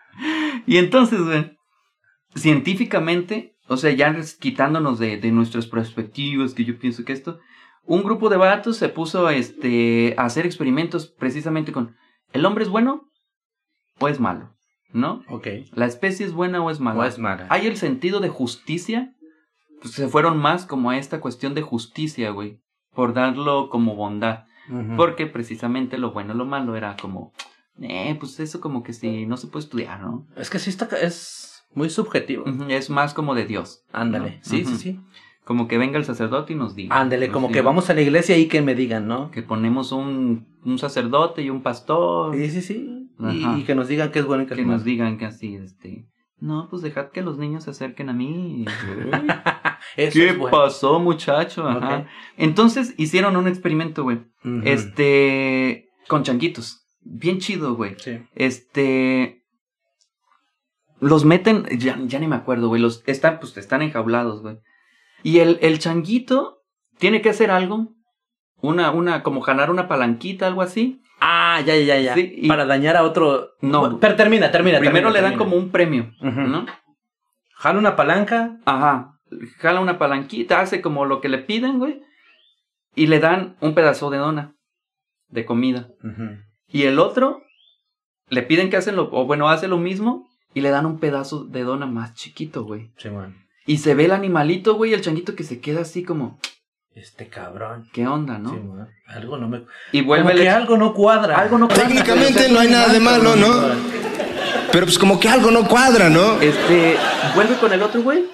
y 0.66 0.76
entonces, 0.76 1.18
güey, 1.22 1.56
científicamente, 2.36 3.56
o 3.68 3.78
sea, 3.78 3.90
ya 3.92 4.14
quitándonos 4.38 4.98
de, 4.98 5.16
de 5.16 5.32
nuestras 5.32 5.66
perspectivas, 5.66 6.52
que 6.52 6.66
yo 6.66 6.78
pienso 6.78 7.06
que 7.06 7.14
esto, 7.14 7.38
un 7.84 8.02
grupo 8.02 8.28
de 8.28 8.36
vatos 8.36 8.76
se 8.76 8.90
puso 8.90 9.30
este, 9.30 10.14
a 10.18 10.26
hacer 10.26 10.44
experimentos 10.44 11.06
precisamente 11.06 11.72
con, 11.72 11.96
¿el 12.34 12.44
hombre 12.44 12.64
es 12.64 12.68
bueno 12.68 13.08
o 13.98 14.08
es 14.08 14.20
malo? 14.20 14.57
¿No? 14.92 15.22
Ok. 15.28 15.46
¿La 15.74 15.86
especie 15.86 16.24
es 16.24 16.32
buena 16.32 16.62
o 16.62 16.70
es 16.70 16.80
mala? 16.80 17.00
O 17.00 17.04
es 17.04 17.18
mala. 17.18 17.46
¿Hay 17.50 17.66
el 17.66 17.76
sentido 17.76 18.20
de 18.20 18.28
justicia? 18.28 19.14
Pues 19.80 19.94
se 19.94 20.08
fueron 20.08 20.38
más 20.38 20.66
como 20.66 20.90
a 20.90 20.98
esta 20.98 21.20
cuestión 21.20 21.54
de 21.54 21.62
justicia, 21.62 22.30
güey. 22.30 22.60
Por 22.94 23.14
darlo 23.14 23.68
como 23.70 23.94
bondad. 23.94 24.44
Porque 24.96 25.26
precisamente 25.26 25.96
lo 25.96 26.12
bueno 26.12 26.34
y 26.34 26.36
lo 26.36 26.44
malo 26.44 26.76
era 26.76 26.94
como, 27.00 27.32
eh, 27.80 28.14
pues 28.20 28.38
eso 28.38 28.60
como 28.60 28.82
que 28.82 28.92
si 28.92 29.24
no 29.24 29.38
se 29.38 29.46
puede 29.46 29.64
estudiar, 29.64 30.00
¿no? 30.00 30.26
Es 30.36 30.50
que 30.50 30.58
sí 30.58 30.68
está, 30.68 30.86
es 31.00 31.64
muy 31.72 31.88
subjetivo. 31.88 32.44
Es 32.68 32.90
más 32.90 33.14
como 33.14 33.34
de 33.34 33.46
Dios. 33.46 33.84
Ándale. 33.92 34.36
¿no? 34.36 34.38
Sí, 34.42 34.64
sí, 34.66 34.76
sí. 34.76 35.00
Como 35.48 35.66
que 35.66 35.78
venga 35.78 35.96
el 35.96 36.04
sacerdote 36.04 36.52
y 36.52 36.56
nos 36.56 36.74
diga. 36.74 36.94
Ándale, 36.94 37.28
Nos 37.28 37.32
como 37.32 37.50
que 37.50 37.62
vamos 37.62 37.88
a 37.88 37.94
la 37.94 38.02
iglesia 38.02 38.36
y 38.36 38.48
que 38.48 38.60
me 38.60 38.74
digan, 38.74 39.08
¿no? 39.08 39.30
Que 39.30 39.42
ponemos 39.42 39.92
un, 39.92 40.46
un 40.62 40.78
sacerdote 40.78 41.40
y 41.40 41.48
un 41.48 41.62
pastor. 41.62 42.36
Sí, 42.36 42.50
sí, 42.50 42.60
sí. 42.60 43.08
Y, 43.18 43.64
que 43.64 43.74
nos 43.74 43.88
digan 43.88 44.10
qué 44.10 44.18
es 44.18 44.26
bueno 44.26 44.42
y 44.42 44.46
qué 44.46 44.52
es 44.52 44.58
que 44.58 44.66
malo. 44.66 44.76
nos 44.76 44.84
digan 44.84 45.16
que 45.16 45.24
así, 45.24 45.54
este... 45.54 46.06
No, 46.38 46.68
pues 46.68 46.82
dejad 46.82 47.12
que 47.12 47.22
los 47.22 47.38
niños 47.38 47.64
se 47.64 47.70
acerquen 47.70 48.10
a 48.10 48.12
mí. 48.12 48.66
Eso 49.96 50.18
¿Qué 50.18 50.28
es 50.28 50.36
bueno. 50.36 50.54
pasó, 50.54 51.00
muchacho? 51.00 51.66
Ajá. 51.66 52.06
Entonces 52.36 52.92
hicieron 52.98 53.34
un 53.38 53.48
experimento, 53.48 54.02
güey. 54.02 54.18
Este... 54.64 55.88
Con 56.08 56.24
changuitos. 56.24 56.86
Bien 57.00 57.38
chido, 57.38 57.74
güey. 57.74 57.94
Sí. 57.96 58.18
Este. 58.34 59.46
Los 61.00 61.24
meten. 61.24 61.64
Ya, 61.78 61.98
ya 62.02 62.18
ni 62.18 62.28
me 62.28 62.36
acuerdo, 62.36 62.68
güey. 62.68 62.82
Los 62.82 63.02
están, 63.06 63.40
pues 63.40 63.56
están 63.56 63.80
enjaulados, 63.80 64.42
güey. 64.42 64.58
Y 65.22 65.38
el, 65.40 65.58
el 65.62 65.78
changuito 65.78 66.62
tiene 66.98 67.20
que 67.22 67.30
hacer 67.30 67.50
algo. 67.50 67.88
Una, 68.60 68.90
una, 68.90 69.22
como 69.22 69.40
jalar 69.40 69.70
una 69.70 69.86
palanquita, 69.88 70.46
algo 70.46 70.62
así. 70.62 71.00
Ah, 71.20 71.60
ya, 71.64 71.76
ya, 71.76 71.98
ya. 71.98 72.14
Sí, 72.14 72.32
y- 72.36 72.48
Para 72.48 72.64
dañar 72.66 72.96
a 72.96 73.02
otro. 73.04 73.50
No. 73.60 73.98
Pero 74.00 74.16
termina, 74.16 74.50
termina. 74.50 74.78
Primero 74.78 75.08
termina, 75.08 75.10
le 75.10 75.20
dan 75.22 75.30
termina. 75.32 75.50
como 75.50 75.56
un 75.56 75.70
premio, 75.70 76.10
Ujú. 76.20 76.40
¿no? 76.42 76.66
Jala 77.54 77.78
una 77.78 77.96
palanca. 77.96 78.58
Ajá. 78.64 79.14
Jala 79.58 79.80
una 79.80 79.98
palanquita, 79.98 80.60
hace 80.60 80.80
como 80.80 81.04
lo 81.04 81.20
que 81.20 81.28
le 81.28 81.38
piden, 81.38 81.78
güey. 81.78 82.00
Y 82.94 83.06
le 83.08 83.18
dan 83.20 83.56
un 83.60 83.74
pedazo 83.74 84.10
de 84.10 84.18
dona. 84.18 84.54
De 85.28 85.44
comida. 85.44 85.88
Y 86.68 86.84
el 86.84 86.98
otro, 86.98 87.42
le 88.28 88.42
piden 88.42 88.70
que 88.70 88.76
hacen 88.76 88.96
lo, 88.96 89.08
o 89.12 89.26
bueno, 89.26 89.48
hace 89.48 89.68
lo 89.68 89.78
mismo. 89.78 90.26
Y 90.54 90.62
le 90.62 90.70
dan 90.70 90.86
un 90.86 90.98
pedazo 90.98 91.44
de 91.44 91.62
dona 91.62 91.86
más 91.86 92.14
chiquito, 92.14 92.64
güey. 92.64 92.90
Sí, 92.96 93.10
man. 93.10 93.36
Y 93.68 93.78
se 93.78 93.94
ve 93.94 94.06
el 94.06 94.12
animalito, 94.12 94.74
güey, 94.76 94.94
el 94.94 95.02
changuito 95.02 95.34
que 95.36 95.44
se 95.44 95.60
queda 95.60 95.82
así 95.82 96.02
como, 96.02 96.38
Este 96.94 97.28
cabrón. 97.28 97.86
¿qué 97.92 98.06
onda, 98.06 98.38
no? 98.38 98.50
Sí. 98.50 98.58
Algo 99.06 99.36
no 99.36 99.46
me. 99.48 99.64
y 99.92 100.00
Vuelve 100.00 100.24
vuelve 100.24 100.42
que 100.42 100.48
algo 100.48 100.76
no 100.78 100.94
cuadra. 100.94 101.36
algo 101.38 101.58
no 101.58 101.68
cuadra, 101.68 101.86
Técnicamente 101.86 102.48
no 102.50 102.60
hay 102.60 102.68
nada 102.70 102.88
de 102.92 102.98
malo, 102.98 103.36
¿no? 103.36 103.48
Pero 104.72 104.86
pues 104.86 104.98
como 104.98 105.20
que 105.20 105.28
algo 105.28 105.50
no 105.50 105.68
cuadra, 105.68 106.08
¿no? 106.08 106.40
Este, 106.40 106.96
vuelve 107.34 107.56
con 107.56 107.72
el 107.72 107.82
otro 107.82 108.02
güey. 108.02 108.24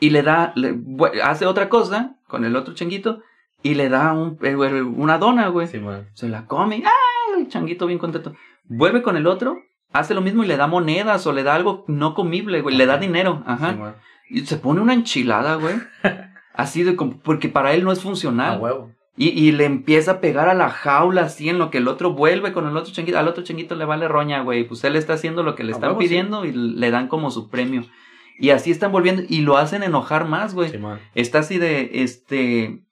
Y 0.00 0.10
le 0.10 0.22
da, 0.22 0.52
le- 0.56 0.76
hace 1.22 1.46
otra 1.46 1.68
cosa 1.68 2.16
con 2.26 2.44
el 2.44 2.56
otro 2.56 2.74
changuito. 2.74 3.22
Y 3.62 3.74
le 3.74 3.88
da 3.88 4.12
un, 4.12 4.38
eh, 4.42 4.54
una 4.82 5.18
dona, 5.18 5.48
güey. 5.48 5.66
Sí, 5.68 5.78
man. 5.78 6.08
Se 6.14 6.28
la 6.28 6.46
come. 6.46 6.82
¡Ah! 6.84 7.36
El 7.38 7.48
changuito 7.48 7.86
bien 7.86 7.98
contento. 7.98 8.34
Vuelve 8.64 9.02
con 9.02 9.16
el 9.16 9.26
otro. 9.26 9.56
Hace 9.92 10.14
lo 10.14 10.20
mismo 10.20 10.44
y 10.44 10.46
le 10.46 10.56
da 10.56 10.66
monedas 10.66 11.26
o 11.26 11.32
le 11.32 11.42
da 11.42 11.54
algo 11.54 11.84
no 11.88 12.14
comible, 12.14 12.60
güey. 12.60 12.76
Le 12.76 12.86
da 12.86 12.98
dinero. 12.98 13.42
Ajá. 13.46 13.94
Sí. 14.28 14.34
Y 14.34 14.46
se 14.46 14.56
pone 14.58 14.80
una 14.80 14.92
enchilada, 14.94 15.54
güey. 15.54 15.76
Así 16.54 16.82
de 16.82 16.96
como, 16.96 17.18
porque 17.20 17.48
para 17.48 17.72
él 17.72 17.84
no 17.84 17.92
es 17.92 18.00
A 18.00 18.02
funcional. 18.02 18.60
huevo. 18.60 18.90
Y, 19.16 19.28
y 19.28 19.50
le 19.52 19.64
empieza 19.64 20.12
a 20.12 20.20
pegar 20.20 20.48
a 20.48 20.54
la 20.54 20.70
jaula 20.70 21.22
así 21.22 21.48
en 21.48 21.58
lo 21.58 21.70
que 21.70 21.78
el 21.78 21.88
otro 21.88 22.12
vuelve 22.12 22.52
con 22.52 22.68
el 22.68 22.76
otro 22.76 22.92
changuito. 22.92 23.18
Al 23.18 23.26
otro 23.26 23.42
changuito 23.42 23.74
le 23.74 23.84
vale 23.84 24.06
roña, 24.06 24.42
güey. 24.42 24.62
Pues 24.62 24.84
él 24.84 24.94
está 24.94 25.14
haciendo 25.14 25.42
lo 25.42 25.56
que 25.56 25.64
le 25.64 25.72
están 25.72 25.90
huevo, 25.90 26.00
sí. 26.00 26.06
pidiendo 26.06 26.44
y 26.44 26.52
le 26.52 26.90
dan 26.92 27.08
como 27.08 27.32
su 27.32 27.48
premio. 27.48 27.84
Y 28.38 28.50
así 28.50 28.70
están 28.70 28.92
volviendo 28.92 29.22
y 29.28 29.40
lo 29.40 29.56
hacen 29.56 29.82
enojar 29.82 30.28
más, 30.28 30.54
güey. 30.54 30.70
Sí. 30.70 30.78
Está 31.16 31.40
así 31.40 31.58
de, 31.58 31.90
este, 31.94 32.84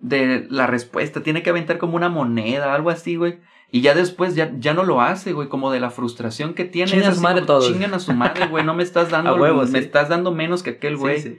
de 0.00 0.46
la 0.50 0.66
respuesta. 0.66 1.22
Tiene 1.22 1.42
que 1.42 1.50
aventar 1.50 1.78
como 1.78 1.96
una 1.96 2.08
moneda, 2.08 2.74
algo 2.74 2.90
así, 2.90 3.16
güey. 3.16 3.38
Y 3.72 3.82
ya 3.82 3.94
después 3.94 4.34
ya, 4.34 4.52
ya 4.58 4.74
no 4.74 4.82
lo 4.82 5.00
hace, 5.00 5.32
güey, 5.32 5.48
como 5.48 5.70
de 5.70 5.78
la 5.78 5.90
frustración 5.90 6.54
que 6.54 6.64
tiene. 6.64 6.90
Chinga 6.90 7.04
Es 7.04 7.12
a 7.12 7.14
su 7.14 7.20
madre 7.20 7.42
todos. 7.42 7.68
Chingan 7.68 7.94
a 7.94 8.00
su 8.00 8.12
madre, 8.12 8.48
güey. 8.48 8.64
No 8.64 8.74
me 8.74 8.82
estás 8.82 9.10
dando, 9.12 9.36
huevo, 9.36 9.62
me 9.62 9.66
sí. 9.66 9.78
estás 9.78 10.08
dando 10.08 10.32
menos 10.32 10.62
que 10.62 10.70
aquel 10.70 10.96
güey. 10.96 11.20
Sí, 11.20 11.28
sí. 11.30 11.38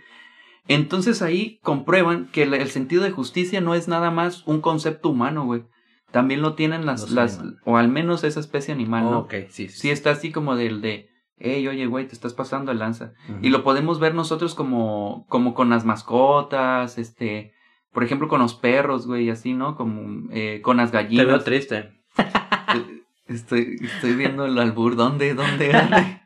Entonces 0.67 1.21
ahí 1.21 1.59
comprueban 1.63 2.27
que 2.27 2.43
el, 2.43 2.53
el 2.53 2.69
sentido 2.69 3.03
de 3.03 3.11
justicia 3.11 3.59
no 3.61 3.75
es 3.75 3.87
nada 3.87 4.11
más 4.11 4.47
un 4.47 4.61
concepto 4.61 5.09
humano, 5.09 5.43
güey. 5.45 5.63
También 6.11 6.41
lo 6.41 6.53
tienen 6.53 6.85
las, 6.85 7.01
Los 7.01 7.11
las 7.11 7.39
animales. 7.39 7.61
o 7.65 7.77
al 7.77 7.87
menos 7.87 8.23
esa 8.23 8.39
especie 8.39 8.73
animal, 8.73 9.05
¿no? 9.05 9.19
Ok, 9.19 9.33
sí, 9.49 9.69
sí. 9.69 9.89
Está 9.89 10.11
así 10.11 10.31
como 10.31 10.55
del 10.55 10.81
de, 10.81 11.09
hey, 11.37 11.67
oye, 11.67 11.85
güey, 11.87 12.05
te 12.07 12.13
estás 12.13 12.33
pasando 12.33 12.71
el 12.71 12.79
lanza. 12.79 13.13
Y 13.41 13.49
lo 13.49 13.63
podemos 13.63 13.99
ver 13.99 14.13
nosotros 14.13 14.53
como, 14.53 15.25
como 15.29 15.53
con 15.53 15.69
las 15.69 15.85
mascotas, 15.85 16.97
este, 16.97 17.53
por 17.93 18.03
ejemplo, 18.03 18.27
con 18.27 18.39
los 18.41 18.55
perros, 18.55 19.07
güey, 19.07 19.29
así, 19.29 19.53
¿no? 19.53 19.75
Como 19.75 20.29
eh, 20.31 20.61
con 20.61 20.77
las 20.77 20.91
Te 20.91 20.97
veo 20.97 21.05
gallinas. 21.09 21.43
triste. 21.43 21.91
Estoy, 23.27 23.77
estoy 23.81 24.13
viendo 24.15 24.45
el 24.45 24.57
albur, 24.59 24.97
¿dónde, 24.97 25.33
dónde? 25.33 25.71
dónde? 25.71 26.21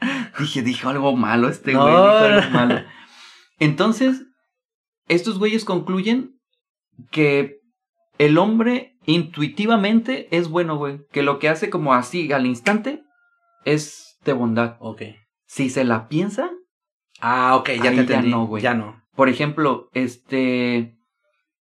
dije, 0.38 0.62
dijo 0.62 0.88
algo 0.88 1.16
malo 1.16 1.48
este 1.48 1.72
No, 1.72 1.80
güey, 1.82 1.92
dijo 1.94 2.24
algo 2.24 2.50
malo. 2.50 2.84
Entonces, 3.58 4.22
estos 5.08 5.38
güeyes 5.40 5.64
concluyen 5.64 6.38
que 7.10 7.56
el 8.18 8.38
hombre 8.38 8.96
intuitivamente 9.04 10.28
es 10.36 10.48
bueno, 10.48 10.76
güey. 10.76 11.00
Que 11.10 11.22
lo 11.24 11.40
que 11.40 11.48
hace 11.48 11.70
como 11.70 11.92
así 11.92 12.30
al 12.32 12.46
instante 12.46 13.02
es 13.64 14.16
de 14.24 14.32
bondad. 14.32 14.76
Ok. 14.78 15.02
Si 15.46 15.70
se 15.70 15.84
la 15.84 16.08
piensa, 16.08 16.50
Ah, 17.20 17.56
ok, 17.56 17.70
ya 17.70 17.72
Ahí 17.72 17.80
te 17.80 17.84
ya 17.96 18.00
entendí. 18.02 18.30
no, 18.30 18.46
güey. 18.46 18.62
Ya 18.62 18.74
no. 18.74 19.02
Por 19.18 19.28
ejemplo, 19.28 19.90
este... 19.94 20.94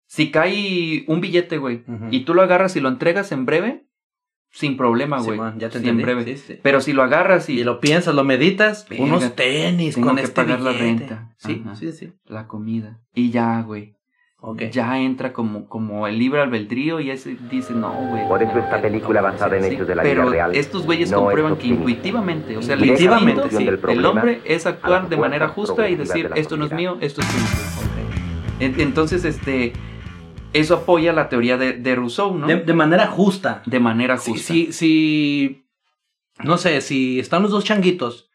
Si 0.07 0.31
cae 0.31 1.05
un 1.07 1.21
billete, 1.21 1.57
güey, 1.59 1.83
y 2.11 2.21
tú 2.25 2.33
lo 2.33 2.41
agarras 2.41 2.75
y 2.75 2.79
lo 2.81 2.89
entregas 2.89 3.31
en 3.31 3.45
breve, 3.45 3.85
sin 4.51 4.75
problema, 4.77 5.19
Sí, 5.19 5.25
güey. 5.27 5.37
man, 5.39 5.59
ya 5.59 5.69
te 5.69 5.79
Sí, 5.79 5.87
en 5.89 5.97
breve. 5.97 6.23
Sí, 6.25 6.37
sí. 6.37 6.59
Pero 6.61 6.81
si 6.81 6.93
lo 6.93 7.01
agarras 7.03 7.49
y, 7.49 7.59
Y 7.59 7.63
lo 7.63 7.79
piensas, 7.79 8.13
lo 8.15 8.23
meditas, 8.23 8.85
unos 8.99 9.35
tenis 9.35 9.95
tengo 9.95 10.07
con 10.07 10.17
que 10.17 10.23
este 10.23 10.35
pagar 10.35 10.61
la 10.61 10.71
billete. 10.71 10.85
renta. 10.99 11.35
Sí, 11.37 11.61
Ajá. 11.65 11.75
sí, 11.75 11.91
sí. 11.91 12.11
la 12.25 12.47
comida, 12.47 13.01
y 13.13 13.29
ya, 13.31 13.61
güey. 13.61 13.95
Ok. 14.45 14.63
Ya 14.71 14.99
entra 14.99 15.31
como, 15.31 15.69
como 15.69 16.05
el 16.05 16.19
libre 16.19 16.41
albedrío 16.41 16.99
y 16.99 17.09
ese 17.11 17.37
dice, 17.49 17.73
no, 17.73 17.93
güey. 17.93 18.27
Por 18.27 18.43
eso 18.43 18.51
no, 18.53 18.59
esta 18.59 18.81
película 18.81 19.21
no, 19.21 19.27
basada 19.27 19.55
en 19.55 19.63
sí, 19.63 19.69
hechos 19.75 19.87
de 19.87 19.95
la 19.95 20.03
Pero 20.03 20.23
vida 20.23 20.31
real 20.31 20.55
estos 20.55 20.85
güeyes 20.85 21.09
no 21.11 21.17
es 21.17 21.23
comprueban 21.23 21.55
que 21.55 21.67
intuitivamente, 21.67 22.57
o 22.57 22.61
sea, 22.61 22.75
el 22.75 22.81
Intuitivamente, 22.83 23.49
sí. 23.49 23.63
del 23.63 23.79
el 23.87 24.05
hombre 24.05 24.41
es 24.43 24.65
actuar 24.65 25.07
de 25.07 25.15
manera 25.15 25.47
justa 25.47 25.87
y 25.89 25.95
decir, 25.95 26.29
de 26.29 26.41
esto 26.41 26.57
no 26.57 26.65
es 26.65 26.73
mío, 26.73 26.97
esto 26.99 27.21
es 27.21 27.27
tuyo. 27.27 27.45
En- 28.59 28.79
Entonces, 28.81 29.23
este, 29.23 29.71
eso 30.51 30.75
apoya 30.75 31.13
la 31.13 31.29
teoría 31.29 31.57
de, 31.57 31.73
de 31.73 31.95
Rousseau, 31.95 32.37
¿no? 32.37 32.45
De, 32.47 32.55
De, 32.57 32.63
de 32.65 32.73
manera 32.73 33.07
justa. 33.07 33.61
manera 33.79 34.17
Si, 34.17 34.31
justa. 34.31 34.53
si, 34.53 34.73
si, 34.73 35.65
no 36.43 36.57
sé, 36.57 36.81
si 36.81 37.17
están 37.19 37.43
los 37.43 37.51
dos 37.51 37.63
changuitos 37.63 38.29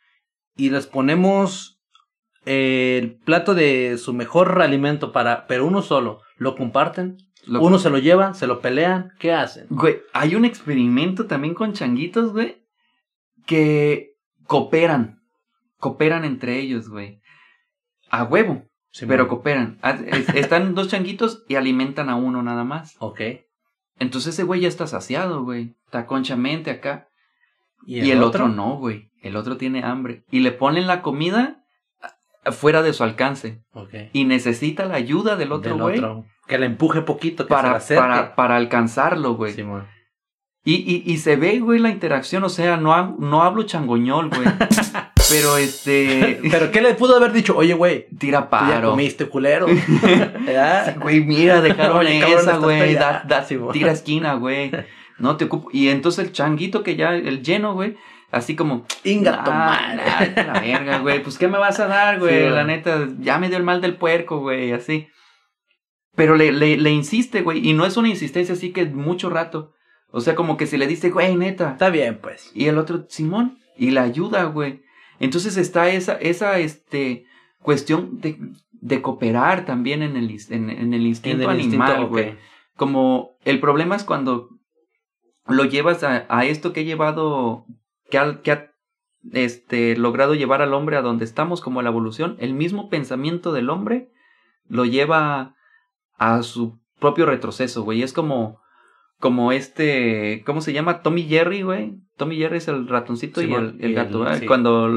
y 0.57 0.71
les 0.71 0.87
ponemos 0.87 1.78
el 2.49 3.19
plato 3.25 3.55
de 3.55 3.99
su 3.99 4.13
mejor 4.15 4.61
alimento 4.63 5.13
para, 5.13 5.47
pero 5.47 5.67
uno 5.67 5.83
solo, 5.83 6.21
lo 6.37 6.55
comparten, 6.57 7.17
Lo- 7.47 7.61
uno 7.63 7.79
se 7.79 7.91
lo 7.91 7.99
lleva, 7.99 8.35
se 8.35 8.47
lo 8.47 8.61
pelean, 8.61 9.11
¿qué 9.19 9.33
hacen? 9.33 9.67
Güey, 9.71 9.99
hay 10.13 10.35
un 10.35 10.45
experimento 10.45 11.27
también 11.27 11.55
con 11.55 11.73
changuitos, 11.73 12.33
güey, 12.33 12.63
que 13.47 14.15
cooperan. 14.47 15.21
Cooperan 15.79 16.25
entre 16.25 16.59
ellos, 16.59 16.89
güey. 16.89 17.21
A 18.11 18.25
huevo, 18.25 18.65
Sí, 18.91 19.07
pero 19.07 19.25
man. 19.25 19.29
cooperan. 19.29 19.79
Ah, 19.83 19.99
es- 20.07 20.29
Están 20.35 20.75
dos 20.75 20.89
changuitos 20.89 21.45
y 21.49 21.55
alimentan 21.57 22.09
a 22.09 22.17
uno 22.17 22.43
nada 22.43 22.65
más. 22.65 22.97
Ok. 22.99 23.21
Entonces 23.99 24.35
ese 24.35 24.45
güey 24.45 24.61
ya 24.63 24.69
está 24.69 24.87
saciado, 24.87 25.43
güey. 25.45 25.75
Está 25.85 26.07
conchamente 26.07 26.71
acá. 26.71 27.09
¿Y 27.87 28.01
Y 28.01 28.11
el, 28.11 28.23
otro? 28.23 28.49
no, 28.49 28.77
güey. 28.77 29.11
El 29.23 29.37
otro 29.37 29.57
tiene 29.57 29.83
hambre. 29.85 30.25
Y 30.31 30.41
le 30.41 30.53
ponen 30.53 30.87
la 30.87 31.03
comida 31.03 31.58
fuera 32.53 32.83
de 32.83 32.93
su 32.93 33.03
alcance. 33.05 33.63
Ok. 33.73 33.95
Y 34.13 34.25
necesita 34.25 34.85
la 34.85 34.95
ayuda 34.97 35.37
del 35.37 35.53
otro 35.53 35.77
güey. 35.79 36.01
Que 36.47 36.59
le 36.59 36.67
empuje 36.67 37.03
poquito, 37.03 37.45
que 37.47 37.55
se 37.55 37.55
para, 37.55 37.77
acerque. 37.77 38.01
para, 38.03 38.35
para 38.35 38.57
alcanzarlo, 38.57 39.35
güey. 39.35 39.53
Simón. 39.53 39.87
Y, 40.65 40.75
y, 40.75 41.03
y 41.11 41.17
se 41.19 41.37
ve, 41.37 41.61
güey, 41.61 41.79
la 41.79 41.89
interacción. 41.91 42.43
O 42.45 42.49
sea, 42.49 42.77
no, 42.77 42.93
ha- 42.95 43.15
no 43.19 43.43
hablo 43.43 43.63
changoñol, 43.65 44.29
güey. 44.31 44.43
pero 45.31 45.57
este. 45.57 46.41
Pero 46.51 46.71
¿qué 46.71 46.81
le 46.81 46.95
pudo 46.95 47.17
haber 47.17 47.33
dicho? 47.33 47.57
Oye, 47.57 47.75
güey, 47.75 48.07
tira 48.19 48.49
tú 48.51 48.57
ya 48.57 48.67
paro. 48.75 48.91
comiste, 48.91 49.27
culero. 49.29 49.67
Güey, 51.01 51.21
mira, 51.25 51.61
dejaron 51.61 51.99
Oye, 51.99 52.19
esa, 52.35 52.57
güey. 52.59 52.95
Da, 52.95 53.23
da- 53.27 53.45
Sí, 53.45 53.59
tira 53.73 53.93
esquina, 53.93 54.35
güey. 54.35 54.71
No 55.19 55.37
te 55.37 55.47
ocupo. 55.47 55.69
Y 55.73 55.89
entonces 55.89 56.25
el 56.27 56.33
changuito 56.33 56.83
que 56.83 56.97
ya, 56.97 57.15
el 57.15 57.43
lleno, 57.43 57.75
güey, 57.75 57.97
así 58.31 58.57
como. 58.57 58.85
Inga 59.05 59.43
"Ah, 59.45 59.51
madre". 59.51 60.03
ah, 60.07 60.17
vete 60.21 60.41
a 60.41 60.53
la 60.53 60.61
verga, 60.61 60.99
güey. 60.99 61.23
Pues, 61.23 61.39
¿qué 61.39 61.49
me 61.49 61.59
vas 61.59 61.81
a 61.81 61.87
dar, 61.87 62.19
güey? 62.19 62.45
Sí, 62.45 62.49
la 62.51 62.65
neta, 62.65 63.09
ya 63.21 63.39
me 63.39 63.49
dio 63.49 63.57
el 63.59 63.65
mal 63.65 63.81
del 63.81 63.97
puerco, 63.97 64.41
güey, 64.41 64.73
así. 64.73 65.09
Pero 66.17 66.37
le, 66.37 66.53
le, 66.53 66.77
le 66.77 66.91
insiste, 66.91 67.43
güey. 67.43 67.67
Y 67.67 67.73
no 67.75 67.87
es 67.87 67.97
una 67.97 68.09
insistencia 68.09 68.55
así 68.55 68.73
que 68.73 68.85
mucho 68.87 69.31
rato. 69.31 69.73
O 70.11 70.21
sea, 70.21 70.35
como 70.35 70.57
que 70.57 70.67
se 70.67 70.79
le 70.79 70.87
dice, 70.87 71.11
güey, 71.11 71.37
neta. 71.37 71.73
Está 71.73 71.91
bien, 71.91 72.19
pues. 72.21 72.51
Y 72.55 72.67
el 72.67 72.79
otro, 72.79 73.05
Simón. 73.09 73.59
Y 73.77 73.91
la 73.91 74.03
ayuda, 74.03 74.45
güey. 74.45 74.83
Entonces 75.21 75.57
está 75.57 75.89
esa, 75.91 76.15
esa, 76.15 76.59
este, 76.59 77.25
cuestión 77.63 78.21
de, 78.21 78.39
de 78.73 79.03
cooperar 79.03 79.65
también 79.65 80.03
en 80.03 80.17
el, 80.17 80.37
en, 80.51 80.71
en 80.71 80.95
el 80.95 81.07
instinto 81.07 81.45
En 81.45 81.51
el 81.51 81.61
instinto, 81.61 81.85
animal, 81.85 82.07
güey. 82.07 82.37
Como 82.77 83.37
el 83.45 83.61
problema 83.61 83.97
es 83.97 84.05
cuando 84.05 84.49
lo 85.47 85.65
llevas 85.65 86.03
a, 86.05 86.27
a 86.29 86.45
esto 86.45 86.73
que 86.73 86.81
he 86.81 86.85
llevado, 86.85 87.65
que 88.11 88.19
ha, 88.19 88.41
que 88.43 88.53
ha 88.53 88.71
este, 89.33 89.97
logrado 89.97 90.35
llevar 90.35 90.63
al 90.63 90.75
hombre 90.75 90.97
a 90.97 91.03
donde 91.03 91.25
estamos, 91.25 91.61
como 91.61 91.83
la 91.83 91.91
evolución, 91.91 92.37
el 92.39 92.55
mismo 92.55 92.89
pensamiento 92.89 93.53
del 93.53 93.71
hombre 93.71 94.11
lo 94.69 94.85
lleva 94.85 95.55
a 96.17 96.43
su 96.43 96.79
propio 97.01 97.27
retroceso, 97.27 97.83
güey. 97.83 98.03
Es 98.03 98.13
como, 98.13 98.61
como 99.19 99.53
este, 99.53 100.43
¿cómo 100.47 100.61
se 100.61 100.73
llama? 100.73 101.03
Tommy 101.03 101.23
Jerry, 101.25 101.63
güey. 101.63 101.95
Tommy 102.17 102.37
Jerry 102.37 102.59
es 102.59 102.69
el 102.69 102.89
ratoncito 102.89 103.41
y 103.43 103.53
el, 103.53 103.95
gato, 103.95 104.19
el- 104.19 104.25
¿verdad? 104.25 104.39
sí. 104.41 104.47
Cuando 104.47 104.89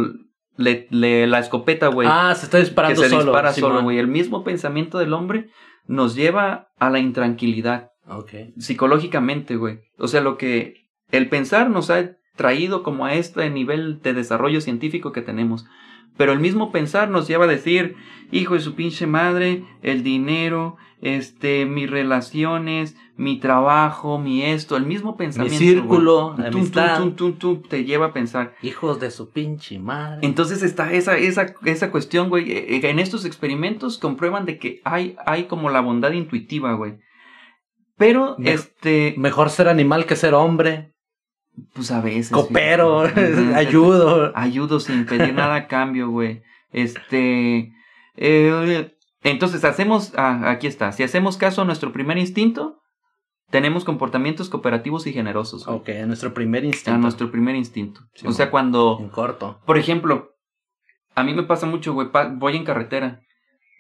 le, 0.57 0.87
le- 0.89 1.27
la 1.27 1.39
escopeta, 1.39 1.87
güey. 1.87 2.07
Ah, 2.11 2.33
se 2.35 2.45
está 2.45 2.57
disparando 2.57 3.01
que 3.01 3.07
se 3.07 3.13
solo. 3.15 3.25
dispara 3.25 3.53
solo, 3.53 3.83
güey. 3.83 3.97
El 3.99 4.07
mismo 4.07 4.43
pensamiento 4.43 4.97
del 4.97 5.13
hombre 5.13 5.49
nos 5.85 6.15
lleva 6.15 6.69
a 6.79 6.89
la 6.89 6.99
intranquilidad 6.99 7.89
psicológicamente, 8.57 9.55
güey. 9.55 9.79
O 9.97 10.07
sea, 10.07 10.21
lo 10.21 10.37
que 10.37 10.87
el 11.11 11.29
pensar 11.29 11.69
nos 11.69 11.89
ha 11.89 12.11
traído 12.35 12.83
como 12.83 13.05
a 13.05 13.13
este 13.15 13.49
nivel 13.49 14.01
de 14.01 14.13
desarrollo 14.13 14.61
científico 14.61 15.11
que 15.11 15.21
tenemos. 15.21 15.65
Pero 16.17 16.33
el 16.33 16.39
mismo 16.39 16.71
pensar 16.71 17.09
nos 17.09 17.27
lleva 17.27 17.45
a 17.45 17.47
decir, 17.47 17.95
hijo 18.31 18.53
de 18.55 18.59
su 18.59 18.75
pinche 18.75 19.07
madre, 19.07 19.63
el 19.81 20.03
dinero, 20.03 20.75
este, 21.01 21.65
mis 21.65 21.89
relaciones, 21.89 22.95
mi 23.15 23.39
trabajo, 23.39 24.19
mi 24.19 24.43
esto, 24.43 24.75
el 24.77 24.85
mismo 24.85 25.15
pensamiento. 25.15 25.57
círculo, 25.59 26.33
güey. 26.33 26.43
de 26.45 26.51
Tum, 26.51 26.59
amistad. 26.61 26.97
tum, 26.97 27.15
tum, 27.15 27.33
tum, 27.33 27.59
tum, 27.61 27.69
te 27.69 27.85
lleva 27.85 28.07
a 28.07 28.13
pensar. 28.13 28.55
Hijos 28.61 28.99
de 28.99 29.09
su 29.09 29.31
pinche 29.31 29.79
madre. 29.79 30.19
Entonces 30.25 30.63
está 30.63 30.91
esa, 30.91 31.17
esa, 31.17 31.55
esa 31.65 31.91
cuestión, 31.91 32.29
güey. 32.29 32.51
Eh, 32.51 32.75
eh, 32.75 32.89
En 32.89 32.99
estos 32.99 33.23
experimentos 33.25 33.97
comprueban 33.97 34.45
de 34.45 34.59
que 34.59 34.81
hay, 34.83 35.15
hay 35.25 35.45
como 35.45 35.69
la 35.69 35.81
bondad 35.81 36.11
intuitiva, 36.11 36.73
güey. 36.73 36.97
Pero, 37.97 38.35
Me- 38.37 38.51
este, 38.51 39.15
Mejor 39.17 39.49
ser 39.49 39.69
animal 39.69 40.05
que 40.05 40.15
ser 40.15 40.33
hombre. 40.33 40.93
Pues 41.73 41.91
a 41.91 42.01
veces. 42.01 42.31
Copero, 42.31 43.01
ayudo. 43.55 44.31
Ayudo 44.35 44.79
sin 44.79 45.05
pedir 45.05 45.33
nada 45.33 45.55
a 45.55 45.67
cambio, 45.67 46.09
güey. 46.09 46.41
Este. 46.71 47.71
eh, 48.15 48.95
entonces, 49.23 49.63
hacemos. 49.63 50.13
ah, 50.17 50.49
aquí 50.49 50.67
está. 50.67 50.91
Si 50.91 51.03
hacemos 51.03 51.37
caso 51.37 51.61
a 51.61 51.65
nuestro 51.65 51.91
primer 51.91 52.17
instinto, 52.17 52.79
tenemos 53.49 53.83
comportamientos 53.83 54.49
cooperativos 54.49 55.05
y 55.07 55.13
generosos. 55.13 55.65
güey. 55.65 55.77
Ok, 55.77 55.89
nuestro 56.07 56.33
primer 56.33 56.65
instinto. 56.65 56.95
A 56.95 56.97
nuestro 56.97 57.31
primer 57.31 57.55
instinto. 57.55 58.01
Sí, 58.15 58.27
o 58.27 58.31
sea, 58.31 58.49
cuando. 58.49 58.97
En 58.99 59.09
corto. 59.09 59.59
Por 59.65 59.77
ejemplo, 59.77 60.31
a 61.15 61.23
mí 61.23 61.33
me 61.33 61.43
pasa 61.43 61.65
mucho, 61.65 61.93
güey, 61.93 62.07
voy 62.35 62.55
en 62.55 62.63
carretera 62.63 63.21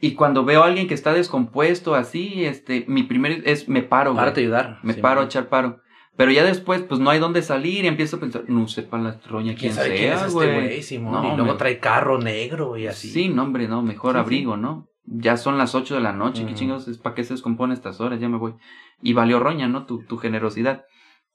y 0.01 0.15
cuando 0.15 0.43
veo 0.43 0.63
a 0.63 0.65
alguien 0.65 0.87
que 0.87 0.95
está 0.95 1.13
descompuesto 1.13 1.93
así, 1.93 2.43
este, 2.43 2.85
mi 2.87 3.03
primer 3.03 3.43
es 3.47 3.69
me 3.69 3.83
paro, 3.83 4.11
güey. 4.11 4.21
Párate 4.21 4.41
a 4.41 4.43
ayudar. 4.43 4.79
Me 4.81 4.93
Sí, 4.93 5.01
paro 5.01 5.21
a 5.21 5.25
echar 5.25 5.47
paro. 5.47 5.79
Pero 6.21 6.31
ya 6.33 6.43
después, 6.43 6.83
pues 6.83 6.99
no 6.99 7.09
hay 7.09 7.17
dónde 7.17 7.41
salir 7.41 7.83
y 7.83 7.87
empiezo 7.87 8.17
a 8.17 8.19
pensar, 8.19 8.43
no 8.47 8.67
sepa 8.67 8.99
la 8.99 9.19
troña 9.19 9.55
quién, 9.55 9.57
¿Quién 9.57 9.73
sabe 9.73 9.87
sea, 9.87 9.97
quién 9.97 10.13
es 10.13 10.21
este 10.21 10.53
güey. 10.53 10.83
Simón? 10.83 11.13
No, 11.13 11.33
y 11.33 11.35
luego 11.35 11.53
me- 11.53 11.57
trae 11.57 11.79
carro 11.79 12.19
negro 12.19 12.77
y 12.77 12.85
así. 12.85 13.09
Sí, 13.09 13.29
no, 13.29 13.41
hombre, 13.43 13.67
no, 13.67 13.81
mejor 13.81 14.11
Sí, 14.11 14.17
sí. 14.17 14.19
abrigo, 14.19 14.55
¿no? 14.55 14.85
Ya 15.05 15.35
son 15.37 15.57
las 15.57 15.73
8 15.73 15.95
de 15.95 16.01
la 16.01 16.13
noche, 16.13 16.43
¿qué 16.43 16.51
Ujú. 16.51 16.59
chingados 16.59 16.87
es? 16.87 16.99
¿Para 16.99 17.15
qué 17.15 17.23
se 17.23 17.33
descompone 17.33 17.73
a 17.73 17.75
estas 17.75 17.99
horas? 17.99 18.19
Ya 18.19 18.29
me 18.29 18.37
voy. 18.37 18.53
Y 19.01 19.13
valió 19.13 19.39
roña, 19.39 19.67
¿no? 19.67 19.87
Tu, 19.87 20.03
tu 20.05 20.17
generosidad. 20.17 20.83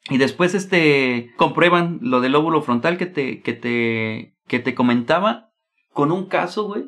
Y 0.09 0.19
después, 0.19 0.55
este, 0.55 1.33
comprueban 1.37 1.99
lo 2.01 2.21
del 2.21 2.37
óvulo 2.37 2.63
frontal 2.63 2.97
que 2.97 3.07
te, 3.07 3.41
que 3.43 3.55
te, 3.55 4.35
que 4.47 4.61
te 4.61 4.75
comentaba 4.77 5.49
con 5.93 6.13
un 6.13 6.27
caso, 6.27 6.63
güey. 6.69 6.85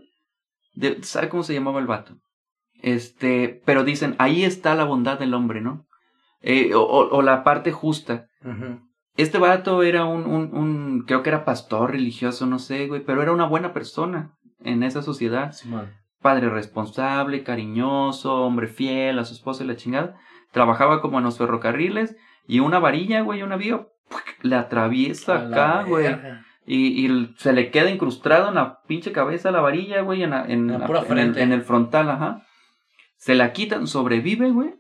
De, 0.75 1.03
¿Sabe 1.03 1.29
cómo 1.29 1.43
se 1.43 1.53
llamaba 1.53 1.81
el 1.81 1.89
vato? 1.89 2.15
Este, 2.81 3.61
pero 3.65 3.83
dicen, 3.83 4.15
ahí 4.19 4.45
está 4.45 4.75
la 4.77 4.85
bondad 4.85 5.19
del 5.19 5.35
hombre, 5.35 5.61
¿no? 5.61 5.88
Eh, 6.43 6.71
o, 6.75 7.21
la 7.23 7.43
parte 7.45 7.73
justa. 7.73 8.27
Este 9.17 9.39
vato 9.39 9.83
era 9.83 10.05
un, 10.05 10.27
un, 10.27 10.57
un, 10.57 11.05
creo 11.07 11.23
que 11.25 11.31
era 11.31 11.45
pastor 11.45 11.91
religioso, 11.91 12.47
no 12.47 12.59
sé, 12.61 12.87
güey, 12.87 13.03
pero 13.05 13.21
era 13.23 13.33
una 13.33 13.47
buena 13.47 13.73
persona 13.73 14.37
en 14.61 14.83
esa 14.85 15.03
sociedad. 15.03 15.53
Padre 16.23 16.49
responsable, 16.51 17.43
cariñoso, 17.43 18.35
hombre 18.45 18.69
fiel 18.69 19.19
a 19.19 19.25
su 19.25 19.35
esposa 19.35 19.65
y 19.65 19.67
la 19.67 19.77
chingada. 19.77 20.17
Trabajaba 20.53 21.01
como 21.01 21.19
en 21.19 21.25
los 21.25 21.39
ferrocarriles 21.39 22.17
y 22.47 22.61
una 22.61 22.79
varilla, 22.79 23.21
güey, 23.23 23.43
una 23.43 23.57
vía, 23.57 23.87
le 24.43 24.55
atraviesa 24.57 25.35
acá, 25.49 25.83
güey. 25.89 26.07
Y, 26.67 27.07
y 27.07 27.35
se 27.39 27.53
le 27.53 27.71
queda 27.71 27.91
incrustado 27.91 28.49
en 28.49 28.55
la 28.57 28.81
pinche 28.87 29.11
cabeza 29.11 29.51
la 29.51 29.61
varilla, 29.61 30.03
güey, 30.03 30.23
en, 30.23 30.31
la- 30.31 30.45
en, 30.47 30.67
la 30.69 30.79
la- 30.79 30.87
pura 30.87 31.01
en 31.01 31.19
el, 31.19 31.39
en 31.43 31.53
el 31.53 31.63
frontal, 31.63 32.11
ajá. 32.11 32.43
Se 33.17 33.35
la 33.35 33.53
quitan, 33.53 33.87
sobrevive, 33.87 34.51
güey. 34.51 34.75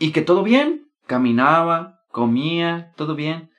Y 0.00 0.10
que 0.10 0.22
todo 0.22 0.42
bien. 0.42 0.88
Caminaba, 1.06 2.00
comía, 2.10 2.92
todo 2.96 3.14
bien. 3.14 3.50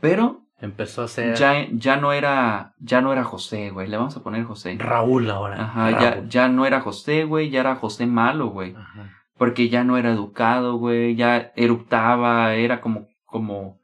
Pero 0.00 0.44
Empezó 0.64 1.02
a 1.02 1.08
ser 1.08 1.36
ya, 1.36 1.66
ya 1.72 1.96
no 1.96 2.12
era, 2.12 2.74
ya 2.78 3.02
no 3.02 3.12
era 3.12 3.22
José, 3.22 3.70
güey. 3.70 3.86
Le 3.86 3.98
vamos 3.98 4.16
a 4.16 4.22
poner 4.22 4.44
José. 4.44 4.76
Raúl 4.78 5.30
ahora. 5.30 5.62
Ajá, 5.62 5.90
ya, 5.90 6.10
Raúl. 6.12 6.28
ya 6.28 6.48
no 6.48 6.64
era 6.64 6.80
José, 6.80 7.24
güey, 7.24 7.50
ya 7.50 7.60
era 7.60 7.76
José 7.76 8.06
malo, 8.06 8.48
güey. 8.48 8.74
Ajá. 8.74 9.10
Porque 9.36 9.68
ya 9.68 9.84
no 9.84 9.98
era 9.98 10.12
educado, 10.12 10.76
güey, 10.76 11.16
ya 11.16 11.52
eruptaba, 11.54 12.54
era 12.54 12.80
como, 12.80 13.08
como, 13.26 13.78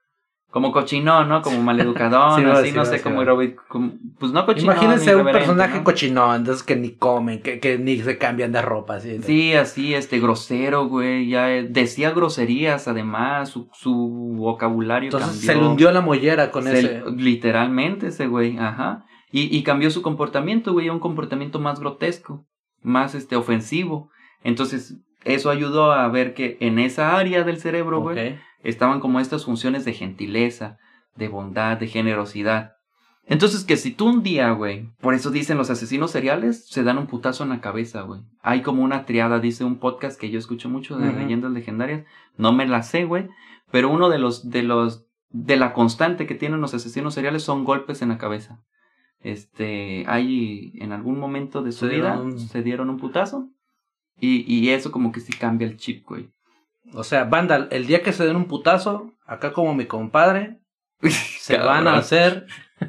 como 0.51 0.73
cochinón, 0.73 1.29
¿no? 1.29 1.43
Como 1.43 1.63
maleducadón, 1.63 2.41
Sí, 2.43 2.45
así, 2.51 2.69
sí, 2.71 2.73
no 2.75 2.79
va, 2.81 2.85
sé, 2.87 2.99
sí, 2.99 3.03
como, 3.05 3.23
como- 3.69 3.93
pues 4.19 4.33
no 4.33 4.45
cochinón. 4.47 4.75
Imagínense 4.75 5.15
un 5.17 5.25
personaje 5.31 5.79
¿no? 5.79 5.85
cochinón, 5.85 6.37
entonces 6.37 6.63
que 6.65 6.77
ni 6.77 6.91
comen, 6.97 7.41
que, 7.41 7.61
que 7.61 7.79
ni 7.79 7.99
se 7.99 8.19
cambian 8.19 8.51
de 8.53 8.61
ropa, 8.61 8.97
así. 8.97 9.21
Sí, 9.23 9.55
así, 9.55 9.95
este, 9.95 10.19
grosero, 10.19 10.87
güey, 10.89 11.29
ya 11.29 11.53
eh, 11.53 11.69
decía 11.69 12.11
groserías, 12.11 12.89
además, 12.89 13.49
su, 13.49 13.69
su 13.73 13.95
vocabulario 14.37 15.07
Entonces 15.09 15.31
cambió. 15.31 15.53
se 15.53 15.55
le 15.61 15.67
hundió 15.69 15.91
la 15.93 16.01
mollera 16.01 16.51
con 16.51 16.65
Se- 16.65 16.79
ese. 16.79 17.03
Literalmente 17.17 18.09
ese 18.09 18.27
güey, 18.27 18.59
ajá. 18.59 19.05
Y, 19.33 19.57
y 19.57 19.63
cambió 19.63 19.91
su 19.91 20.03
comportamiento, 20.03 20.73
güey, 20.73 20.89
a 20.89 20.93
un 20.93 20.99
comportamiento 20.99 21.61
más 21.61 21.79
grotesco, 21.79 22.45
más 22.83 23.15
este 23.15 23.37
ofensivo. 23.37 24.11
Entonces, 24.43 24.97
eso 25.25 25.51
ayudó 25.51 25.93
a 25.93 26.09
ver 26.09 26.35
que 26.35 26.57
en 26.61 26.79
esa 26.81 27.17
área 27.17 27.45
del 27.45 27.59
cerebro, 27.59 28.01
güey. 28.01 28.39
Estaban 28.63 29.01
como 29.01 29.21
estas 29.21 29.45
funciones 29.45 29.85
de 29.85 29.93
gentileza, 29.93 30.79
de 31.17 31.29
bondad, 31.29 31.79
de 31.79 31.87
generosidad. 31.89 32.75
Entonces, 33.27 33.65
que 33.65 33.77
si 33.77 33.93
tú 33.93 34.09
un 34.09 34.23
día, 34.23 34.51
güey, 34.51 34.89
por 35.01 35.15
eso 35.15 35.31
dicen 35.31 35.57
los 35.57 35.71
asesinos 35.71 36.11
seriales, 36.11 36.67
se 36.67 36.83
dan 36.83 36.99
un 36.99 37.07
putazo 37.07 37.45
en 37.45 37.51
la 37.51 37.61
cabeza, 37.61 38.03
güey. 38.03 38.23
Hay 38.43 38.63
como 38.63 38.83
una 38.83 39.05
triada, 39.07 39.39
dice 39.39 39.63
un 39.63 39.79
podcast 39.79 40.19
que 40.19 40.31
yo 40.31 40.39
escucho 40.39 40.69
mucho 40.69 40.99
de 40.99 41.13
leyendas 41.13 41.53
legendarias. 41.53 42.05
No 42.37 42.53
me 42.53 42.67
la 42.67 42.83
sé, 42.83 43.05
güey. 43.05 43.29
Pero 43.71 43.89
uno 43.89 44.09
de 44.09 44.19
los, 44.19 44.51
de 44.51 44.65
los, 44.65 45.07
de 45.29 45.57
la 45.57 45.73
constante 45.73 46.27
que 46.27 46.35
tienen 46.35 46.61
los 46.61 46.75
asesinos 46.75 47.15
seriales 47.15 47.45
son 47.45 47.65
golpes 47.65 48.03
en 48.03 48.09
la 48.09 48.19
cabeza. 48.19 48.61
Este, 49.21 50.05
hay 50.09 50.73
en 50.77 50.93
algún 50.93 51.21
momento 51.21 51.63
de 51.63 51.73
su 51.73 51.87
Se 51.87 51.95
vida 51.95 52.15
dieron 52.17 52.39
se 52.39 52.63
dieron 52.63 52.91
un 52.91 52.97
putazo. 52.97 53.49
Y, 54.19 54.43
y 54.53 54.71
eso 54.71 54.91
como 54.91 55.13
que 55.13 55.21
sí 55.21 55.33
cambia 55.33 55.69
el 55.69 55.77
chip, 55.77 56.05
güey. 56.05 56.31
O 56.95 57.05
sea, 57.05 57.25
banda, 57.25 57.69
el 57.71 57.87
día 57.87 58.03
que 58.03 58.13
se 58.13 58.27
den 58.27 58.37
un 58.37 58.47
putazo, 58.47 59.13
acá 59.27 59.53
como 59.53 59.75
mi 59.75 59.87
compadre, 59.87 60.61
se 61.41 61.59
van 61.59 61.89
a 61.89 61.97
hacer. 61.97 62.47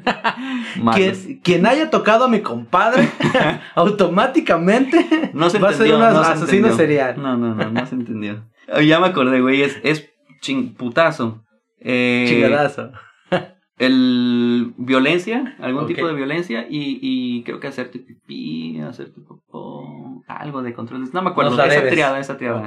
Quien, 0.94 1.40
quien 1.40 1.66
haya 1.66 1.90
tocado 1.90 2.24
a 2.24 2.28
mi 2.28 2.40
compadre, 2.40 3.10
automáticamente 3.74 5.30
No 5.34 5.50
se 5.50 5.58
va 5.58 5.68
a 5.68 5.72
ser 5.74 5.92
un 5.92 6.00
no 6.00 6.24
se 6.24 6.32
asesino 6.32 6.74
serial. 6.74 7.20
No, 7.20 7.36
no, 7.36 7.54
no, 7.54 7.70
no 7.70 7.86
se 7.86 7.94
entendió. 7.94 8.48
Ya 8.86 9.00
me 9.00 9.08
acordé, 9.08 9.42
güey, 9.42 9.60
es, 9.60 9.78
es 9.82 10.08
ching, 10.40 10.74
putazo. 10.74 11.44
Eh, 11.78 12.24
Chingadazo. 12.26 12.92
El 13.82 14.74
violencia, 14.76 15.56
algún 15.58 15.88
tipo 15.88 16.06
de 16.06 16.14
violencia 16.14 16.66
y, 16.70 17.00
y 17.02 17.42
creo 17.42 17.58
que 17.58 17.66
hacerte 17.66 17.98
pipí, 17.98 18.80
hacerte 18.80 19.20
popó, 19.20 20.22
algo 20.28 20.62
de 20.62 20.72
control. 20.72 21.10
No 21.12 21.20
me 21.22 21.30
acuerdo, 21.30 21.60
esa 21.64 21.88
triada, 21.88 22.20
esa 22.20 22.36
triada. 22.36 22.64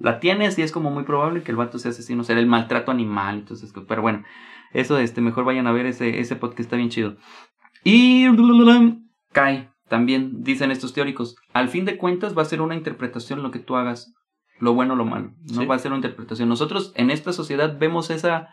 La 0.00 0.18
tienes 0.18 0.58
y 0.58 0.62
es 0.62 0.72
como 0.72 0.90
muy 0.90 1.04
probable 1.04 1.44
que 1.44 1.52
el 1.52 1.56
vato 1.56 1.78
sea 1.78 1.92
asesino, 1.92 2.24
sea 2.24 2.36
el 2.36 2.46
maltrato 2.46 2.90
animal, 2.90 3.38
entonces, 3.38 3.72
pero 3.86 4.02
bueno, 4.02 4.24
eso 4.72 4.98
este, 4.98 5.20
mejor 5.20 5.44
vayan 5.44 5.68
a 5.68 5.72
ver 5.72 5.86
ese, 5.86 6.18
ese 6.18 6.34
podcast, 6.34 6.60
está 6.60 6.76
bien 6.76 6.88
chido. 6.88 7.16
Y 7.84 8.26
cae, 9.32 9.70
también 9.88 10.42
dicen 10.42 10.72
estos 10.72 10.92
teóricos, 10.94 11.36
al 11.52 11.68
fin 11.68 11.84
de 11.84 11.96
cuentas 11.96 12.36
va 12.36 12.42
a 12.42 12.46
ser 12.46 12.60
una 12.60 12.74
interpretación 12.74 13.44
lo 13.44 13.52
que 13.52 13.60
tú 13.60 13.76
hagas, 13.76 14.12
lo 14.58 14.74
bueno 14.74 14.94
o 14.94 14.96
lo 14.96 15.04
malo, 15.04 15.32
no 15.52 15.60
Sí. 15.60 15.66
va 15.66 15.76
a 15.76 15.78
ser 15.78 15.92
una 15.92 15.98
interpretación. 15.98 16.48
Nosotros 16.48 16.92
en 16.96 17.10
esta 17.12 17.32
sociedad 17.32 17.78
vemos 17.78 18.10
esa 18.10 18.48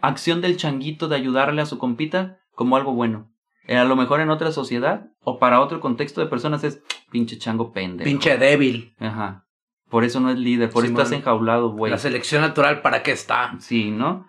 acción 0.00 0.40
del 0.40 0.56
changuito 0.56 1.08
de 1.08 1.16
ayudarle 1.16 1.62
a 1.62 1.66
su 1.66 1.78
compita 1.78 2.38
como 2.52 2.76
algo 2.76 2.92
bueno. 2.92 3.30
Eh, 3.66 3.76
a 3.76 3.84
lo 3.84 3.96
mejor 3.96 4.20
en 4.20 4.30
otra 4.30 4.52
sociedad 4.52 5.10
o 5.22 5.38
para 5.38 5.60
otro 5.60 5.80
contexto 5.80 6.20
de 6.20 6.28
personas 6.28 6.62
es 6.64 6.82
pinche 7.10 7.38
chango 7.38 7.72
pendejo. 7.72 8.04
Pinche 8.04 8.38
débil. 8.38 8.94
Ajá. 8.98 9.46
Por 9.88 10.04
eso 10.04 10.20
no 10.20 10.30
es 10.30 10.38
líder, 10.38 10.70
por 10.70 10.84
eso 10.84 10.92
estás 10.92 11.12
enjaulado, 11.12 11.70
güey. 11.70 11.90
La 11.92 11.98
selección 11.98 12.42
natural, 12.42 12.82
¿para 12.82 13.02
qué 13.02 13.12
está? 13.12 13.56
Sí, 13.60 13.90
¿no? 13.90 14.26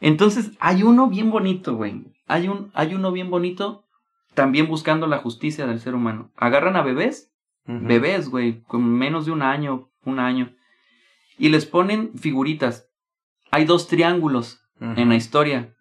Entonces, 0.00 0.52
hay 0.60 0.84
uno 0.84 1.08
bien 1.08 1.30
bonito, 1.30 1.74
güey. 1.74 2.04
Hay, 2.26 2.48
un, 2.48 2.70
hay 2.74 2.94
uno 2.94 3.10
bien 3.10 3.28
bonito 3.28 3.84
también 4.34 4.68
buscando 4.68 5.06
la 5.06 5.18
justicia 5.18 5.66
del 5.66 5.80
ser 5.80 5.94
humano. 5.94 6.30
Agarran 6.36 6.76
a 6.76 6.82
bebés, 6.82 7.32
bebés, 7.66 8.28
güey, 8.28 8.62
con 8.62 8.84
menos 8.84 9.26
de 9.26 9.32
un 9.32 9.42
año, 9.42 9.90
un 10.04 10.18
año, 10.18 10.54
y 11.36 11.48
les 11.48 11.66
ponen 11.66 12.12
figuritas. 12.16 12.88
Hay 13.50 13.64
dos 13.64 13.88
triángulos 13.88 14.61
En 14.82 15.08
la 15.08 15.14
historia. 15.14 15.74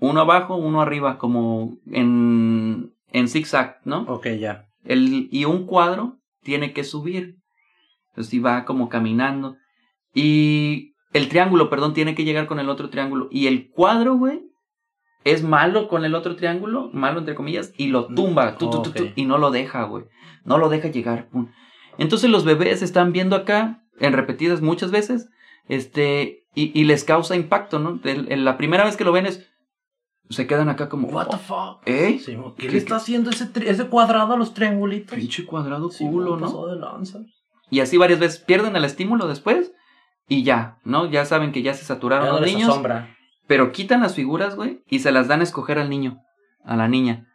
Uno 0.00 0.20
abajo, 0.20 0.56
uno 0.56 0.80
arriba, 0.80 1.16
como 1.16 1.78
en, 1.90 2.92
en 3.12 3.28
zigzag, 3.28 3.80
¿no? 3.84 4.02
Ok, 4.02 4.26
ya. 4.38 4.66
El, 4.84 5.28
y 5.30 5.44
un 5.44 5.64
cuadro 5.64 6.18
tiene 6.42 6.72
que 6.72 6.82
subir. 6.82 7.36
Entonces 8.08 8.44
va 8.44 8.64
como 8.64 8.88
caminando. 8.88 9.56
Y 10.12 10.94
el 11.12 11.28
triángulo, 11.28 11.70
perdón, 11.70 11.94
tiene 11.94 12.14
que 12.14 12.24
llegar 12.24 12.46
con 12.46 12.58
el 12.58 12.68
otro 12.68 12.90
triángulo. 12.90 13.28
Y 13.30 13.46
el 13.46 13.70
cuadro, 13.70 14.16
güey, 14.16 14.42
es 15.24 15.42
malo 15.42 15.88
con 15.88 16.04
el 16.04 16.14
otro 16.14 16.36
triángulo, 16.36 16.90
malo 16.92 17.18
entre 17.18 17.34
comillas, 17.34 17.72
y 17.76 17.88
lo 17.88 18.06
tumba, 18.06 18.56
tu, 18.58 18.70
tu, 18.70 18.82
tu, 18.82 19.08
y 19.16 19.24
no 19.24 19.38
lo 19.38 19.50
deja, 19.50 19.82
güey. 19.84 20.04
No 20.44 20.56
lo 20.56 20.68
deja 20.68 20.88
llegar. 20.88 21.28
Entonces 21.98 22.30
los 22.30 22.44
bebés 22.44 22.80
están 22.80 23.12
viendo 23.12 23.34
acá, 23.34 23.82
en 23.98 24.12
repetidas 24.12 24.62
muchas 24.62 24.90
veces, 24.90 25.28
este, 25.68 26.44
y, 26.54 26.78
y 26.78 26.84
les 26.84 27.04
causa 27.04 27.36
impacto, 27.36 27.78
¿no? 27.78 28.00
El- 28.04 28.30
el- 28.32 28.44
la 28.44 28.56
primera 28.56 28.84
vez 28.84 28.96
que 28.96 29.04
lo 29.04 29.12
ven 29.12 29.26
es, 29.26 29.46
se 30.30 30.46
quedan 30.46 30.68
acá 30.68 30.88
como, 30.88 31.08
What 31.08 31.28
the 31.28 31.36
fuck? 31.38 31.82
¿eh? 31.86 32.18
Sí, 32.24 32.36
¿Qué, 32.56 32.66
¿Qué- 32.66 32.72
le 32.72 32.78
está 32.78 32.96
haciendo 32.96 33.30
ese, 33.30 33.86
cuadrado 33.88 34.34
a 34.34 34.36
los 34.36 34.54
triangulitos? 34.54 35.16
Pinche 35.16 35.44
cuadrado 35.46 35.90
Sí, 35.90 36.04
culo, 36.04 36.36
¿no? 36.36 36.46
pasó 36.46 36.66
de 36.66 36.76
lanza. 36.80 37.20
Y 37.70 37.80
así 37.80 37.96
varias 37.96 38.18
veces 38.20 38.38
pierden 38.40 38.76
el 38.76 38.84
estímulo 38.84 39.26
después 39.28 39.72
y 40.28 40.42
ya, 40.44 40.78
¿no? 40.84 41.06
Ya 41.10 41.24
saben 41.24 41.52
que 41.52 41.62
ya 41.62 41.74
se 41.74 41.84
saturaron 41.84 42.26
Ya 42.26 42.32
los 42.32 42.40
niños, 42.42 42.70
asombra. 42.70 43.14
pero 43.46 43.70
quitan 43.72 44.00
las 44.00 44.14
figuras, 44.14 44.56
güey, 44.56 44.82
y 44.88 45.00
se 45.00 45.12
las 45.12 45.28
dan 45.28 45.40
a 45.40 45.44
escoger 45.44 45.78
al 45.78 45.90
niño, 45.90 46.18
a 46.64 46.76
la 46.76 46.88
niña. 46.88 47.26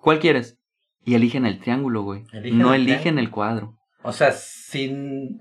¿Cuál 0.00 0.18
quieres? 0.18 0.58
Y 1.04 1.14
eligen 1.14 1.46
el 1.46 1.60
triángulo, 1.60 2.02
güey. 2.02 2.24
Eligen 2.32 2.58
No 2.58 2.74
el 2.74 2.82
eligen 2.88 3.18
el 3.18 3.30
cuadro. 3.30 3.76
O 4.02 4.12
sea, 4.12 4.32
sin... 4.32 5.40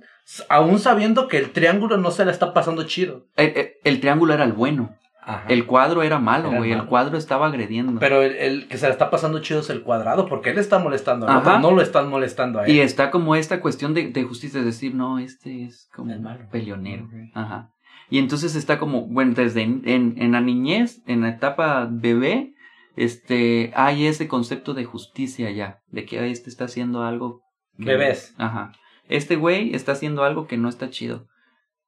Aún 0.50 0.80
sabiendo 0.80 1.28
que 1.28 1.38
el 1.38 1.52
triángulo 1.52 1.98
no 1.98 2.12
se 2.12 2.26
la 2.26 2.32
está 2.32 2.54
pasando 2.54 2.84
chido. 2.84 3.26
El, 3.36 3.48
el- 3.56 3.70
el 3.84 4.00
triángulo 4.00 4.34
era 4.34 4.44
el 4.44 4.54
bueno. 4.54 4.96
Ajá. 5.22 5.46
El 5.48 5.66
cuadro 5.68 6.02
era 6.02 6.18
malo, 6.18 6.52
güey. 6.52 6.72
El 6.72 6.86
cuadro 6.86 7.18
estaba 7.18 7.48
agrediendo. 7.48 8.00
Pero 8.00 8.24
el, 8.24 8.36
el 8.36 8.68
que 8.68 8.78
se 8.78 8.88
la 8.88 8.94
está 8.94 9.10
pasando 9.12 9.40
chido 9.42 9.60
es 9.60 9.70
el 9.70 9.84
cuadrado, 9.84 10.26
porque 10.28 10.50
él 10.50 10.58
está 10.58 10.80
molestando 10.80 11.26
otro, 11.28 11.38
Ajá. 11.38 11.60
no 11.60 11.72
lo 11.72 11.82
están 11.84 12.10
molestando 12.10 12.60
a 12.60 12.66
él. 12.66 12.72
y 12.76 12.80
está 12.80 13.12
como 13.12 13.36
esta 13.36 13.60
cuestión 13.62 13.94
de, 13.94 14.08
de 14.10 14.24
justicia, 14.24 14.60
es 14.60 14.66
decir, 14.66 14.96
no, 14.96 15.20
este 15.20 15.66
es 15.66 15.88
como 15.94 16.12
El 16.14 16.22
malo. 16.22 16.48
peleonero. 16.52 17.08
Ajá. 17.36 17.70
Y 18.10 18.18
entonces 18.18 18.56
está 18.56 18.80
como, 18.80 19.06
bueno, 19.08 19.34
desde 19.36 19.62
en, 19.62 19.84
en, 19.86 20.16
en 20.18 20.32
la 20.32 20.42
niñez, 20.42 21.04
en 21.06 21.22
la 21.22 21.30
etapa 21.30 21.88
bebé, 21.92 22.54
este, 22.96 23.72
hay 23.76 24.08
ese 24.08 24.28
concepto 24.28 24.74
de 24.74 24.86
justicia 24.86 25.52
ya, 25.52 25.80
de 25.88 26.06
que 26.06 26.20
"Ay, 26.20 26.32
este 26.32 26.50
está 26.50 26.66
haciendo 26.66 27.04
algo. 27.04 27.42
que- 27.78 27.86
Bebés. 27.86 28.34
Ajá. 28.38 28.72
Este 29.10 29.36
güey 29.36 29.76
está 29.76 29.92
haciendo 29.92 30.24
algo 30.24 30.48
que 30.48 30.58
no 30.58 30.70
está 30.70 30.90
chido. 30.90 31.28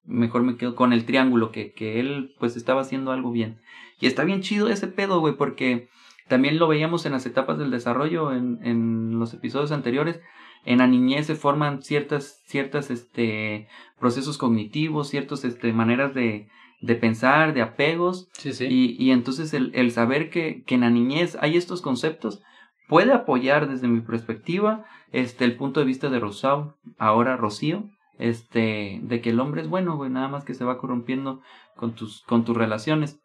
Mejor 0.03 0.41
me 0.41 0.57
quedo 0.57 0.75
con 0.75 0.91
el 0.91 1.05
triángulo, 1.05 1.51
que, 1.51 1.71
que 1.71 1.99
él 1.99 2.33
pues 2.39 2.57
estaba 2.57 2.81
haciendo 2.81 3.11
algo 3.11 3.31
bien. 3.31 3.61
Y 3.99 4.07
está 4.07 4.23
bien 4.23 4.41
chido 4.41 4.67
ese 4.67 4.87
pedo, 4.87 5.19
güey, 5.19 5.35
porque 5.37 5.87
también 6.27 6.57
lo 6.57 6.67
veíamos 6.67 7.05
en 7.05 7.11
las 7.11 7.25
etapas 7.27 7.59
del 7.59 7.69
desarrollo, 7.69 8.33
en, 8.33 8.59
en 8.63 9.19
los 9.19 9.33
episodios 9.33 9.71
anteriores. 9.71 10.19
En 10.65 10.79
la 10.79 10.87
niñez 10.87 11.27
se 11.27 11.35
forman 11.35 11.83
ciertas, 11.83 12.41
ciertas, 12.45 12.89
este, 12.89 13.67
procesos 13.99 14.39
cognitivos, 14.39 15.09
ciertas, 15.09 15.45
este, 15.45 15.73
maneras 15.73 16.15
de, 16.15 16.49
de 16.81 16.95
pensar, 16.95 17.53
de 17.53 17.61
apegos. 17.61 18.29
Sí, 18.33 18.53
sí. 18.53 18.65
Y, 18.65 18.95
y 18.97 19.11
entonces 19.11 19.53
el, 19.53 19.71
el 19.75 19.91
saber 19.91 20.31
que, 20.31 20.63
que 20.63 20.75
en 20.75 20.81
la 20.81 20.89
niñez 20.89 21.37
hay 21.39 21.55
estos 21.55 21.83
conceptos 21.83 22.41
puede 22.87 23.13
apoyar 23.13 23.69
desde 23.69 23.87
mi 23.87 24.01
perspectiva 24.01 24.85
este, 25.11 25.45
el 25.45 25.55
punto 25.55 25.79
de 25.79 25.85
vista 25.85 26.09
de 26.09 26.19
Rousseau, 26.19 26.75
ahora 26.97 27.37
Rocío, 27.37 27.89
este, 28.17 28.99
de 29.03 29.21
que 29.21 29.31
el 29.31 29.39
hombre 29.39 29.61
es 29.61 29.67
bueno, 29.67 29.97
güey, 29.97 30.09
nada 30.09 30.27
más 30.27 30.43
que 30.45 30.53
se 30.53 30.63
va 30.63 30.77
corrompiendo 30.77 31.41
con 31.75 31.93
tus, 31.93 32.21
con 32.23 32.45
tus 32.45 32.55
relaciones. 32.55 33.19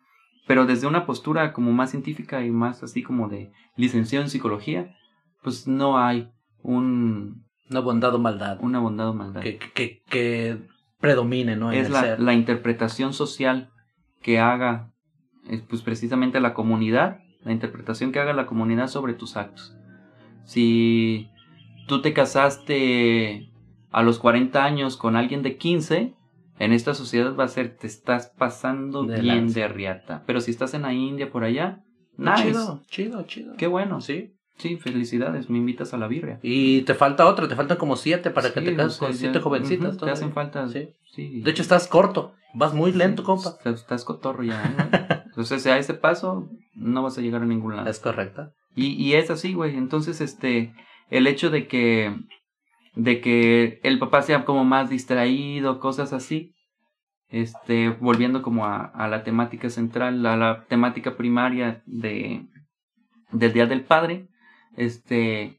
Pero 0.46 0.64
desde 0.64 0.86
una 0.86 1.06
postura 1.06 1.52
como 1.52 1.72
más 1.72 1.90
científica 1.90 2.44
y 2.44 2.50
más 2.50 2.82
así 2.82 3.02
como 3.02 3.28
de 3.28 3.52
licenciado 3.76 4.24
en 4.24 4.30
psicología, 4.30 4.94
pues 5.42 5.66
no 5.66 5.98
hay 5.98 6.30
un, 6.62 7.44
Una 7.68 7.80
bondad 7.80 8.14
o 8.14 8.18
maldad. 8.18 8.58
una 8.60 8.78
bondad 8.78 9.08
o 9.08 9.14
maldad. 9.14 9.42
Que, 9.42 9.58
que, 9.58 10.02
que 10.08 10.58
predomine, 11.00 11.56
¿no? 11.56 11.72
En 11.72 11.80
es 11.80 11.86
el 11.88 11.92
la, 11.92 12.00
ser. 12.00 12.20
la 12.20 12.34
interpretación 12.34 13.12
social 13.12 13.70
que 14.22 14.38
haga 14.38 14.92
pues 15.68 15.82
precisamente 15.82 16.40
la 16.40 16.54
comunidad, 16.54 17.20
la 17.44 17.52
interpretación 17.52 18.10
que 18.12 18.18
haga 18.18 18.32
la 18.32 18.46
comunidad 18.46 18.88
sobre 18.88 19.14
tus 19.14 19.36
actos. 19.36 19.76
Si 20.44 21.28
tú 21.86 22.02
te 22.02 22.12
casaste 22.12 23.50
a 23.90 24.02
los 24.02 24.18
40 24.18 24.64
años 24.64 24.96
con 24.96 25.16
alguien 25.16 25.42
de 25.42 25.56
15, 25.56 26.14
en 26.58 26.72
esta 26.72 26.94
sociedad 26.94 27.34
va 27.34 27.44
a 27.44 27.48
ser 27.48 27.76
te 27.76 27.86
estás 27.86 28.32
pasando 28.36 29.04
De 29.04 29.20
bien 29.20 29.36
lanza. 29.44 29.60
de 29.60 29.68
riata. 29.68 30.22
Pero 30.26 30.40
si 30.40 30.50
estás 30.50 30.74
en 30.74 30.82
la 30.82 30.92
India 30.92 31.30
por 31.30 31.44
allá, 31.44 31.80
nice. 32.16 32.44
Chido, 32.48 32.82
chido, 32.88 33.22
chido. 33.24 33.54
Qué 33.56 33.66
bueno. 33.66 34.00
Sí. 34.00 34.32
Sí, 34.58 34.78
felicidades, 34.78 35.50
me 35.50 35.58
invitas 35.58 35.92
a 35.92 35.98
la 35.98 36.08
birria. 36.08 36.40
Y 36.42 36.80
te 36.82 36.94
falta 36.94 37.26
otra, 37.26 37.46
te 37.46 37.54
faltan 37.54 37.76
como 37.76 37.94
siete 37.94 38.30
para 38.30 38.54
que 38.54 38.62
te 38.62 38.74
cases 38.74 38.94
sea, 38.94 39.08
con 39.08 39.16
siete 39.16 39.40
jovencitas. 39.40 39.98
te 39.98 40.10
hacen 40.10 40.32
falta. 40.32 40.66
Sí. 40.68 40.88
sí. 41.12 41.42
De 41.42 41.50
hecho, 41.50 41.60
estás 41.60 41.86
corto. 41.88 42.32
Vas 42.54 42.72
muy 42.72 42.92
lento, 42.92 43.22
compa. 43.22 43.50
Estás, 43.50 43.80
estás 43.80 44.04
cotorro 44.04 44.42
ya. 44.42 44.74
¿no? 44.78 45.24
Entonces, 45.26 45.66
a 45.66 45.76
ese 45.76 45.92
paso 45.92 46.48
no 46.74 47.02
vas 47.02 47.18
a 47.18 47.20
llegar 47.20 47.42
a 47.42 47.46
ningún 47.46 47.76
lado. 47.76 47.90
Es 47.90 48.00
correcta. 48.00 48.52
Y, 48.74 48.92
y 48.94 49.12
es 49.12 49.30
así, 49.30 49.52
güey. 49.52 49.76
Entonces, 49.76 50.22
este, 50.22 50.72
el 51.10 51.26
hecho 51.26 51.50
de 51.50 51.66
que, 51.66 52.14
de 52.94 53.20
que 53.20 53.80
el 53.82 53.98
papá 53.98 54.22
sea 54.22 54.44
como 54.44 54.64
más 54.64 54.90
distraído, 54.90 55.80
cosas 55.80 56.12
así, 56.12 56.54
este, 57.28 57.90
volviendo 57.90 58.42
como 58.42 58.66
a, 58.66 58.84
a 58.84 59.08
la 59.08 59.24
temática 59.24 59.68
central, 59.70 60.24
a 60.26 60.36
la 60.36 60.64
temática 60.66 61.16
primaria 61.16 61.82
de, 61.86 62.46
del 63.32 63.52
Día 63.52 63.66
del 63.66 63.82
Padre, 63.82 64.28
este, 64.76 65.58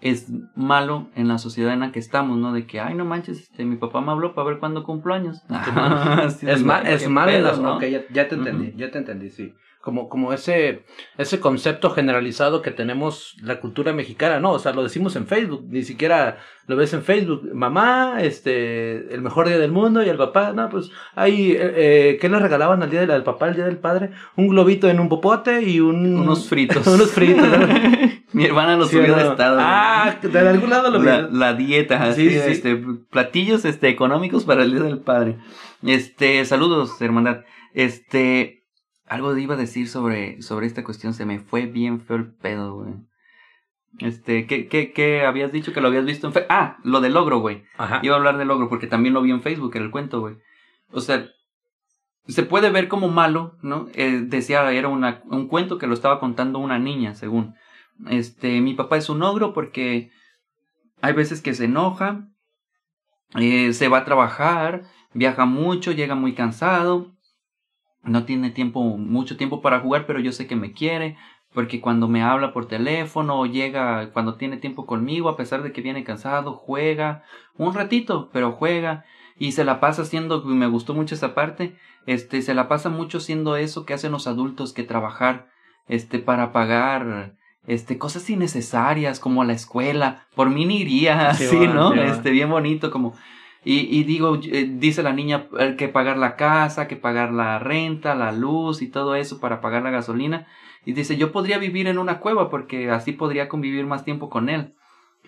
es 0.00 0.28
malo 0.54 1.08
en 1.16 1.26
la 1.26 1.38
sociedad 1.38 1.72
en 1.72 1.80
la 1.80 1.90
que 1.92 1.98
estamos, 1.98 2.38
¿no? 2.38 2.52
De 2.52 2.66
que, 2.66 2.78
ay, 2.80 2.94
no 2.94 3.04
manches, 3.04 3.40
este, 3.40 3.64
mi 3.64 3.76
papá 3.76 4.00
me 4.00 4.12
habló 4.12 4.34
para 4.34 4.48
ver 4.48 4.58
cuándo 4.58 4.84
cumplo 4.84 5.14
años. 5.14 5.42
De, 5.48 6.52
Es, 6.52 6.62
ma- 6.62 6.80
"Güey, 6.80 6.94
es 6.94 7.08
malo 7.08 7.32
en 7.32 7.42
las... 7.42 7.58
¿no?". 7.60 7.76
Ok, 7.76 7.84
ya, 7.84 8.02
ya 8.12 8.28
te 8.28 8.34
entendí, 8.36 8.72
ya 8.76 8.90
te 8.90 8.98
entendí, 8.98 9.30
sí. 9.30 9.54
Como, 9.80 10.08
como 10.08 10.32
ese, 10.32 10.84
ese 11.16 11.40
concepto 11.40 11.90
generalizado 11.90 12.62
que 12.62 12.72
tenemos 12.72 13.36
la 13.40 13.60
cultura 13.60 13.92
mexicana, 13.92 14.40
¿no? 14.40 14.52
O 14.52 14.58
sea, 14.58 14.72
lo 14.72 14.82
decimos 14.82 15.16
en 15.16 15.26
Facebook, 15.26 15.64
ni 15.68 15.82
siquiera 15.84 16.38
lo 16.66 16.76
ves 16.76 16.92
en 16.92 17.02
Facebook. 17.02 17.48
Mamá, 17.54 18.16
este, 18.20 19.14
el 19.14 19.22
mejor 19.22 19.48
día 19.48 19.58
del 19.58 19.72
mundo 19.72 20.04
y 20.04 20.08
el 20.08 20.18
papá, 20.18 20.52
no, 20.52 20.68
pues, 20.68 20.90
ahí, 21.14 21.52
eh, 21.52 21.72
eh, 21.76 22.18
¿qué 22.20 22.28
le 22.28 22.38
regalaban 22.38 22.82
al 22.82 22.90
día 22.90 23.00
del 23.00 23.10
al 23.12 23.22
papá, 23.24 23.46
al 23.46 23.54
día 23.54 23.64
del 23.64 23.78
padre? 23.78 24.10
Un 24.36 24.48
globito 24.48 24.88
en 24.90 25.00
un 25.00 25.08
popote 25.08 25.62
y 25.62 25.80
un... 25.80 26.18
Unos 26.18 26.48
fritos. 26.48 26.86
unos 26.86 27.10
fritos. 27.12 27.46
Mi 28.32 28.44
hermana 28.44 28.76
lo 28.76 28.84
¿Sí 28.84 28.96
subió 28.96 29.16
de 29.16 29.28
estado. 29.28 29.58
Ah, 29.60 30.16
de 30.20 30.38
algún 30.38 30.70
lado 30.70 30.90
lo 30.90 31.02
la, 31.02 31.22
la 31.22 31.54
dieta, 31.54 32.04
así, 32.04 32.28
Sí, 32.28 32.38
sí. 32.38 32.50
este, 32.50 32.84
platillos 33.10 33.64
este, 33.64 33.88
económicos 33.88 34.44
para 34.44 34.64
el 34.64 34.72
Día 34.72 34.82
del 34.82 34.98
Padre. 34.98 35.38
Este, 35.82 36.44
saludos, 36.44 37.00
hermandad. 37.00 37.44
Este, 37.72 38.57
algo 39.08 39.36
iba 39.36 39.54
a 39.54 39.58
decir 39.58 39.88
sobre, 39.88 40.42
sobre 40.42 40.66
esta 40.66 40.84
cuestión, 40.84 41.14
se 41.14 41.26
me 41.26 41.38
fue 41.38 41.66
bien 41.66 42.00
feo 42.00 42.16
el 42.16 42.32
pedo, 42.32 42.74
güey. 42.74 42.94
Este, 43.98 44.46
¿qué, 44.46 44.68
qué, 44.68 44.92
qué 44.92 45.24
habías 45.24 45.50
dicho 45.50 45.72
que 45.72 45.80
lo 45.80 45.88
habías 45.88 46.04
visto 46.04 46.26
en 46.26 46.32
Facebook? 46.32 46.52
Ah, 46.52 46.78
lo 46.84 47.00
del 47.00 47.14
logro, 47.14 47.40
güey. 47.40 47.64
Ajá. 47.76 48.00
Iba 48.02 48.14
a 48.14 48.18
hablar 48.18 48.38
del 48.38 48.48
logro 48.48 48.68
porque 48.68 48.86
también 48.86 49.14
lo 49.14 49.22
vi 49.22 49.30
en 49.30 49.42
Facebook, 49.42 49.74
en 49.76 49.82
el 49.82 49.90
cuento, 49.90 50.20
güey. 50.20 50.36
O 50.90 51.00
sea, 51.00 51.28
se 52.28 52.42
puede 52.42 52.70
ver 52.70 52.88
como 52.88 53.08
malo, 53.08 53.56
¿no? 53.62 53.88
Eh, 53.94 54.22
decía, 54.24 54.70
era 54.72 54.88
una, 54.88 55.22
un 55.24 55.48
cuento 55.48 55.78
que 55.78 55.86
lo 55.86 55.94
estaba 55.94 56.20
contando 56.20 56.58
una 56.58 56.78
niña, 56.78 57.14
según. 57.14 57.54
Este, 58.08 58.60
mi 58.60 58.74
papá 58.74 58.96
es 58.96 59.08
un 59.08 59.22
ogro 59.22 59.52
porque 59.52 60.10
hay 61.00 61.12
veces 61.14 61.40
que 61.40 61.54
se 61.54 61.64
enoja, 61.64 62.28
eh, 63.34 63.72
se 63.72 63.88
va 63.88 63.98
a 63.98 64.04
trabajar, 64.04 64.84
viaja 65.14 65.46
mucho, 65.46 65.92
llega 65.92 66.14
muy 66.14 66.34
cansado, 66.34 67.14
no 68.02 68.24
tiene 68.24 68.50
tiempo, 68.50 68.82
mucho 68.82 69.36
tiempo 69.36 69.60
para 69.60 69.80
jugar, 69.80 70.06
pero 70.06 70.20
yo 70.20 70.32
sé 70.32 70.46
que 70.46 70.56
me 70.56 70.72
quiere, 70.72 71.16
porque 71.52 71.80
cuando 71.80 72.08
me 72.08 72.22
habla 72.22 72.52
por 72.52 72.66
teléfono 72.66 73.38
o 73.40 73.46
llega 73.46 74.10
cuando 74.12 74.36
tiene 74.36 74.56
tiempo 74.58 74.86
conmigo, 74.86 75.28
a 75.28 75.36
pesar 75.36 75.62
de 75.62 75.72
que 75.72 75.80
viene 75.80 76.04
cansado, 76.04 76.52
juega 76.54 77.24
un 77.56 77.74
ratito, 77.74 78.30
pero 78.32 78.52
juega 78.52 79.04
y 79.38 79.52
se 79.52 79.64
la 79.64 79.80
pasa 79.80 80.02
haciendo, 80.02 80.42
y 80.44 80.54
me 80.54 80.66
gustó 80.66 80.94
mucho 80.94 81.14
esa 81.14 81.34
parte, 81.34 81.76
este, 82.06 82.42
se 82.42 82.54
la 82.54 82.68
pasa 82.68 82.88
mucho 82.90 83.18
haciendo 83.18 83.56
eso 83.56 83.84
que 83.84 83.94
hacen 83.94 84.12
los 84.12 84.26
adultos, 84.26 84.72
que 84.72 84.82
trabajar, 84.82 85.48
este, 85.86 86.18
para 86.18 86.52
pagar, 86.52 87.36
este, 87.66 87.98
cosas 87.98 88.28
innecesarias 88.30 89.20
como 89.20 89.44
la 89.44 89.52
escuela, 89.52 90.26
por 90.34 90.50
mí 90.50 90.66
ni 90.66 90.80
iría, 90.80 91.34
Sí, 91.34 91.44
así, 91.48 91.66
va, 91.66 91.74
¿no? 91.74 91.94
este, 91.94 92.30
bien 92.30 92.50
bonito, 92.50 92.90
como, 92.90 93.14
Y, 93.64 93.80
y 93.98 94.04
digo, 94.04 94.38
eh, 94.42 94.70
dice 94.70 95.02
la 95.02 95.12
niña 95.12 95.48
eh, 95.58 95.74
que 95.76 95.88
pagar 95.88 96.16
la 96.16 96.36
casa, 96.36 96.88
que 96.88 96.96
pagar 96.96 97.32
la 97.32 97.58
renta, 97.58 98.14
la 98.14 98.32
luz 98.32 98.82
y 98.82 98.88
todo 98.88 99.14
eso 99.14 99.40
para 99.40 99.60
pagar 99.60 99.82
la 99.82 99.90
gasolina. 99.90 100.46
Y 100.84 100.92
dice, 100.92 101.16
yo 101.16 101.32
podría 101.32 101.58
vivir 101.58 101.86
en 101.86 101.98
una 101.98 102.20
cueva 102.20 102.50
porque 102.50 102.90
así 102.90 103.12
podría 103.12 103.48
convivir 103.48 103.84
más 103.86 104.04
tiempo 104.04 104.30
con 104.30 104.48
él. 104.48 104.74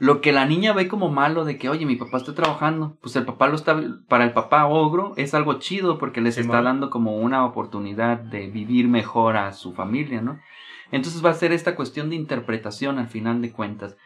Lo 0.01 0.22
que 0.22 0.33
la 0.33 0.47
niña 0.47 0.72
ve 0.72 0.89
como 0.89 1.11
malo 1.11 1.45
de 1.45 1.59
que, 1.59 1.68
oye, 1.68 1.85
mi 1.85 1.97
papá 1.97 2.16
está 2.16 2.35
trabajando, 2.35 2.97
pues 3.03 3.14
el 3.16 3.26
papá 3.26 3.49
lo 3.49 3.57
está, 3.57 3.78
para 4.09 4.24
el 4.24 4.33
papá 4.33 4.64
ogro 4.66 5.12
es 5.18 5.35
algo 5.35 5.59
chido 5.59 5.99
porque 5.99 6.22
les 6.22 6.39
está 6.39 6.62
dando 6.62 6.89
como 6.89 7.18
una 7.18 7.45
oportunidad 7.45 8.18
de 8.18 8.49
vivir 8.49 8.89
mejor 8.89 9.37
a 9.37 9.53
su 9.53 9.74
familia, 9.74 10.22
¿no? 10.22 10.41
Entonces 10.91 11.22
va 11.22 11.31
a 11.31 11.35
ser 11.35 11.53
esta 11.53 11.76
cuestión 11.76 12.09
de 12.09 12.16
interpretación 12.16 12.99
al 12.99 13.09
final 13.09 13.43
de 13.43 13.53
cuentas. 13.53 13.97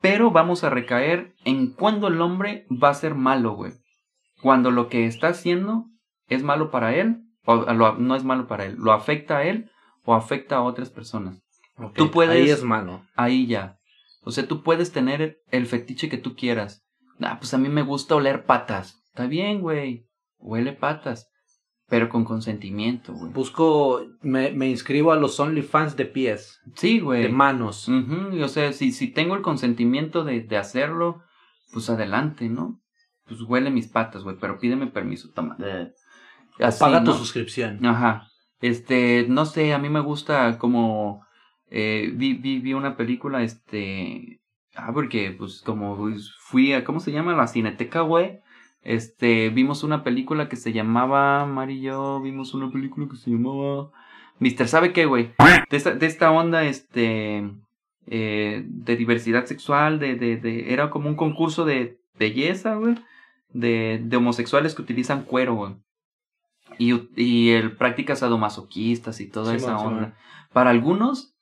Pero 0.00 0.30
vamos 0.30 0.64
a 0.64 0.70
recaer 0.70 1.34
en 1.44 1.72
cuando 1.72 2.08
el 2.08 2.20
hombre 2.20 2.66
va 2.70 2.90
a 2.90 2.94
ser 2.94 3.14
malo, 3.14 3.54
güey. 3.54 3.72
Cuando 4.42 4.70
lo 4.70 4.88
que 4.88 5.06
está 5.06 5.28
haciendo 5.28 5.86
es 6.28 6.42
malo 6.42 6.70
para 6.70 6.94
él, 6.94 7.22
o 7.46 7.56
lo- 7.56 7.94
no 7.96 8.14
es 8.16 8.24
malo 8.24 8.46
para 8.46 8.66
él, 8.66 8.76
lo 8.78 8.92
afecta 8.92 9.38
a 9.38 9.44
él 9.44 9.70
o 10.04 10.14
afecta 10.14 10.56
a 10.56 10.62
otras 10.62 10.90
personas. 10.90 11.42
Ok, 11.78 11.94
Tú 11.96 12.10
puedes- 12.10 12.36
Ahí 12.44 12.50
es 12.50 12.62
malo. 12.62 13.02
Ahí 13.14 13.46
ya. 13.46 13.78
O 14.22 14.30
sea, 14.30 14.46
tú 14.46 14.62
puedes 14.62 14.92
tener 14.92 15.38
el 15.50 15.66
fetiche 15.66 16.08
que 16.08 16.18
tú 16.18 16.34
quieras. 16.36 16.84
Ah, 17.20 17.38
pues 17.38 17.52
a 17.54 17.58
mí 17.58 17.68
me 17.68 17.82
gusta 17.82 18.14
oler 18.16 18.44
patas. 18.44 19.02
Está 19.06 19.26
bien, 19.26 19.60
güey. 19.60 20.06
Huele 20.38 20.72
patas. 20.72 21.28
Pero 21.88 22.08
con 22.08 22.24
consentimiento, 22.24 23.12
güey. 23.12 23.32
Busco, 23.32 24.02
me, 24.22 24.52
me 24.52 24.68
inscribo 24.68 25.12
a 25.12 25.16
los 25.16 25.38
OnlyFans 25.38 25.96
de 25.96 26.06
pies, 26.06 26.60
Sí, 26.76 26.98
güey. 27.00 27.22
de 27.22 27.28
manos. 27.28 27.88
Y, 28.32 28.40
o 28.40 28.48
sea, 28.48 28.72
si, 28.72 28.90
si 28.92 29.08
tengo 29.08 29.34
el 29.34 29.42
consentimiento 29.42 30.24
de, 30.24 30.40
de 30.40 30.56
hacerlo, 30.56 31.22
pues 31.72 31.90
adelante, 31.90 32.48
¿no? 32.48 32.80
Pues 33.26 33.42
huele 33.42 33.70
mis 33.70 33.86
patas, 33.88 34.22
güey, 34.22 34.36
pero 34.40 34.58
pídeme 34.58 34.86
permiso, 34.86 35.30
toma. 35.34 35.56
Así, 36.58 36.80
Paga 36.80 37.04
tu 37.04 37.10
¿no? 37.10 37.16
suscripción. 37.18 37.84
Ajá. 37.84 38.28
Este, 38.60 39.26
no 39.28 39.44
sé, 39.44 39.74
a 39.74 39.78
mí 39.78 39.90
me 39.90 40.00
gusta 40.00 40.56
como 40.58 41.24
eh, 41.70 42.10
vi, 42.14 42.34
vi, 42.34 42.60
vi 42.60 42.72
una 42.72 42.96
película, 42.96 43.42
este, 43.42 44.40
ah, 44.74 44.90
porque 44.94 45.34
pues 45.36 45.60
como 45.60 45.96
pues, 45.96 46.32
fui 46.38 46.72
a, 46.72 46.84
¿cómo 46.84 47.00
se 47.00 47.12
llama? 47.12 47.34
La 47.34 47.46
Cineteca, 47.46 48.00
güey. 48.00 48.40
Este, 48.84 49.48
vimos 49.48 49.82
una 49.82 50.04
película 50.04 50.48
que 50.48 50.56
se 50.56 50.72
llamaba, 50.72 51.46
Mari 51.46 51.78
y 51.78 51.80
yo 51.82 52.20
vimos 52.20 52.54
una 52.54 52.70
película 52.70 53.08
que 53.08 53.16
se 53.16 53.30
llamaba 53.30 53.90
Mister, 54.38 54.68
¿sabe 54.68 54.92
qué, 54.92 55.06
güey? 55.06 55.32
De 55.70 55.76
esta, 55.76 55.92
de 55.92 56.06
esta 56.06 56.30
onda, 56.30 56.64
este, 56.64 57.50
eh, 58.06 58.64
de 58.66 58.96
diversidad 58.96 59.46
sexual, 59.46 59.98
de, 59.98 60.16
de, 60.16 60.36
de, 60.36 60.72
era 60.72 60.90
como 60.90 61.08
un 61.08 61.16
concurso 61.16 61.64
de 61.64 61.98
belleza, 62.18 62.74
güey, 62.74 62.96
de, 63.48 64.00
de 64.04 64.16
homosexuales 64.16 64.74
que 64.74 64.82
utilizan 64.82 65.22
cuero, 65.22 65.54
güey. 65.54 65.76
Y, 66.78 66.92
y 67.16 67.50
el 67.50 67.76
prácticas 67.76 68.18
sadomasoquistas 68.20 69.20
y 69.20 69.28
toda 69.28 69.54
esa 69.54 69.78
onda. 69.78 70.16
Para 70.52 70.70
algunos 70.70 71.34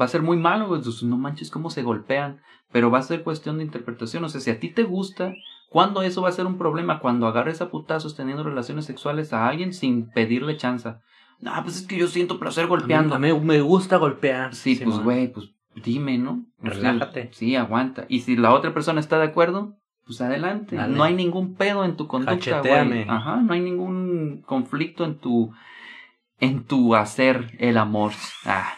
va 0.00 0.06
a 0.06 0.08
ser 0.08 0.22
muy 0.22 0.36
malo, 0.36 0.68
güey. 0.68 0.80
No 1.02 1.18
manches 1.18 1.50
cómo 1.50 1.70
se 1.70 1.82
golpean. 1.82 2.40
Pero 2.72 2.90
va 2.90 2.98
a 2.98 3.02
ser 3.02 3.22
cuestión 3.22 3.58
de 3.58 3.64
interpretación. 3.64 4.24
O 4.24 4.28
sea, 4.28 4.40
si 4.40 4.50
a 4.50 4.60
ti 4.60 4.70
te 4.70 4.84
gusta, 4.84 5.34
¿cuándo 5.70 6.02
eso 6.02 6.20
va 6.20 6.28
a 6.28 6.32
ser 6.32 6.44
un 6.44 6.58
problema? 6.58 7.00
Cuando 7.00 7.26
agarres 7.26 7.62
a 7.62 7.70
putazos 7.70 8.14
teniendo 8.14 8.42
relaciones 8.42 8.84
sexuales 8.84 9.32
a 9.32 9.48
alguien 9.48 9.72
sin 9.72 10.10
pedirle 10.10 10.58
chanza. 10.58 11.00
No, 11.38 11.52
pues 11.62 11.76
es 11.76 11.86
que 11.86 11.96
yo 11.96 12.06
siento 12.06 12.38
placer 12.38 12.66
golpeando. 12.66 13.14
A 13.14 13.18
mí, 13.18 13.30
a 13.30 13.34
mí 13.34 13.40
me 13.40 13.62
gusta 13.62 13.96
golpear. 13.96 14.54
Sí, 14.54 14.78
pues 14.84 14.98
güey, 14.98 15.32
pues 15.32 15.50
dime, 15.74 16.18
¿no? 16.18 16.44
Relájate. 16.58 17.30
sí, 17.32 17.56
aguanta. 17.56 18.04
Y 18.08 18.20
si 18.20 18.36
la 18.36 18.52
otra 18.52 18.74
persona 18.74 19.00
está 19.00 19.18
de 19.18 19.24
acuerdo, 19.24 19.76
pues 20.04 20.20
adelante. 20.20 20.76
Dale. 20.76 20.94
No 20.94 21.02
hay 21.04 21.14
ningún 21.14 21.54
pedo 21.54 21.84
en 21.84 21.96
tu 21.96 22.06
conducta, 22.06 22.60
güey. 22.60 23.06
Ajá, 23.08 23.36
no 23.36 23.54
hay 23.54 23.60
ningún 23.60 24.42
conflicto 24.44 25.04
en 25.04 25.16
tu 25.16 25.52
en 26.40 26.64
tu 26.64 26.94
hacer 26.94 27.56
el 27.58 27.78
amor. 27.78 28.12
Ah. 28.44 28.74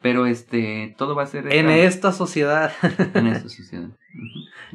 Pero 0.00 0.24
este, 0.24 0.94
todo 0.96 1.14
va 1.14 1.24
a 1.24 1.26
ser 1.26 1.52
En 1.52 1.68
esta 1.68 2.12
sociedad. 2.12 2.72
en 3.14 3.26
esta 3.26 3.48
sociedad. 3.48 3.90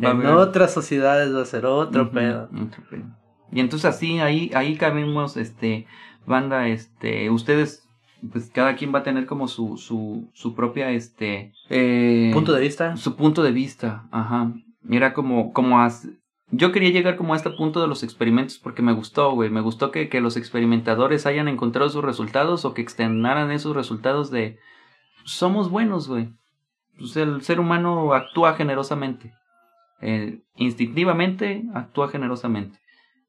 Va 0.03 0.11
en 0.11 0.25
otras 0.25 0.73
sociedades 0.73 1.33
va 1.33 1.41
a 1.41 1.45
ser 1.45 1.65
otro 1.65 2.11
pedo. 2.11 2.49
otro 2.53 2.83
pedo. 2.89 3.03
Y 3.51 3.59
entonces 3.59 3.85
así, 3.85 4.19
ahí, 4.19 4.51
ahí 4.53 4.75
cabemos, 4.75 5.37
este, 5.37 5.85
banda, 6.25 6.67
este, 6.67 7.29
ustedes, 7.29 7.87
pues 8.31 8.49
cada 8.53 8.75
quien 8.75 8.93
va 8.93 8.99
a 8.99 9.03
tener 9.03 9.25
como 9.25 9.47
su, 9.47 9.77
su, 9.77 10.29
su 10.33 10.55
propia, 10.55 10.91
este, 10.91 11.53
eh, 11.69 12.31
Punto 12.33 12.53
de 12.53 12.61
vista. 12.61 12.97
su 12.97 13.15
punto 13.15 13.43
de 13.43 13.51
vista, 13.51 14.07
ajá. 14.11 14.51
Mira 14.81 15.13
como, 15.13 15.53
como 15.53 15.79
as- 15.79 16.07
yo 16.51 16.71
quería 16.71 16.89
llegar 16.91 17.15
como 17.17 17.33
a 17.33 17.37
este 17.37 17.49
punto 17.49 17.81
de 17.81 17.87
los 17.87 18.03
experimentos 18.03 18.59
porque 18.59 18.81
me 18.83 18.93
gustó, 18.93 19.31
güey. 19.33 19.49
Me 19.49 19.61
gustó 19.61 19.89
que, 19.91 20.09
que 20.09 20.21
los 20.21 20.37
experimentadores 20.37 21.25
hayan 21.25 21.47
encontrado 21.47 21.89
sus 21.89 22.03
resultados 22.03 22.65
o 22.65 22.73
que 22.73 22.81
externaran 22.83 23.49
esos 23.51 23.75
resultados 23.75 24.29
de 24.31 24.59
somos 25.23 25.69
buenos, 25.71 26.07
güey. 26.07 26.29
Pues 26.97 27.15
el 27.17 27.41
ser 27.41 27.59
humano 27.59 28.13
actúa 28.13 28.53
generosamente. 28.53 29.33
Eh, 30.01 30.39
instintivamente 30.55 31.63
actúa 31.73 32.09
generosamente. 32.09 32.79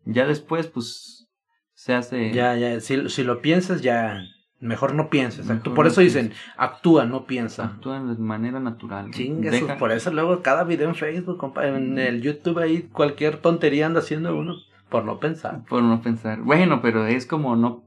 Ya 0.04 0.26
después, 0.26 0.66
pues, 0.68 1.28
se 1.74 1.94
hace... 1.94 2.32
Ya, 2.32 2.56
ya, 2.56 2.80
si, 2.80 3.08
si 3.08 3.24
lo 3.24 3.40
piensas, 3.40 3.82
ya. 3.82 4.20
Mejor 4.58 4.94
no 4.94 5.10
pienses. 5.10 5.46
Mejor 5.46 5.74
Por 5.74 5.84
no 5.84 5.90
eso 5.90 6.00
dicen, 6.00 6.32
actúa, 6.56 7.04
no 7.04 7.26
piensa. 7.26 7.64
Actúa 7.66 8.00
de 8.02 8.16
manera 8.16 8.58
natural. 8.60 9.08
güey. 9.08 9.12
Chinga, 9.14 9.50
Deja- 9.50 9.72
eso- 9.72 9.78
por 9.78 9.92
eso 9.92 10.10
luego 10.12 10.40
cada 10.42 10.64
video 10.64 10.88
en 10.88 10.94
Facebook, 10.94 11.36
compa, 11.36 11.66
en 11.66 11.98
el 11.98 12.22
YouTube 12.22 12.58
ahí, 12.58 12.82
cualquier 12.92 13.36
tontería 13.38 13.86
anda 13.86 14.00
haciendo 14.00 14.34
uno 14.36 14.54
por 14.88 15.04
no 15.04 15.18
pensar. 15.20 15.62
Por 15.68 15.82
no 15.82 16.00
pensar. 16.00 16.40
Bueno, 16.40 16.80
pero 16.80 17.06
es 17.06 17.26
como 17.26 17.54
no. 17.56 17.84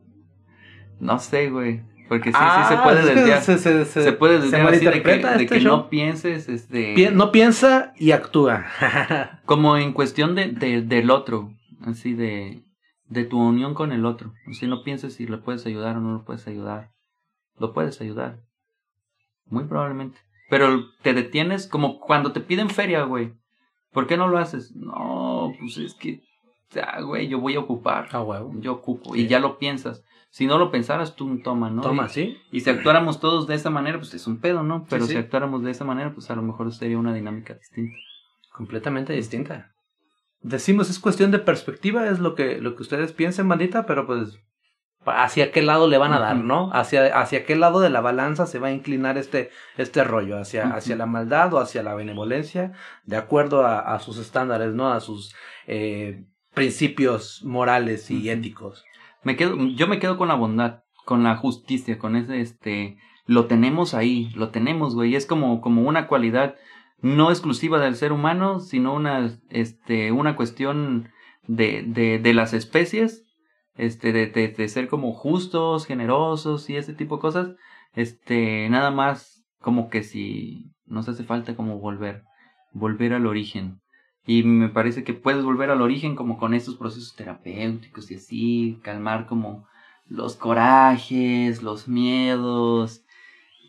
No 1.00 1.18
sé, 1.20 1.50
güey. 1.50 1.82
Porque 2.10 2.32
sí, 2.32 2.38
Ah, 2.38 2.66
sí 2.68 2.76
se 2.76 2.82
puede 2.82 3.00
es 3.02 3.06
que 3.08 3.16
desviar. 3.16 3.42
se- 3.44 3.58
Se, 3.60 3.86
se- 3.86 4.04
se- 4.04 4.12
puede 4.14 4.38
se 4.40 4.44
desviar 4.44 4.68
así 4.74 4.84
de 4.86 4.92
que, 5.04 5.10
de 5.18 5.44
este 5.44 5.48
que 5.48 5.62
no 5.62 5.90
pienses, 5.90 6.50
este. 6.50 7.12
No 7.12 7.32
piensa 7.32 7.94
y 7.98 8.12
actúa. 8.12 8.66
Como 9.46 9.78
en 9.78 9.94
cuestión 9.94 10.36
de, 10.36 10.48
de- 10.50 10.82
del 10.82 11.12
otro. 11.12 11.54
Así 11.86 12.14
de. 12.14 12.64
De 13.08 13.24
tu 13.24 13.40
unión 13.40 13.74
con 13.74 13.92
el 13.92 14.06
otro. 14.06 14.34
Así 14.48 14.68
no 14.68 14.84
pienses 14.84 15.14
si 15.16 15.26
le 15.28 15.38
puedes 15.38 15.66
ayudar 15.66 15.98
o 15.98 16.00
no 16.02 16.12
lo 16.14 16.26
puedes 16.26 16.46
ayudar. 16.48 16.90
Lo 17.58 17.74
puedes 17.74 18.02
ayudar. 18.02 18.40
Muy 19.46 19.64
probablemente. 19.66 20.20
Pero 20.50 20.86
te 21.02 21.14
detienes 21.14 21.68
como 21.68 22.00
cuando 22.00 22.32
te 22.34 22.40
piden 22.40 22.70
feria, 22.70 23.04
güey. 23.04 23.34
¿Por 23.92 24.06
qué 24.08 24.18
no 24.18 24.28
lo 24.28 24.38
haces? 24.38 24.76
No, 24.76 25.54
pues 25.60 25.78
es 25.78 25.94
que. 25.96 26.22
Ya, 26.72 27.00
güey, 27.02 27.28
yo 27.28 27.40
voy 27.40 27.56
a 27.56 27.60
ocupar. 27.60 28.08
Ah, 28.12 28.22
huevo. 28.22 28.52
Yo 28.60 28.74
ocupo. 28.74 29.14
Sí. 29.14 29.22
Y 29.22 29.28
ya 29.28 29.40
lo 29.40 29.58
piensas. 29.58 30.04
Si 30.30 30.46
no 30.46 30.60
lo 30.60 30.70
pensaras, 30.70 31.16
tú 31.16 31.40
toma, 31.44 31.72
¿no? 31.72 31.82
Toma, 31.82 32.06
Y- 32.06 32.10
¿sí? 32.10 32.38
Y 32.52 32.60
si 32.62 32.70
actuáramos 32.70 33.20
todos 33.20 33.48
de 33.48 33.56
esa 33.56 33.72
manera, 33.72 33.98
pues 33.98 34.14
es 34.14 34.28
un 34.28 34.40
pedo, 34.40 34.62
¿no? 34.62 34.86
Pero 34.90 35.06
sí. 35.06 35.14
si 35.14 35.18
actuáramos 35.18 35.64
de 35.64 35.72
esa 35.72 35.86
manera, 35.86 36.14
pues 36.14 36.30
a 36.30 36.36
lo 36.36 36.44
mejor 36.44 36.72
sería 36.72 37.00
una 37.00 37.14
dinámica 37.14 37.56
distinta. 37.56 37.98
Completamente 38.52 39.14
distinta. 39.14 39.72
Decimos, 40.42 40.90
es 40.90 41.00
cuestión 41.00 41.32
de 41.32 41.40
perspectiva, 41.40 42.08
es 42.10 42.20
lo 42.20 42.36
que, 42.36 42.60
lo 42.62 42.76
que 42.76 42.84
ustedes 42.84 43.12
piensen, 43.12 43.48
bandita, 43.50 43.86
pero 43.88 44.06
pues 44.06 44.40
hacia 45.06 45.52
qué 45.52 45.62
lado 45.64 45.88
le 45.88 45.98
van 45.98 46.14
a 46.14 46.20
dar. 46.20 46.36
¿no? 46.38 46.70
Hacia, 46.74 47.20
hacia 47.20 47.46
qué 47.46 47.56
lado 47.56 47.80
de 47.80 47.90
la 47.90 48.02
balanza 48.02 48.46
se 48.46 48.60
va 48.60 48.68
a 48.68 48.72
inclinar 48.72 49.18
este, 49.18 49.50
este 49.78 50.04
rollo, 50.04 50.38
hacia, 50.38 50.74
hacia 50.76 50.96
la 50.96 51.08
maldad 51.08 51.54
o 51.54 51.60
hacia 51.60 51.82
la 51.84 51.96
benevolencia, 51.96 52.74
de 53.06 53.18
acuerdo 53.18 53.66
a, 53.66 53.80
a 53.80 54.00
sus 54.00 54.18
estándares, 54.18 54.74
¿no? 54.74 54.92
A 54.94 55.00
sus 55.00 55.34
eh, 55.68 56.26
principios 56.54 57.44
morales 57.44 58.10
y 58.12 58.30
éticos. 58.30 58.84
Me 59.24 59.36
quedo, 59.36 59.56
yo 59.76 59.88
me 59.88 60.00
quedo 60.00 60.18
con 60.18 60.28
la 60.28 60.36
bondad, 60.36 60.84
con 61.06 61.24
la 61.24 61.36
justicia, 61.36 61.98
con 61.98 62.16
ese, 62.16 62.42
este, 62.42 62.98
lo 63.26 63.46
tenemos 63.46 63.94
ahí, 63.94 64.30
lo 64.36 64.50
tenemos, 64.50 64.96
güey. 64.96 65.16
Es 65.16 65.26
como, 65.26 65.62
como 65.62 65.84
una 65.84 66.08
cualidad 66.08 66.56
no 67.02 67.30
exclusiva 67.30 67.80
del 67.80 67.96
ser 67.96 68.12
humano, 68.12 68.60
sino 68.60 68.94
una, 68.94 69.40
este, 69.50 70.12
una 70.12 70.36
cuestión 70.36 71.10
de, 71.48 71.84
de, 71.86 72.20
de 72.20 72.34
las 72.34 72.54
especies, 72.54 73.26
este, 73.76 74.12
de, 74.12 74.28
de, 74.28 74.50
de 74.50 74.68
ser 74.68 74.88
como 74.88 75.14
justos, 75.14 75.86
generosos 75.86 76.70
y 76.70 76.76
ese 76.76 76.94
tipo 76.94 77.18
de 77.18 77.22
cosas. 77.22 77.50
Este, 77.94 78.70
nada 78.70 78.92
más 78.92 79.46
como 79.60 79.90
que 79.90 80.04
si 80.04 80.72
nos 80.86 81.08
hace 81.10 81.24
falta 81.24 81.56
como 81.56 81.80
volver, 81.80 82.24
volver 82.74 83.14
al 83.14 83.28
origen. 83.28 83.80
Y 84.32 84.44
me 84.44 84.70
parece 84.70 85.04
que 85.04 85.14
puedes 85.16 85.44
volver 85.44 85.72
al 85.72 85.82
origen 85.82 86.16
como 86.16 86.38
con 86.38 86.54
estos 86.54 86.76
procesos 86.76 87.16
terapéuticos 87.16 88.12
y 88.12 88.16
así, 88.16 88.80
calmar 88.84 89.26
como 89.26 89.66
los 90.08 90.36
corajes, 90.36 91.64
los 91.64 91.88
miedos 91.88 93.02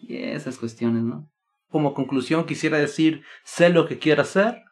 y 0.02 0.16
esas 0.16 0.58
cuestiones, 0.58 1.02
¿no? 1.02 1.26
Como 1.70 1.94
conclusión 1.94 2.44
quisiera 2.44 2.76
decir, 2.76 3.22
sé 3.42 3.70
lo 3.70 3.86
que 3.88 3.98
quiero 3.98 4.20
hacer, 4.20 4.62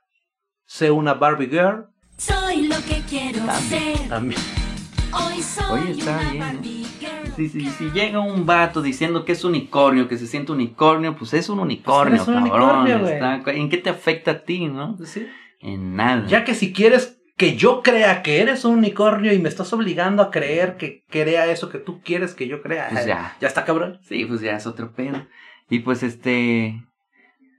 sé 0.67 0.91
una 0.91 1.15
Barbie 1.15 1.49
Girl, 1.49 1.87
Soy 2.19 2.67
lo 2.67 2.77
que 2.87 3.01
quiero 3.09 3.47
ser. 3.69 4.09
también. 4.11 4.41
Hoy 5.13 5.41
soy 5.41 5.81
Oye, 5.81 5.91
está 5.93 6.19
una 6.19 6.31
bien, 6.31 6.39
¿no? 6.39 6.45
Barbie 6.53 6.87
girl. 7.01 7.33
Si, 7.37 7.49
si, 7.49 7.67
si 7.71 7.91
llega 7.93 8.19
un 8.21 8.45
vato 8.45 8.83
diciendo 8.83 9.25
que 9.25 9.33
es 9.33 9.43
unicornio, 9.45 10.07
que 10.07 10.19
se 10.19 10.27
siente 10.27 10.53
unicornio, 10.53 11.17
pues 11.17 11.33
es 11.33 11.49
un 11.49 11.61
unicornio, 11.61 12.17
eres 12.17 12.29
un 12.29 12.35
cabrón. 12.35 12.51
unicornio, 12.81 12.99
güey. 13.01 13.15
está- 13.15 13.53
¿En 13.53 13.71
qué 13.71 13.79
te 13.79 13.89
afecta 13.89 14.33
a 14.33 14.41
ti, 14.45 14.67
no? 14.67 14.99
Sí. 15.05 15.27
En 15.61 15.97
nada. 15.97 16.27
Ya 16.29 16.45
que 16.45 16.55
si 16.55 16.73
quieres 16.73 17.19
que 17.37 17.57
yo 17.57 17.83
crea 17.83 18.23
que 18.23 18.41
eres 18.41 18.65
un 18.65 18.79
unicornio 18.79 19.33
y 19.33 19.39
me 19.39 19.49
estás 19.49 19.73
obligando 19.73 20.23
a 20.23 20.31
creer 20.31 20.77
que 20.77 21.05
crea 21.09 21.47
eso 21.47 21.69
que 21.69 21.79
tú 21.79 22.01
quieres 22.03 22.35
que 22.35 22.49
yo 22.49 22.63
crea. 22.63 22.89
Pues 22.91 23.07
ya. 23.07 23.37
Ya 23.41 23.49
está 23.49 23.65
cabrón. 23.65 23.99
Sí, 24.03 24.25
pues 24.25 24.41
ya 24.41 24.57
es 24.57 24.67
otro 24.67 24.93
pedo. 24.93 25.25
Y 25.71 25.81
pues 25.81 26.03
este. 26.03 26.83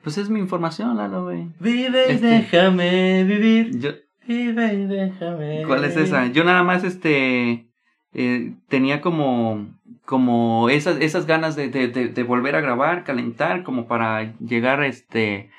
Pues 0.03 0.17
es 0.17 0.29
mi 0.29 0.39
información, 0.39 0.95
Lalo, 0.97 1.23
güey. 1.25 1.47
Vive 1.59 2.05
y 2.09 2.11
Este- 2.13 2.27
déjame 2.27 3.23
vivir. 3.25 3.77
Yo, 3.79 3.91
Vive 4.27 4.73
y 4.73 4.85
déjame. 4.85 5.63
¿Cuál 5.65 5.83
es 5.85 5.97
esa? 5.97 6.27
Yo 6.27 6.43
nada 6.43 6.61
más 6.63 6.83
este 6.83 7.65
eh, 8.13 8.53
tenía 8.67 9.01
como 9.01 9.67
como 10.05 10.69
esas 10.69 10.99
esas 11.01 11.25
ganas 11.25 11.55
de, 11.55 11.69
de, 11.69 11.87
de- 11.87 12.07
de 12.09 12.23
volver 12.23 12.55
a 12.55 12.61
grabar, 12.61 13.03
calentar, 13.03 13.63
como 13.63 13.87
para 13.87 14.33
llegar 14.39 14.83
este 14.83 15.49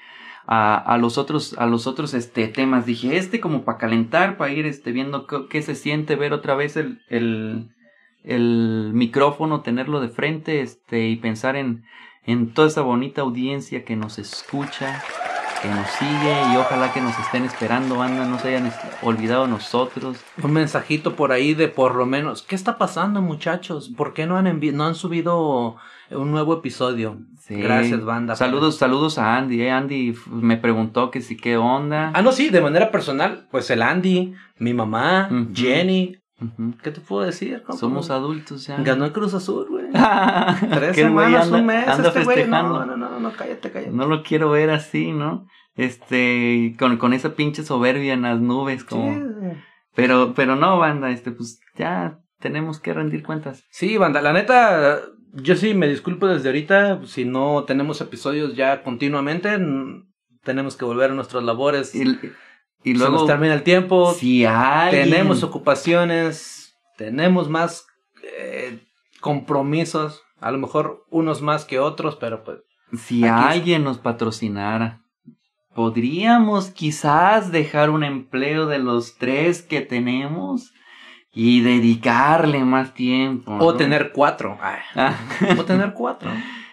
a, 0.52 0.74
a 0.74 0.98
los 0.98 1.16
otros 1.16 1.54
a 1.58 1.66
los 1.66 1.86
otros 1.86 2.12
este 2.12 2.48
temas. 2.48 2.84
Dije 2.84 3.16
este 3.16 3.40
como 3.40 3.64
para 3.64 3.78
calentar, 3.78 4.36
para 4.36 4.52
ir 4.52 4.66
este 4.66 4.90
viendo 4.90 5.26
qué, 5.48 5.62
se 5.62 5.76
siente 5.76 6.16
ver 6.16 6.32
otra 6.32 6.56
vez 6.56 6.76
el, 6.76 7.00
el 7.08 7.70
el 8.24 8.90
micrófono, 8.92 9.62
tenerlo 9.62 10.00
de 10.00 10.08
frente, 10.08 10.60
este 10.60 11.08
y 11.08 11.16
pensar 11.16 11.54
en 11.54 11.84
en 12.26 12.52
toda 12.52 12.66
esa 12.66 12.82
bonita 12.82 13.22
audiencia 13.22 13.84
que 13.84 13.94
nos 13.94 14.18
escucha 14.18 15.02
que 15.62 15.68
nos 15.68 15.88
sigue 15.90 16.52
y 16.52 16.56
ojalá 16.56 16.92
que 16.92 17.00
nos 17.00 17.18
estén 17.18 17.44
esperando, 17.44 17.96
banda, 17.96 18.24
no 18.24 18.38
se 18.38 18.48
hayan 18.48 18.72
olvidado 19.02 19.46
nosotros. 19.46 20.18
Un 20.42 20.52
mensajito 20.52 21.16
por 21.16 21.32
ahí 21.32 21.54
de 21.54 21.68
por 21.68 21.94
lo 21.94 22.06
menos. 22.06 22.42
¿Qué 22.42 22.54
está 22.54 22.78
pasando, 22.78 23.20
muchachos? 23.20 23.90
¿Por 23.96 24.14
qué 24.14 24.26
no 24.26 24.36
han, 24.36 24.60
no 24.60 24.84
han 24.84 24.94
subido 24.94 25.76
un 26.10 26.30
nuevo 26.30 26.54
episodio? 26.54 27.18
Sí. 27.38 27.56
Gracias, 27.56 28.04
banda. 28.04 28.36
Saludos, 28.36 28.78
saludos 28.78 29.18
a 29.18 29.36
Andy, 29.36 29.62
eh. 29.62 29.70
Andy 29.70 30.14
me 30.26 30.56
preguntó 30.56 31.10
que 31.10 31.20
sí, 31.20 31.36
qué 31.36 31.56
onda. 31.56 32.12
Ah, 32.14 32.22
no, 32.22 32.32
sí, 32.32 32.48
de 32.48 32.60
manera 32.60 32.90
personal. 32.90 33.46
Pues 33.50 33.70
el 33.70 33.82
Andy, 33.82 34.34
mi 34.58 34.72
mamá. 34.72 35.28
Jenny. 35.52 36.19
¿Qué 36.82 36.90
te 36.90 37.00
puedo 37.00 37.22
decir? 37.26 37.62
compa? 37.62 37.78
Somos 37.78 38.10
adultos 38.10 38.66
ya. 38.66 38.76
Ganó 38.82 39.04
el 39.04 39.12
Cruz 39.12 39.34
Azul, 39.34 39.66
güey. 39.68 39.86
Tres 40.70 40.96
semanas, 40.96 41.46
anda- 41.46 41.58
un 41.58 41.66
mes, 41.66 41.86
anda 41.88 42.08
este 42.08 42.24
güey. 42.24 42.46
No, 42.48 42.86
no, 42.86 42.96
no, 42.96 43.20
no, 43.20 43.32
cállate, 43.32 43.70
cállate. 43.70 43.92
No 43.92 44.06
lo 44.06 44.22
quiero 44.22 44.50
ver 44.50 44.70
así, 44.70 45.12
¿no? 45.12 45.46
Este, 45.76 46.74
con, 46.78 46.96
con 46.96 47.12
esa 47.12 47.34
pinche 47.34 47.62
soberbia 47.62 48.12
en 48.14 48.22
las 48.22 48.40
nubes, 48.40 48.84
como. 48.84 49.12
Sí, 49.14 49.20
Pero, 49.94 50.34
pero 50.34 50.56
no, 50.56 50.78
banda, 50.78 51.10
este, 51.10 51.30
pues 51.32 51.60
ya 51.76 52.18
tenemos 52.38 52.80
que 52.80 52.94
rendir 52.94 53.22
cuentas. 53.22 53.64
Sí, 53.70 53.96
banda, 53.98 54.22
la 54.22 54.32
neta, 54.32 55.00
yo 55.32 55.56
sí 55.56 55.74
me 55.74 55.88
disculpo 55.88 56.26
desde 56.26 56.48
ahorita 56.48 57.00
si 57.06 57.24
no 57.24 57.64
tenemos 57.64 58.00
episodios 58.00 58.54
ya 58.56 58.82
continuamente. 58.82 59.58
Tenemos 60.42 60.76
que 60.76 60.86
volver 60.86 61.10
a 61.10 61.14
nuestras 61.14 61.42
labores. 61.44 61.94
Y, 61.94 62.18
y 62.84 62.92
Se 62.92 62.98
luego, 62.98 63.12
nos 63.18 63.26
termina 63.26 63.54
el 63.54 63.62
tiempo. 63.62 64.12
si 64.14 64.44
alguien. 64.44 65.10
Tenemos 65.10 65.42
ocupaciones, 65.42 66.74
tenemos 66.96 67.48
más 67.48 67.86
eh, 68.38 68.80
compromisos, 69.20 70.22
a 70.40 70.50
lo 70.50 70.58
mejor 70.58 71.04
unos 71.10 71.42
más 71.42 71.64
que 71.64 71.78
otros, 71.78 72.16
pero 72.16 72.42
pues 72.44 72.58
Si 72.98 73.24
es- 73.24 73.30
alguien 73.30 73.84
nos 73.84 73.98
patrocinara, 73.98 75.02
podríamos 75.74 76.70
quizás 76.70 77.52
dejar 77.52 77.90
un 77.90 78.02
empleo 78.04 78.66
de 78.66 78.78
los 78.78 79.16
tres 79.16 79.62
que 79.62 79.80
tenemos 79.80 80.72
y 81.32 81.60
dedicarle 81.60 82.64
más 82.64 82.92
tiempo. 82.94 83.52
o 83.52 83.72
¿no? 83.72 83.74
tener 83.76 84.10
cuatro, 84.12 84.58
Ah, 84.60 85.14
o 85.58 85.64
tener 85.64 85.92
cuatro. 85.94 86.30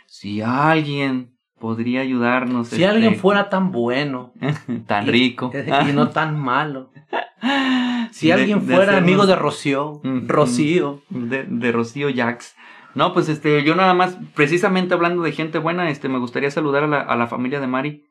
si 0.07 0.41
alguien 0.41 1.36
podría 1.59 2.01
ayudarnos. 2.01 2.67
si 2.69 2.75
este, 2.75 2.87
alguien 2.87 3.15
fuera 3.15 3.49
tan 3.49 3.71
bueno 3.71 4.31
tan 4.87 5.07
y- 5.07 5.11
rico. 5.11 5.51
y 5.89 5.91
no 5.93 6.09
tan 6.09 6.39
malo, 6.39 6.91
si 8.11 8.27
De- 8.27 8.33
alguien 8.33 8.65
de 8.67 8.75
fuera 8.75 8.91
hacernos- 8.93 8.97
amigo 9.03 9.25
de 9.27 9.35
Rocío. 9.35 10.01
Rocío, 10.03 11.01
de, 11.09 11.43
de 11.43 11.71
Rocío 11.71 12.09
Jax. 12.13 12.55
No, 12.95 13.13
pues 13.13 13.29
este, 13.29 13.63
yo 13.63 13.75
nada 13.75 13.93
más, 13.93 14.17
precisamente 14.33 14.93
hablando 14.95 15.21
de 15.21 15.31
gente 15.31 15.59
buena, 15.59 15.89
este, 15.89 16.09
me 16.09 16.17
gustaría 16.17 16.49
saludar 16.49 16.83
a 16.83 16.87
la, 16.87 17.01
a 17.01 17.15
la 17.15 17.27
familia 17.27 17.59
de 17.59 17.67
Mari, 17.67 18.05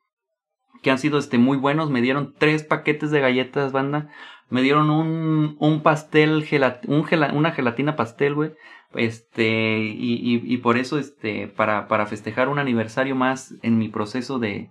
que 0.82 0.90
han 0.92 0.98
sido 0.98 1.18
este, 1.18 1.38
muy 1.38 1.56
buenos. 1.56 1.90
Me 1.90 2.02
dieron 2.02 2.34
tres 2.38 2.62
paquetes 2.62 3.10
de 3.10 3.20
galletas, 3.20 3.72
banda. 3.72 4.08
Me 4.48 4.62
dieron 4.62 4.90
un, 4.90 5.56
un 5.58 5.82
pastel, 5.82 6.44
gelat, 6.44 6.84
un 6.86 7.02
gela- 7.04 7.32
una 7.32 7.50
gelatina 7.50 7.96
pastel, 7.96 8.34
güey. 8.34 8.52
Este, 8.96 9.78
y, 9.78 10.42
y, 10.44 10.56
por 10.58 10.78
eso, 10.78 10.98
este, 10.98 11.48
para, 11.48 11.88
para 11.88 12.06
festejar 12.06 12.48
un 12.48 12.58
aniversario 12.58 13.14
más 13.14 13.54
en 13.62 13.78
mi 13.78 13.88
proceso 13.88 14.38
de, 14.38 14.70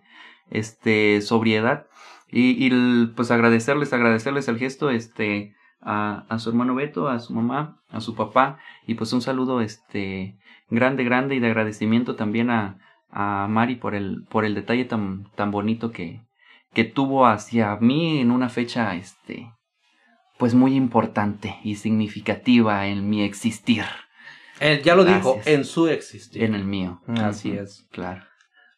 este, 0.49 1.21
sobriedad. 1.21 1.87
Y, 2.31 2.69
pues 3.15 3.31
agradecerles, 3.31 3.93
agradecerles 3.93 4.47
el 4.47 4.57
gesto, 4.57 4.89
este, 4.89 5.55
a, 5.81 6.25
a 6.27 6.39
su 6.39 6.49
hermano 6.49 6.75
Beto, 6.75 7.07
a 7.07 7.19
su 7.19 7.33
mamá, 7.33 7.81
a 7.89 8.01
su 8.01 8.15
papá, 8.15 8.57
y 8.87 8.95
pues 8.95 9.13
un 9.13 9.21
saludo, 9.21 9.61
este, 9.61 10.37
grande, 10.69 11.03
grande 11.03 11.35
y 11.35 11.39
de 11.39 11.47
agradecimiento 11.47 12.15
también 12.15 12.49
a, 12.49 12.79
a 13.09 13.47
Mari 13.47 13.75
por 13.75 13.95
el, 13.95 14.25
por 14.29 14.43
el 14.43 14.55
detalle 14.55 14.85
tan, 14.85 15.31
tan 15.35 15.51
bonito 15.51 15.91
que, 15.91 16.21
que 16.73 16.83
tuvo 16.83 17.27
hacia 17.27 17.75
mí 17.77 18.19
en 18.19 18.31
una 18.31 18.49
fecha, 18.49 18.95
este, 18.95 19.51
pues 20.37 20.55
muy 20.55 20.75
importante 20.75 21.57
y 21.63 21.75
significativa 21.75 22.87
en 22.87 23.07
mi 23.09 23.23
existir, 23.23 23.85
Él 24.59 24.81
ya 24.81 24.95
lo 24.95 25.03
dijo, 25.03 25.39
en 25.45 25.65
su 25.65 25.87
existir. 25.87 26.43
en 26.43 26.55
el 26.55 26.65
mío. 26.65 27.01
Así 27.07 27.51
es. 27.51 27.87
Claro. 27.91 28.23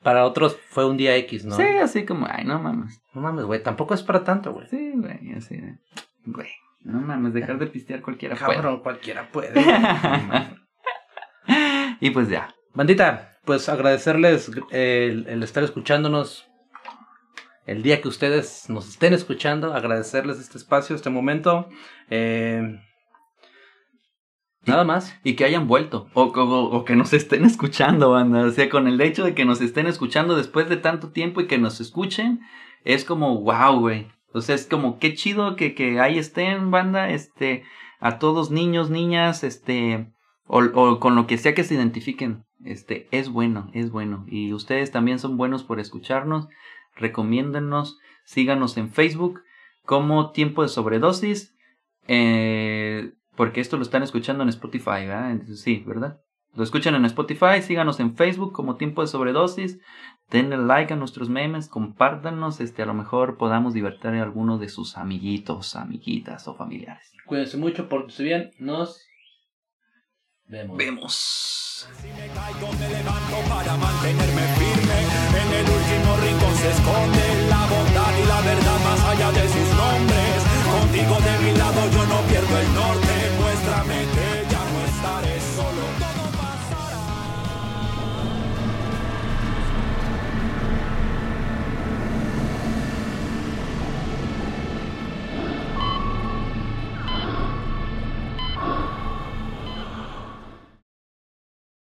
Para 0.01 0.25
otros 0.25 0.57
fue 0.69 0.85
un 0.85 0.97
día 0.97 1.15
X, 1.17 1.45
¿no? 1.45 1.55
Sí, 1.55 1.63
así 1.63 2.05
como, 2.05 2.27
ay, 2.29 2.45
no 2.45 2.59
mames. 2.59 3.01
No 3.13 3.21
mames, 3.21 3.45
güey, 3.45 3.61
tampoco 3.61 3.93
es 3.93 4.03
para 4.03 4.23
tanto, 4.23 4.53
güey. 4.53 4.67
Sí, 4.67 4.93
güey, 4.95 5.33
así 5.35 5.57
de, 5.57 5.77
güey, 6.25 6.49
no 6.83 7.01
mames, 7.01 7.33
dejar 7.33 7.57
de 7.57 7.67
pistear 7.67 8.01
cualquiera 8.01 8.35
puede. 8.35 8.55
Cabrón, 8.55 8.81
cualquiera 8.81 9.29
puede. 9.31 9.59
y 11.99 12.09
pues 12.11 12.29
ya. 12.29 12.53
Bandita, 12.73 13.37
pues 13.43 13.67
agradecerles 13.69 14.51
eh, 14.71 15.09
el, 15.11 15.27
el 15.27 15.43
estar 15.43 15.63
escuchándonos 15.63 16.47
el 17.67 17.83
día 17.83 18.01
que 18.01 18.07
ustedes 18.07 18.69
nos 18.69 18.87
estén 18.87 19.13
escuchando, 19.13 19.73
agradecerles 19.73 20.39
este 20.39 20.57
espacio, 20.57 20.95
este 20.95 21.09
momento. 21.09 21.67
Eh, 22.09 22.79
nada 24.67 24.83
más. 24.83 25.17
Y 25.23 25.33
que 25.35 25.45
hayan 25.45 25.67
vuelto. 25.67 26.09
O, 26.13 26.23
o- 26.23 26.77
o 26.77 26.85
que 26.85 26.95
nos 26.95 27.13
estén 27.13 27.45
escuchando, 27.45 28.11
banda. 28.11 28.43
O 28.45 28.51
sea, 28.51 28.69
con 28.69 28.87
el 28.87 28.99
hecho 29.01 29.23
de 29.23 29.33
que 29.33 29.45
nos 29.45 29.61
estén 29.61 29.87
escuchando 29.87 30.35
después 30.35 30.69
de 30.69 30.77
tanto 30.77 31.09
tiempo 31.11 31.41
y 31.41 31.47
que 31.47 31.57
nos 31.57 31.79
escuchen, 31.81 32.41
es 32.83 33.03
como, 33.05 33.39
wow, 33.41 33.79
güey. 33.79 34.07
O 34.33 34.41
sea, 34.41 34.55
es 34.55 34.65
como, 34.67 34.99
qué 34.99 35.13
chido 35.13 35.55
que, 35.55 35.73
que 35.73 35.99
ahí 35.99 36.17
estén, 36.17 36.69
banda. 36.71 37.09
Este, 37.09 37.63
a 37.99 38.19
todos 38.19 38.51
niños, 38.51 38.89
niñas, 38.89 39.43
este, 39.43 40.11
o, 40.45 40.59
o 40.63 40.99
con 40.99 41.15
lo 41.15 41.25
que 41.27 41.37
sea 41.37 41.55
que 41.55 41.63
se 41.63 41.75
identifiquen. 41.75 42.43
Este, 42.63 43.07
es 43.11 43.29
bueno, 43.29 43.69
es 43.73 43.91
bueno. 43.91 44.25
Y 44.27 44.51
ustedes 44.53 44.91
también 44.91 45.19
son 45.19 45.37
buenos 45.37 45.63
por 45.63 45.79
escucharnos. 45.79 46.47
Recomiéndennos, 46.95 47.97
síganos 48.25 48.77
en 48.77 48.89
Facebook 48.89 49.41
como 49.85 50.31
Tiempo 50.31 50.63
de 50.63 50.69
Sobredosis. 50.69 51.55
Eh, 52.07 53.11
porque 53.37 53.61
esto 53.61 53.77
lo 53.77 53.83
están 53.83 54.03
escuchando 54.03 54.43
en 54.43 54.49
Spotify, 54.49 55.05
¿verdad? 55.05 55.31
Entonces, 55.31 55.61
sí, 55.61 55.83
¿verdad? 55.85 56.19
Lo 56.55 56.63
escuchan 56.63 56.95
en 56.95 57.05
Spotify, 57.05 57.61
síganos 57.61 57.99
en 57.99 58.15
Facebook 58.15 58.51
como 58.51 58.77
Tiempo 58.77 59.01
de 59.01 59.07
Sobredosis, 59.07 59.79
denle 60.31 60.57
like 60.57 60.91
a 60.91 60.95
nuestros 60.95 61.29
memes, 61.29 61.69
compártanos, 61.69 62.59
este, 62.59 62.81
a 62.81 62.87
lo 62.87 62.95
mejor 62.95 63.37
podamos 63.37 63.75
divertir 63.75 64.09
a 64.09 64.23
alguno 64.23 64.57
de 64.57 64.67
sus 64.67 64.97
amiguitos, 64.97 65.75
amiguitas 65.75 66.47
o 66.47 66.55
familiares. 66.55 67.11
Cuídense 67.27 67.57
mucho, 67.57 67.87
pórtense 67.87 68.23
bien. 68.23 68.51
Nos 68.57 69.05
vemos. 70.47 70.77
Vemos. 70.77 71.87
Si 72.01 72.07
me 72.07 72.27
caigo 72.33 72.73
me 72.73 72.89
levanto 72.89 73.37
para 73.47 73.77
mantenerme 73.77 74.41
firme 74.57 74.99
En 75.37 75.53
el 75.53 75.69
último 75.69 76.17
rincón 76.17 76.55
se 76.55 76.71
esconde 76.71 77.47
la 77.49 77.67
bondad 77.67 78.17
y 78.17 78.25
la 78.25 78.41
verdad 78.41 78.79
más 78.83 79.05
allá 79.05 79.31
de 79.31 79.47
sus 79.47 79.69
nombres 79.77 80.43
Contigo 80.65 81.17
de 81.21 81.45
mi 81.45 81.55
lado 81.55 81.91
yo 81.91 82.05
no 82.07 82.17